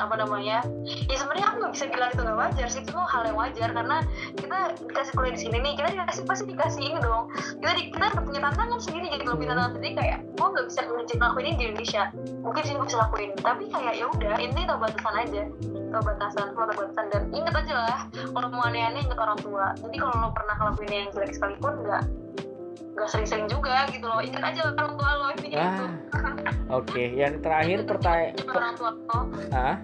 [0.00, 0.64] apa namanya
[1.06, 3.96] ya sebenarnya aku nggak bisa bilang itu nggak wajar sih itu hal yang wajar karena
[4.34, 7.28] kita dikasih kuliah di sini nih kita dikasih pasti dikasih ini dong.
[7.60, 9.72] Kita di, kita punya tantangan sendiri loh punya tantangan.
[9.76, 10.80] Sendiri kayak gue nggak bisa
[11.20, 12.02] ngelakuin ini di Indonesia.
[12.40, 15.42] Mungkin sih gue bisa lakuin tapi kayak ya udah ini tau batasan aja.
[15.90, 19.76] Tau batasan tau batasan dan inget aja lah kalau mau aneh-aneh inget orang tua.
[19.78, 22.02] Jadi kalau lo pernah ngelakuin yang jelek sekalipun nggak
[22.94, 24.20] nggak sering-sering juga gitu loh.
[24.20, 25.84] Inget aja orang tua lo intinya gitu.
[26.14, 28.34] Ah, Oke, yang terakhir pertanyaan.
[28.50, 29.18] Orang tua lo?
[29.54, 29.76] Ah,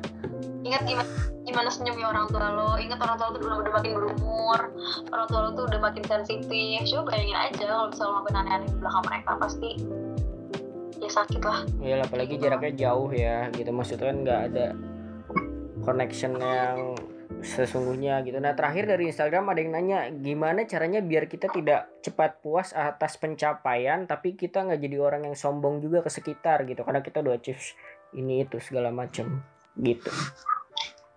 [0.66, 1.10] ingat gimana
[1.46, 2.70] gimana senyumnya orang tua lo?
[2.76, 4.60] Ingat orang tua lo tuh udah, udah makin berumur.
[5.14, 6.80] Orang tua lo tuh udah makin sensitif.
[6.90, 9.70] Coba bayangin aja kalau misalnya lo ngelakuin aneh-aneh di belakang mereka pasti
[10.96, 11.58] ya sakit lah.
[11.78, 13.70] Ya apalagi jaraknya jauh ya, gitu.
[13.70, 14.66] Maksudnya kan nggak ada
[15.86, 16.98] connection yang
[17.40, 18.38] sesungguhnya gitu.
[18.38, 23.16] Nah terakhir dari Instagram ada yang nanya gimana caranya biar kita tidak cepat puas atas
[23.16, 27.36] pencapaian tapi kita nggak jadi orang yang sombong juga ke sekitar gitu karena kita udah
[27.36, 27.60] achieve
[28.14, 29.42] ini itu segala macam
[29.76, 30.08] gitu.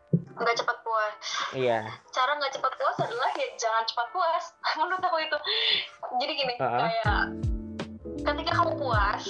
[0.09, 1.15] nggak cepat puas
[1.53, 1.85] Iya.
[2.09, 4.43] cara nggak cepat puas adalah ya jangan cepat puas
[4.81, 5.37] menurut aku itu
[6.17, 6.79] jadi gini Ah.
[6.81, 7.23] kayak
[8.25, 9.23] ketika kamu puas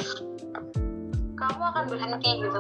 [1.40, 2.60] kamu akan berhenti gitu.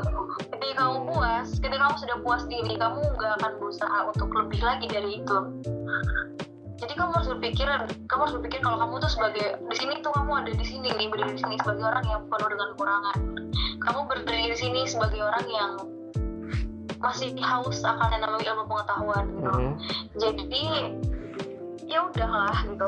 [0.55, 4.88] Ketika kamu puas ketika kamu sudah puas diri kamu nggak akan berusaha untuk lebih lagi
[4.88, 5.38] dari itu.
[6.80, 7.67] Jadi kamu harus berpikir
[8.07, 11.11] kamu harus berpikir kalau kamu tuh sebagai di sini tuh kamu ada di sini nih
[11.11, 13.17] berdiri di sini sebagai orang yang penuh dengan kekurangan.
[13.84, 15.71] Kamu berdiri di sini sebagai orang yang
[16.99, 19.51] masih haus akan yang namanya ilmu pengetahuan gitu.
[19.55, 19.71] Mhm.
[20.19, 20.65] jadi
[21.88, 22.88] ya udahlah gitu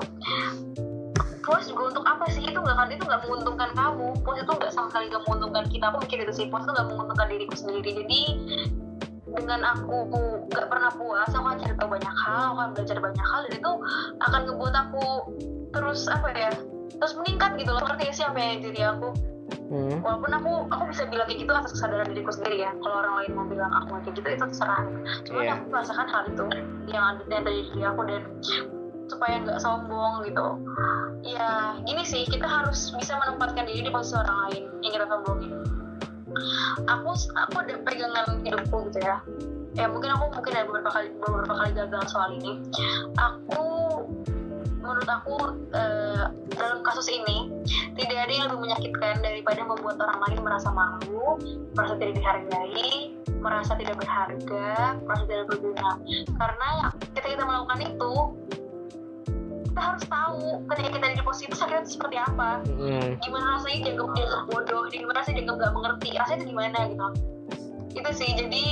[1.41, 2.43] puas juga untuk apa sih?
[2.45, 4.07] Itu nggak kan itu nggak menguntungkan kamu.
[4.21, 6.45] Puas itu nggak sama sekali nggak menguntungkan kita aku mikir itu sih.
[6.47, 7.89] Puas itu nggak menguntungkan diriku sendiri.
[8.03, 8.21] Jadi
[9.31, 9.95] dengan aku
[10.51, 13.53] nggak pernah puas aku akan cari tahu banyak hal aku akan belajar banyak hal dan
[13.55, 13.71] itu
[14.27, 15.05] akan ngebuat aku
[15.71, 16.51] terus apa ya
[16.99, 17.81] terus meningkat gitu loh.
[17.81, 19.09] Ngerti gak sih apa yang diri aku?
[19.71, 20.03] Hmm.
[20.03, 22.75] walaupun aku aku bisa bilang kayak gitu atas kesadaran diriku sendiri ya.
[22.83, 24.83] Kalau orang lain mau bilang aku kayak gitu itu terserah.
[25.23, 25.51] Cuman Iya.
[25.55, 26.45] aku merasakan hal itu
[26.91, 28.21] yang ada yang dari diri aku dan
[29.11, 30.47] supaya nggak sombong gitu.
[31.27, 35.51] Ya gini sih kita harus bisa menempatkan diri di posisi orang lain yang kita sombongin.
[36.87, 39.19] Aku aku ada pegangan hidupku gitu ya.
[39.75, 42.63] Ya mungkin aku mungkin ada beberapa kali beberapa kali gagal soal ini.
[43.19, 43.63] Aku
[44.81, 45.35] menurut aku
[45.77, 46.25] eh,
[46.57, 47.51] dalam kasus ini
[47.95, 51.37] tidak ada yang lebih menyakitkan daripada membuat orang lain merasa malu,
[51.77, 55.89] merasa tidak dihargai, merasa tidak berharga, merasa tidak berguna.
[56.35, 56.69] Karena
[57.13, 58.13] ketika kita melakukan itu,
[59.71, 62.59] kita harus tahu ketika kita di posisi itu sakitnya itu seperti apa.
[62.75, 63.09] Hmm.
[63.23, 67.07] Gimana rasanya dianggap dianggap bodoh, gimana rasanya dianggap nggak mengerti, rasanya itu gimana gitu.
[67.95, 68.65] Itu sih, jadi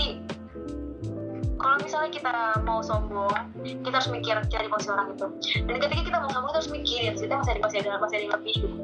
[1.60, 2.36] kalau misalnya kita
[2.68, 5.28] mau sombong, kita harus mikir cari posisi orang itu.
[5.68, 8.16] Dan ketika kita mau sombong, kita harus mikir ya, kita masih ada masih ada masih
[8.20, 8.78] ada yang lebih gitu.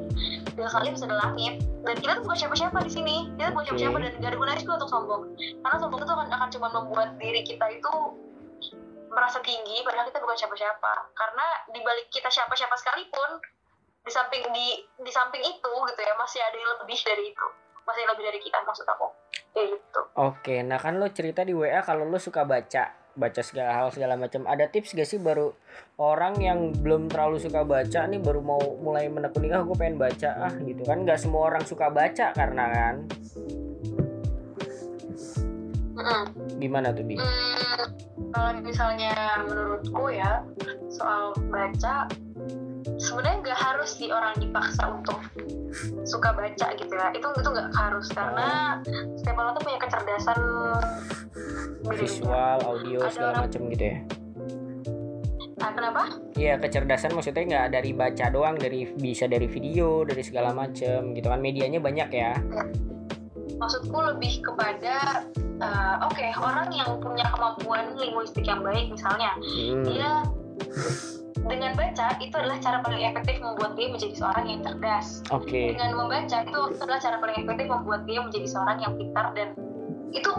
[0.56, 1.54] Dan sekali bisa ada langit.
[1.84, 3.16] Dan kita tuh bukan siapa-siapa di sini.
[3.36, 5.22] Kita bukan siapa-siapa dan gak ada gunanya juga untuk sombong.
[5.36, 7.92] Karena sombong itu akan akan cuma membuat diri kita itu
[9.16, 10.92] merasa tinggi, padahal kita bukan siapa-siapa.
[11.16, 13.40] Karena di balik kita siapa-siapa sekalipun,
[14.06, 14.66] di samping di
[15.02, 17.46] di samping itu gitu ya masih ada yang lebih dari itu.
[17.86, 19.06] masih lebih dari kita maksud aku
[19.54, 23.88] gitu Oke, nah kan lo cerita di WA kalau lo suka baca, baca segala hal
[23.94, 24.42] segala macam.
[24.42, 25.54] Ada tips gak sih baru
[26.02, 30.50] orang yang belum terlalu suka baca nih baru mau mulai menekuni ah gue pengen baca
[30.50, 31.06] ah gitu kan?
[31.06, 32.96] Gak semua orang suka baca karena kan?
[35.96, 36.22] Mm-mm.
[36.60, 37.16] Gimana tuh bi?
[37.16, 37.88] Hmm,
[38.30, 40.44] kalau misalnya menurutku ya
[40.92, 42.04] soal baca
[42.96, 45.18] sebenarnya nggak harus di orang dipaksa untuk
[46.04, 48.80] suka baca gitu ya itu itu nggak harus karena
[49.16, 50.38] setiap orang tuh punya kecerdasan.
[51.86, 53.98] Visual, audio Ada segala orang- macam gitu ya?
[55.56, 56.02] Nah, kenapa?
[56.36, 61.26] Iya kecerdasan maksudnya nggak dari baca doang, dari bisa dari video, dari segala macam gitu
[61.26, 61.40] kan?
[61.40, 62.36] Medianya banyak ya?
[63.56, 65.24] Maksudku lebih kepada
[65.60, 69.84] eh, oke orang yang punya kemampuan linguistik yang baik misalnya Hmm.
[69.84, 70.10] dia
[71.46, 75.76] dengan baca itu adalah cara paling efektif membuat dia menjadi seorang yang cerdas Oke.
[75.76, 79.48] dengan membaca itu adalah cara paling efektif membuat dia menjadi seorang yang pintar dan
[80.10, 80.30] itu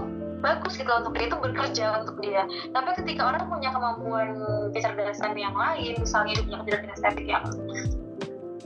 [0.41, 2.43] bagus gitu untuk dia itu bekerja untuk dia
[2.75, 4.29] tapi ketika orang punya kemampuan
[4.73, 7.43] kecerdasan yang lain misalnya dia punya kecerdasan estetik yang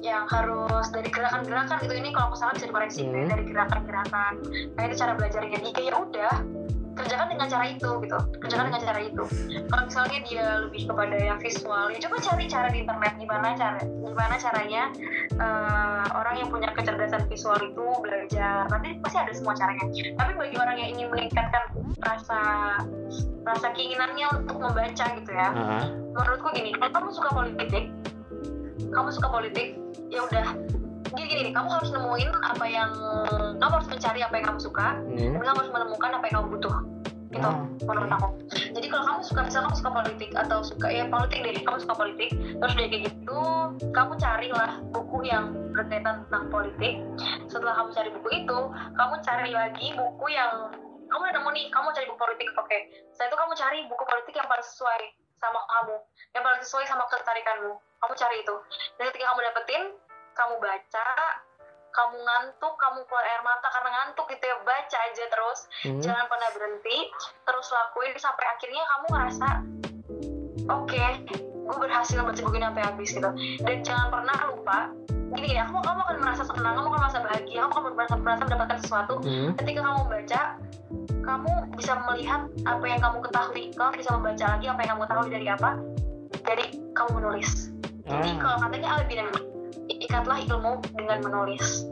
[0.01, 1.93] yang harus dari gerakan-gerakan gitu.
[1.93, 3.29] Ini kalau kesalahan bisa dikoreksi Hmm.
[3.29, 4.33] dari gerakan-gerakan.
[4.75, 6.33] Kayak itu cara belajarnya dia ya udah
[6.91, 8.19] kerjakan dengan cara itu gitu.
[8.43, 9.23] Kerjakan dengan cara itu.
[9.71, 13.79] Kalau misalnya dia lebih kepada yang visual ya coba cari cara di internet gimana cara
[13.81, 14.83] gimana caranya
[15.31, 18.67] eh, orang yang punya kecerdasan visual itu belajar.
[18.67, 19.85] Nanti pasti ada semua caranya.
[20.19, 21.63] Tapi bagi orang yang ingin meningkatkan
[22.01, 22.39] rasa
[23.41, 27.85] rasa keinginannya untuk membaca gitu ya Ah, menurutku gini kalau kamu suka politik
[28.93, 29.80] kamu suka politik
[30.11, 30.47] ya udah.
[31.11, 32.91] Gini gini nih, kamu harus nemuin apa yang
[33.59, 35.39] kamu harus mencari apa yang kamu suka hmm.
[35.39, 36.75] dan kamu harus menemukan apa yang kamu butuh.
[37.31, 38.27] Gitu Ah, menurut aku.
[38.51, 41.95] Jadi kalau kamu suka misalnya kamu suka politik atau suka ya politik deh kamu suka
[41.95, 43.41] politik terus udah kayak gitu
[43.95, 46.93] kamu carilah buku yang berkaitan tentang politik.
[47.47, 48.59] Setelah kamu cari buku itu
[48.99, 50.75] kamu cari lagi buku yang
[51.07, 52.77] kamu udah nemu nih kamu cari buku politik oke.
[53.15, 55.01] Setelah itu kamu cari buku politik yang paling sesuai
[55.41, 55.95] sama kamu
[56.37, 58.55] yang paling sesuai sama ketertarikanmu kamu cari itu.
[58.97, 59.83] Dan ketika kamu dapetin
[60.33, 61.07] kamu baca
[61.91, 65.59] kamu ngantuk kamu keluar air mata karena ngantuk gitu ya baca aja terus.
[65.83, 65.99] Hmm.
[65.99, 66.97] jangan pernah berhenti
[67.43, 69.47] terus lakuin sampai akhirnya kamu ngerasa
[70.71, 71.03] oke
[71.61, 73.29] gue berhasil baca buku ini sampai habis gitu.
[73.61, 74.79] Dan jangan pernah lupa
[75.35, 78.41] gini gini kamu kamu akan merasa senang kamu akan merasa bahagia kamu akan merasa, merasa
[78.47, 79.15] mendapatkan sesuatu.
[79.21, 79.51] Hmm.
[79.59, 80.41] ketika kamu baca
[81.21, 83.63] kamu bisa melihat apa yang kamu ketahui.
[83.77, 85.69] Kamu bisa membaca lagi apa yang kamu ketahui dari apa
[86.41, 86.65] dari
[86.97, 87.70] kamu menulis
[88.05, 89.25] jadi Ah, kalau katanya Albina
[89.89, 91.85] ikatlah ilmu dengan menulis.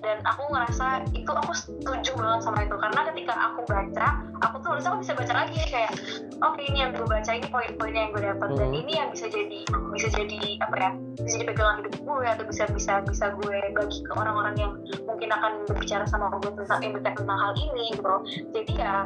[0.00, 2.72] Dan aku ngerasa itu aku setuju banget sama itu.
[2.72, 4.06] Karena ketika aku baca
[4.40, 5.92] aku tulis aku bisa baca lagi kayak
[6.40, 8.48] oke ini yang gue baca ini poin-poinnya yang gue dapat.
[8.56, 8.80] Dan Hmm.
[8.80, 9.60] ini yang bisa jadi
[9.92, 10.90] bisa jadi apa ya
[11.20, 14.72] bisa jadi pegangan hidup gue atau bisa bisa bisa gue bagi ke orang-orang yang
[15.04, 18.24] mungkin akan berbicara sama gue tentang yang tentang hal ini gitu loh.
[18.56, 19.04] Jadi ya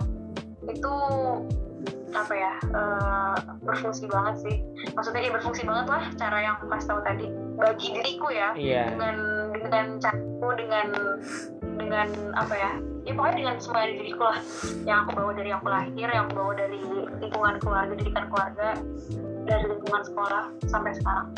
[0.71, 0.95] itu
[2.15, 3.37] apa ya eh,
[3.67, 4.57] berfungsi banget sih.
[4.95, 7.27] Maksudnya ya berfungsi banget lah cara yang aku kasih tahu tadi.
[7.59, 8.95] Bagi diriku ya Iya.
[8.95, 9.17] dengan
[9.55, 10.87] dengan caraku dengan
[11.75, 12.09] dengan
[12.39, 12.73] apa ya
[13.05, 14.39] ya pokoknya dengan semua dari diriku lah.
[14.87, 16.79] Yang aku bawa dari aku lahir yang aku bawa dari
[17.21, 18.69] lingkungan keluarga didikan keluarga
[19.45, 21.29] dari lingkungan sekolah sampai sekarang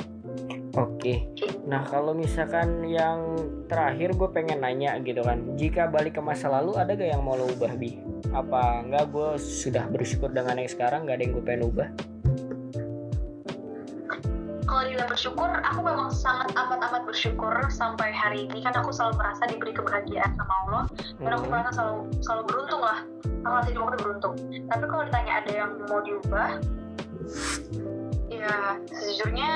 [0.76, 1.28] Oke.
[1.64, 6.76] Nah kalau misalkan yang terakhir gue pengen nanya gitu kan, jika balik ke masa lalu
[6.76, 7.96] ada gak yang mau lo ubah bi?
[8.36, 11.88] Apa enggak gue sudah bersyukur dengan yang sekarang gak ada yang gue pengen ubah?
[14.66, 19.48] kalau dibilang bersyukur aku memang sangat amat-amat bersyukur sampai hari ini kan aku selalu merasa
[19.48, 20.84] diberi kebahagiaan sama Allah
[21.22, 21.52] dan aku Hmm.
[21.54, 22.98] merasa selalu selalu beruntung lah
[23.46, 24.34] aku aku tuh beruntung
[24.66, 26.50] tapi kalau ditanya ada yang mau diubah
[28.28, 29.50] ya sejujurnya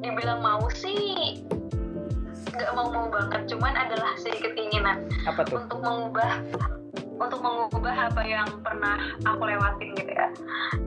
[0.00, 1.42] dibilang mau sih
[2.50, 5.58] nggak mau mau banget cuman adalah sedikit keinginan Apa tuh?
[5.60, 6.38] untuk mengubah
[7.14, 10.28] untuk mengubah apa yang pernah aku lewatin gitu ya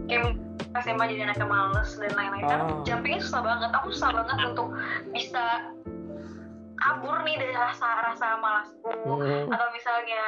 [0.07, 0.35] kayak
[0.77, 2.83] SMA jadi anak yang males dan lain-lain Oh.
[2.83, 4.71] jumpingnya susah banget aku susah banget untuk
[5.09, 5.73] bisa
[6.77, 9.49] kabur nih dari rasa rasa malasku Hmm.
[9.49, 10.23] atau misalnya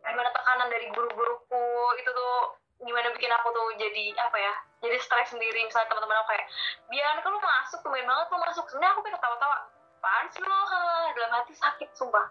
[0.00, 1.66] gimana tekanan dari guru-guruku
[1.98, 2.36] itu tuh
[2.80, 5.60] gimana bikin aku tuh jadi apa ya jadi stres sendiri.
[5.68, 6.46] Misalnya teman-teman aku kayak
[6.88, 7.80] Bian kalau masuk?
[7.88, 8.64] Main banget lo masuk.
[8.72, 9.56] Sebenarnya aku pengen ketawa-tawa
[10.00, 12.26] apaan sih dalam hati sakit sumpah.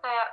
[0.00, 0.28] Kayak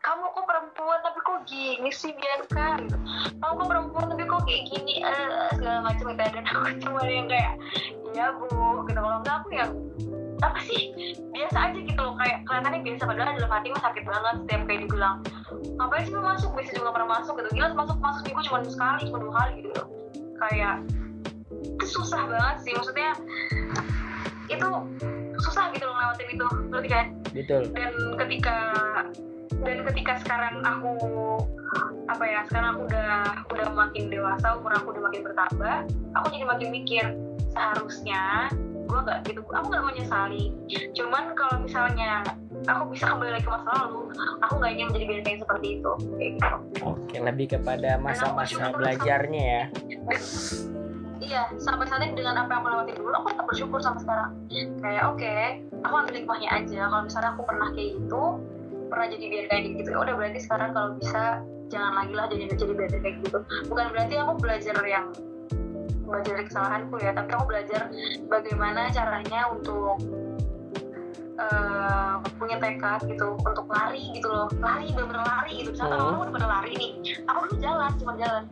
[0.00, 2.96] kamu kok perempuan tapi kok gini sih Bianca gitu.
[3.36, 5.04] Kamu kok perempuan tapi kok kayak gini?
[5.04, 6.68] Eh segala macam gitu dan aku.
[6.88, 7.54] Cuma yang kayak
[8.16, 8.96] iya bu gitu.
[8.96, 9.70] Kalau enggak aku yang
[10.40, 10.92] apa sih
[11.30, 12.14] biasa aja gitu loh.
[12.16, 15.16] Kayak kelihatannya biasa padahal dalam hati mah sakit banget setiap kayak dibilang
[15.76, 16.50] ngapain sih lo masuk?
[16.56, 17.48] Biasa juga gak pernah masuk gitu.
[17.56, 19.82] Gila masuk masuk minggu cuma sekali cuma dua kali gitu
[20.40, 20.76] kayak
[21.50, 22.72] itu susah banget sih.
[22.72, 23.10] Maksudnya
[24.50, 24.68] itu
[25.40, 26.46] susah gitu loh ngelewatin itu.
[26.68, 27.06] Berarti kan?
[27.30, 27.62] Betul.
[27.78, 28.58] dan ketika
[29.62, 30.94] dan ketika sekarang aku
[32.10, 33.10] apa ya sekarang aku udah
[33.54, 35.76] udah makin dewasa umur aku udah makin bertambah
[36.18, 37.04] aku jadi makin mikir
[37.54, 38.50] seharusnya
[38.90, 39.40] gue nggak gitu.
[39.46, 40.42] Aku nggak menyesali.
[40.98, 42.26] Cuman kalau misalnya
[42.66, 44.00] aku bisa kembali lagi ke masa lalu
[44.42, 45.92] aku nggak ingin menjadi bintang seperti itu.
[46.18, 46.56] Kayak gitu.
[46.82, 49.64] Oke, lebih kepada masa-masa belajarnya ya.
[51.20, 54.30] iya sampai saat ini dengan apa yang aku lewati dulu aku tetap bersyukur sampai sekarang.
[54.82, 55.34] Kayak oke
[55.86, 56.80] aku ambil hikmahnya aja.
[56.90, 58.24] Kalau misalnya aku pernah kayak gitu
[58.90, 61.22] pernah jadi biar kayak gitu ya udah berarti sekarang kalau bisa
[61.70, 63.38] jangan lagi lah jadi jadi biar kayak gitu.
[63.70, 65.06] Bukan berarti aku belajar yang
[66.10, 67.82] belajar dari kesalahanku ya tapi aku belajar
[68.26, 69.96] bagaimana caranya untuk
[71.40, 74.44] eh, punya tekad gitu untuk lari gitu loh.
[74.60, 75.72] Lari bener-bener lari gitu.
[75.72, 76.04] Misalnya Hmm.
[76.12, 76.92] orang udah pada lari nih
[77.24, 78.42] aku dulu jalan cuma jalan.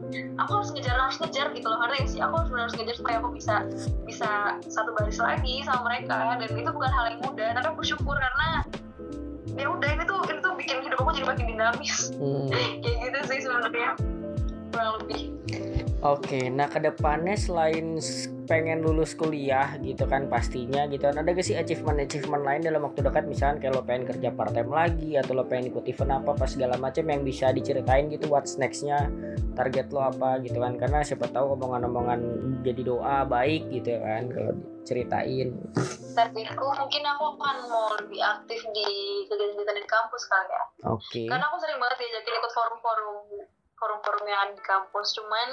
[0.41, 2.21] Aku harus ngejar harus ngejar gitu loh karena sih?
[2.25, 3.55] Aku harus harus ngejar supaya aku bisa
[4.09, 4.31] bisa
[4.73, 6.41] satu baris lagi sama mereka.
[6.41, 8.49] Dan itu bukan hal yang mudah tapi aku bersyukur karena
[9.53, 12.09] ya udah ini tuh ini tuh bikin hidup aku jadi makin dinamis.
[12.17, 12.49] Hmm.
[12.81, 14.01] kayak gitu sih sebenarnya
[14.73, 15.21] kurang lebih
[15.99, 17.99] Oke, nah ke depannya selain
[18.47, 23.03] pengen lulus kuliah gitu kan pastinya gitu kan ada gak sih achievement-achievement lain dalam waktu
[23.03, 23.27] dekat?
[23.27, 26.47] Misalnya kayak lo pengen kerja part time lagi atau lo pengen ikut event apa pas
[26.47, 29.11] segala macam yang bisa diceritain gitu what's nextnya
[29.59, 30.79] target lo apa gitu kan?
[30.79, 32.21] Karena siapa tahu omongan-omongan
[32.63, 34.55] jadi doa baik gitu kan kalau
[34.87, 35.51] ceritain
[36.15, 38.87] targetku mungkin aku akan mau lebih aktif di
[39.27, 40.63] kegiatan-kegiatan di kampus kali ya.
[40.95, 41.23] Oke.
[41.27, 43.19] Karena aku sering banget diajakin ikut forum-forum
[43.79, 45.49] forum-forum yang ada di kampus cuman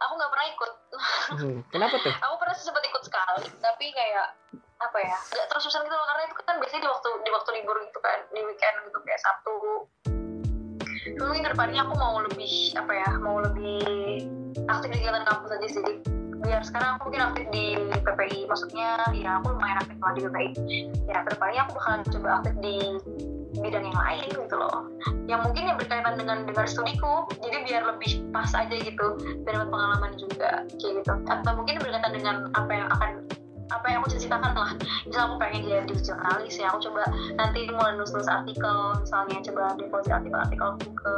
[0.00, 0.72] aku nggak pernah ikut.
[1.36, 2.14] Hmm, kenapa tuh?
[2.14, 4.28] Aku pernah sempat ikut sekali tapi kayak
[4.76, 7.50] apa ya nggak terus susah gitu loh karena itu kan biasanya di waktu di waktu
[7.56, 9.54] libur gitu kan di weekend gitu kayak sabtu.
[11.16, 13.80] Mungkin ke depannya aku mau lebih apa ya mau lebih
[14.66, 15.82] aktif di kegiatan kampus aja sih.
[16.36, 17.64] Biar sekarang aku mungkin aktif di
[18.04, 20.50] PPI maksudnya ya aku lumayan aktif lah di PPI
[21.10, 22.76] ya ke depannya aku bakalan coba aktif di
[23.60, 24.78] bidang yang lain gitu loh.
[25.26, 29.06] Yang mungkin yang berkaitan dengan dengan studiku jadi biar lebih pas aja gitu
[29.44, 31.12] dapat pengalaman juga kayak gitu.
[31.26, 33.10] Atau mungkin berkaitan dengan apa yang akan
[33.66, 34.70] apa yang aku cita-citakan lah.
[35.06, 37.02] Misal aku pengen jadi jurnalis ya aku coba
[37.34, 41.14] nanti mulai nulis-nulis artikel misalnya coba deposit artikel-artikel ke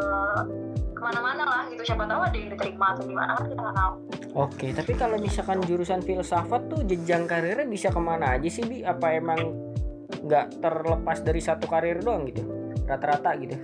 [0.97, 1.83] ke mana-mana lah gitu.
[1.85, 3.95] Siapa tahu ada yang diterima atau gimana kan kita nggak tahu.
[4.39, 8.85] Oke, tapi kalau misalkan jurusan filsafat tuh jenjang karirnya bisa ke mana aja sih bi?
[8.85, 9.68] Apa emang
[10.09, 12.43] nggak terlepas dari satu karir doang gitu?
[12.85, 13.57] Rata-rata gitu?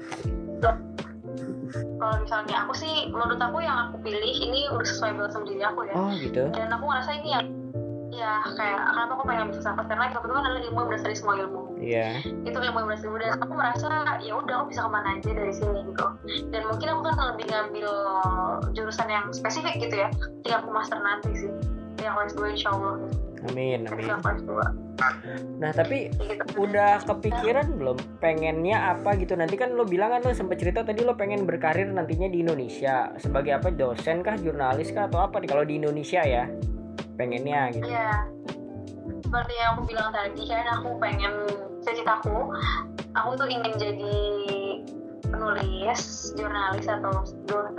[1.99, 5.65] kalau misalnya aku sih menurut aku yang aku pilih ini udah sesuai banget sama diri
[5.65, 6.45] aku ya Oh gitu.
[6.53, 7.47] dan aku ngerasa ini yang
[8.15, 11.35] ya kayak kenapa aku pengen ambil filsafat karena kan adalah ilmu yang berasal dari semua
[11.43, 12.09] ilmu Iya.
[12.23, 13.89] itu ilmu yang berasal dan aku merasa
[14.23, 16.07] ya udah aku bisa ke mana aja dari sini gitu
[16.55, 17.91] dan mungkin aku kan lebih ngambil
[18.71, 21.51] jurusan yang spesifik gitu ya ketika aku master nanti sih
[21.99, 22.95] yang kelas 2 insya Allah
[23.51, 24.09] Amin, amin.
[24.09, 24.85] ketika kelas 2
[25.61, 26.09] Nah tapi
[26.55, 29.35] udah kepikiran belum pengennya apa gitu?
[29.35, 33.11] Nanti kan lo bilang kan lo sempet cerita tadi lo pengen berkarir nantinya di Indonesia
[33.19, 33.75] sebagai apa?
[33.75, 35.49] Dosen kah, jurnalis kah, atau apa nih?
[35.51, 36.47] Kalau di Indonesia ya,
[37.19, 37.91] pengennya gitu.
[37.91, 38.31] Iya.
[39.25, 41.33] Seperti yang aku bilang tadi kan aku pengen
[41.83, 42.55] cita-citaku
[43.15, 44.17] aku tuh ingin jadi
[45.35, 46.01] penulis,
[46.33, 47.13] jurnalis atau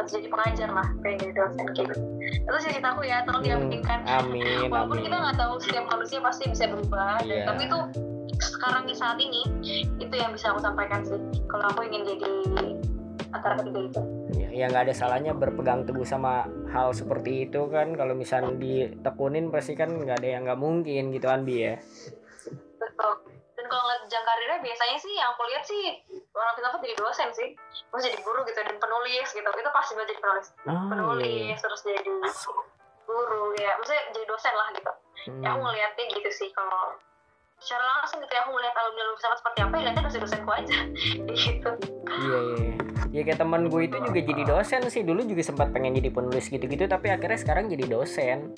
[0.06, 1.96] jadi pengajar lah pengen jadi dosen kayak gitu.
[2.46, 4.00] Itu cita-citaku ya, tolong Hmm, diaminkan.
[4.06, 5.06] amin, Walaupun amin.
[5.08, 7.44] kita nggak tahu setiap manusia pasti bisa berubah, dan- Iya.
[7.48, 7.80] tapi itu
[8.36, 9.42] sekarang di saat ini
[9.98, 11.18] itu yang bisa aku sampaikan sih.
[11.48, 12.32] Kalau aku ingin jadi
[13.32, 14.02] antara ketiga itu.
[14.36, 17.96] Ya, ya nggak ada salahnya berpegang teguh sama hal seperti itu kan.
[17.96, 21.76] Kalau misalnya ditekunin pasti kan nggak ada yang nggak mungkin gitu kan bi ya.
[22.76, 23.25] Betul.
[23.76, 25.84] Kalau ngeliat jenjang karirnya biasanya sih yang aku lihat sih
[26.32, 27.50] orang filsafat jadi dosen sih.
[27.92, 29.44] Terus jadi guru gitu dan penulis gitu.
[29.44, 30.48] Itu pasti banget jadi penulis.
[30.48, 30.88] Oh iya.
[30.88, 32.12] Penulis terus jadi
[33.04, 33.72] guru ya.
[33.76, 34.92] Maksudnya jadi dosen lah gitu.
[35.44, 35.68] Ya aku Hmm.
[35.68, 36.96] ngeliatnya gitu sih kalau
[37.58, 40.78] secara langsung gitu ya aku ngeliat alumni alumni filsafat seperti apa ya lihatnya dosen-dosenku aja
[41.36, 41.70] gitu.
[42.06, 42.74] Iya iya.
[43.12, 46.48] Ya kayak teman gue itu juga jadi dosen sih dulu juga sempat pengen jadi penulis
[46.48, 48.56] gitu-gitu tapi akhirnya sekarang jadi dosen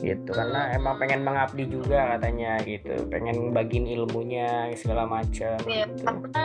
[0.00, 0.30] gitu.
[0.32, 2.94] Karena emang pengen mengabdi juga katanya gitu.
[3.12, 6.06] Pengen bagiin ilmunya segala macam Iya, gitu.
[6.06, 6.44] karena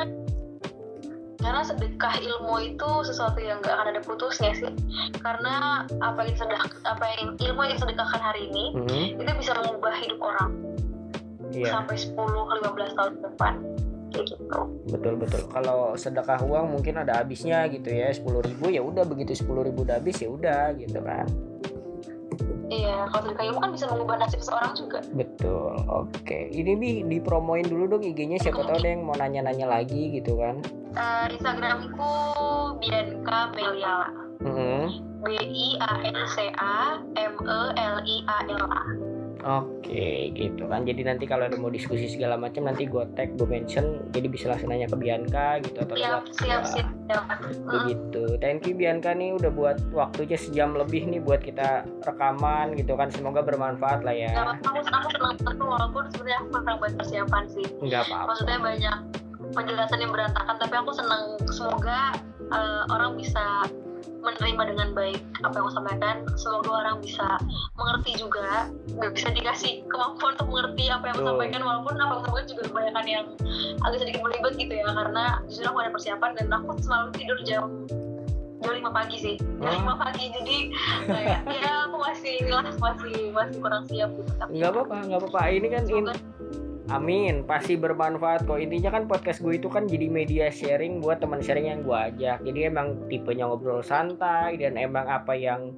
[1.37, 4.73] karena sedekah ilmu itu sesuatu yang gak akan ada putusnya sih.
[5.21, 9.95] Karena apa yang sedekah apa yang ilmu yang disedekahkan hari ini Hmm, itu bisa mengubah
[10.01, 10.51] hidup orang
[11.53, 11.71] iya.
[11.71, 13.53] sampai 10-15 tahun ke depan.
[14.07, 14.35] Gitu.
[14.87, 15.41] Betul betul.
[15.51, 19.05] Kalau sedekah uang mungkin ada habisnya gitu ya sepuluh ribu ya udah.
[19.05, 21.27] Begitu sepuluh ribu udah habis ya udah gitu kan
[22.67, 24.99] iya kalau sedekah ilmu kan bisa mengubah nasib seseorang juga.
[25.15, 26.39] Betul oke.
[26.51, 30.59] Ini bi dipromoin dulu dong IG-nya siapa tahu ada yang mau nanya-nanya lagi gitu kan.
[30.97, 32.11] Eh, Instagramku
[32.81, 34.85] Bianca Meliala Hmm,
[35.25, 39.16] B I A N C A M E L I A L A
[39.47, 40.83] Oke, gitu kan.
[40.83, 44.51] Jadi nanti kalau ada mau diskusi segala macam nanti gue tag, gue mention, jadi bisa
[44.51, 47.23] langsung nanya ke Bianca gitu atau siap lewat siap siap, siap.
[47.63, 48.23] Begitu.
[48.43, 53.07] Thank you Bianca nih udah buat waktunya sejam lebih nih buat kita rekaman gitu kan.
[53.07, 54.35] Semoga bermanfaat lah ya.
[54.35, 55.03] Nggak apa-apa, aku senang
[55.47, 58.27] banget walaupun sebenarnya aku kurang banyak persiapan sih Enggak apa-apa.
[58.33, 58.95] maksudnya banyak
[59.55, 61.99] penjelasan yang berantakan tapi aku senang semoga
[62.51, 63.45] eh, orang bisa
[64.27, 67.27] menerima dengan baik apa yang sampaikan semoga orang bisa
[67.79, 68.67] mengerti juga
[68.99, 73.05] nggak bisa dikasih kemampuan untuk mengerti apa yang sampaikan walaupun apa yang sampaikan juga kebanyakan
[73.07, 73.25] yang
[73.87, 77.63] agak sedikit belibet gitu ya karena justru aku ada persiapan dan aku selalu tidur jam
[78.57, 79.85] jam 5 pagi sih jam.
[79.87, 80.57] 5 pagi jadi
[81.07, 85.41] kayak ya aku masih lah masih masih kurang siap gitu tapi Enggak apa-apa, enggak apa-apa.
[85.47, 86.13] Ini kan in- semoga
[86.87, 88.63] Amin, pasti bermanfaat kok.
[88.63, 92.39] Intinya kan podcast gue itu kan jadi media sharing buat teman sharing yang gue ajak.
[92.47, 95.75] Jadi emang tipenya ngobrol santai dan emang apa yang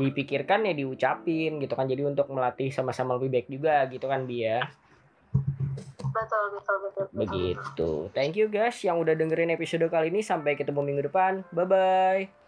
[0.00, 1.84] dipikirkan ya diucapin gitu kan.
[1.84, 4.64] Jadi untuk melatih sama-sama lebih baik juga gitu kan dia.
[6.16, 7.20] betul betul betul, betul.
[7.20, 7.90] Begitu.
[8.16, 10.24] Thank you guys yang udah dengerin episode kali ini.
[10.24, 11.44] Sampai ketemu minggu depan.
[11.52, 12.45] Bye bye.